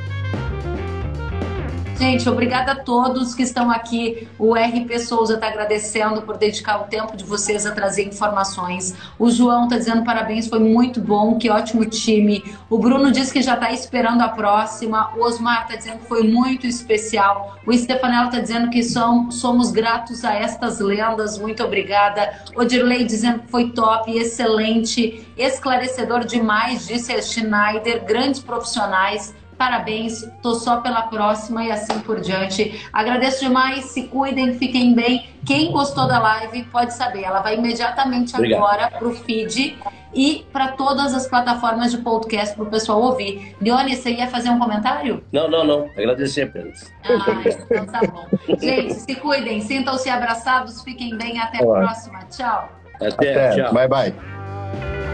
Gente, 1.96 2.28
obrigada 2.28 2.72
a 2.72 2.76
todos 2.76 3.34
que 3.34 3.42
estão 3.42 3.70
aqui. 3.70 4.26
O 4.36 4.54
RP 4.54 4.98
Souza 4.98 5.34
está 5.34 5.46
agradecendo 5.46 6.22
por 6.22 6.36
dedicar 6.36 6.80
o 6.80 6.84
tempo 6.84 7.16
de 7.16 7.22
vocês 7.22 7.64
a 7.66 7.70
trazer 7.70 8.02
informações. 8.04 8.94
O 9.16 9.30
João 9.30 9.64
está 9.64 9.78
dizendo 9.78 10.04
parabéns, 10.04 10.48
foi 10.48 10.58
muito 10.58 11.00
bom, 11.00 11.38
que 11.38 11.48
ótimo 11.48 11.84
time. 11.86 12.44
O 12.68 12.78
Bruno 12.78 13.12
diz 13.12 13.30
que 13.30 13.40
já 13.40 13.54
está 13.54 13.70
esperando 13.72 14.22
a 14.22 14.28
próxima. 14.28 15.12
O 15.16 15.22
Osmar 15.22 15.62
está 15.62 15.76
dizendo 15.76 16.00
que 16.00 16.08
foi 16.08 16.26
muito 16.26 16.66
especial. 16.66 17.56
O 17.64 17.72
Stefanel 17.72 18.24
está 18.26 18.40
dizendo 18.40 18.70
que 18.70 18.82
são, 18.82 19.30
somos 19.30 19.70
gratos 19.70 20.24
a 20.24 20.34
estas 20.34 20.80
lendas. 20.80 21.38
Muito 21.38 21.62
obrigada. 21.62 22.42
O 22.56 22.64
Dirley 22.64 23.04
dizendo 23.04 23.40
que 23.40 23.50
foi 23.50 23.70
top, 23.70 24.16
excelente, 24.18 25.24
esclarecedor 25.36 26.24
demais, 26.24 26.88
disse 26.88 27.12
a 27.12 27.22
Schneider. 27.22 28.04
Grandes 28.04 28.40
profissionais 28.40 29.32
Parabéns, 29.64 30.30
tô 30.42 30.56
só 30.56 30.82
pela 30.82 31.04
próxima 31.04 31.64
e 31.64 31.72
assim 31.72 31.98
por 32.00 32.20
diante. 32.20 32.86
Agradeço 32.92 33.40
demais, 33.40 33.86
se 33.86 34.02
cuidem, 34.02 34.58
fiquem 34.58 34.94
bem. 34.94 35.30
Quem 35.46 35.72
gostou 35.72 36.06
da 36.06 36.18
live 36.18 36.64
pode 36.64 36.92
saber, 36.92 37.22
ela 37.22 37.40
vai 37.40 37.54
imediatamente 37.56 38.34
Obrigado. 38.34 38.62
agora 38.62 38.90
pro 38.90 39.14
feed 39.14 39.78
e 40.14 40.44
para 40.52 40.72
todas 40.72 41.14
as 41.14 41.26
plataformas 41.26 41.92
de 41.92 41.96
podcast 41.96 42.54
para 42.54 42.64
o 42.64 42.66
pessoal 42.66 43.00
ouvir. 43.00 43.56
Leone, 43.58 43.96
você 43.96 44.10
ia 44.10 44.26
fazer 44.28 44.50
um 44.50 44.58
comentário? 44.58 45.24
Não, 45.32 45.48
não, 45.48 45.64
não. 45.64 45.88
Agradecer 45.96 46.42
apenas. 46.42 46.92
Ah, 47.02 47.42
então 47.70 47.86
tá 47.86 48.00
bom. 48.06 48.26
Gente, 48.60 48.92
se 48.92 49.14
cuidem, 49.14 49.62
sintam-se 49.62 50.10
abraçados, 50.10 50.82
fiquem 50.82 51.16
bem. 51.16 51.40
Até 51.40 51.56
a 51.56 51.66
próxima. 51.66 52.18
Tchau. 52.24 52.68
Até, 52.96 53.08
Até. 53.08 53.62
tchau. 53.62 53.72
Bye, 53.72 53.88
bye. 53.88 55.13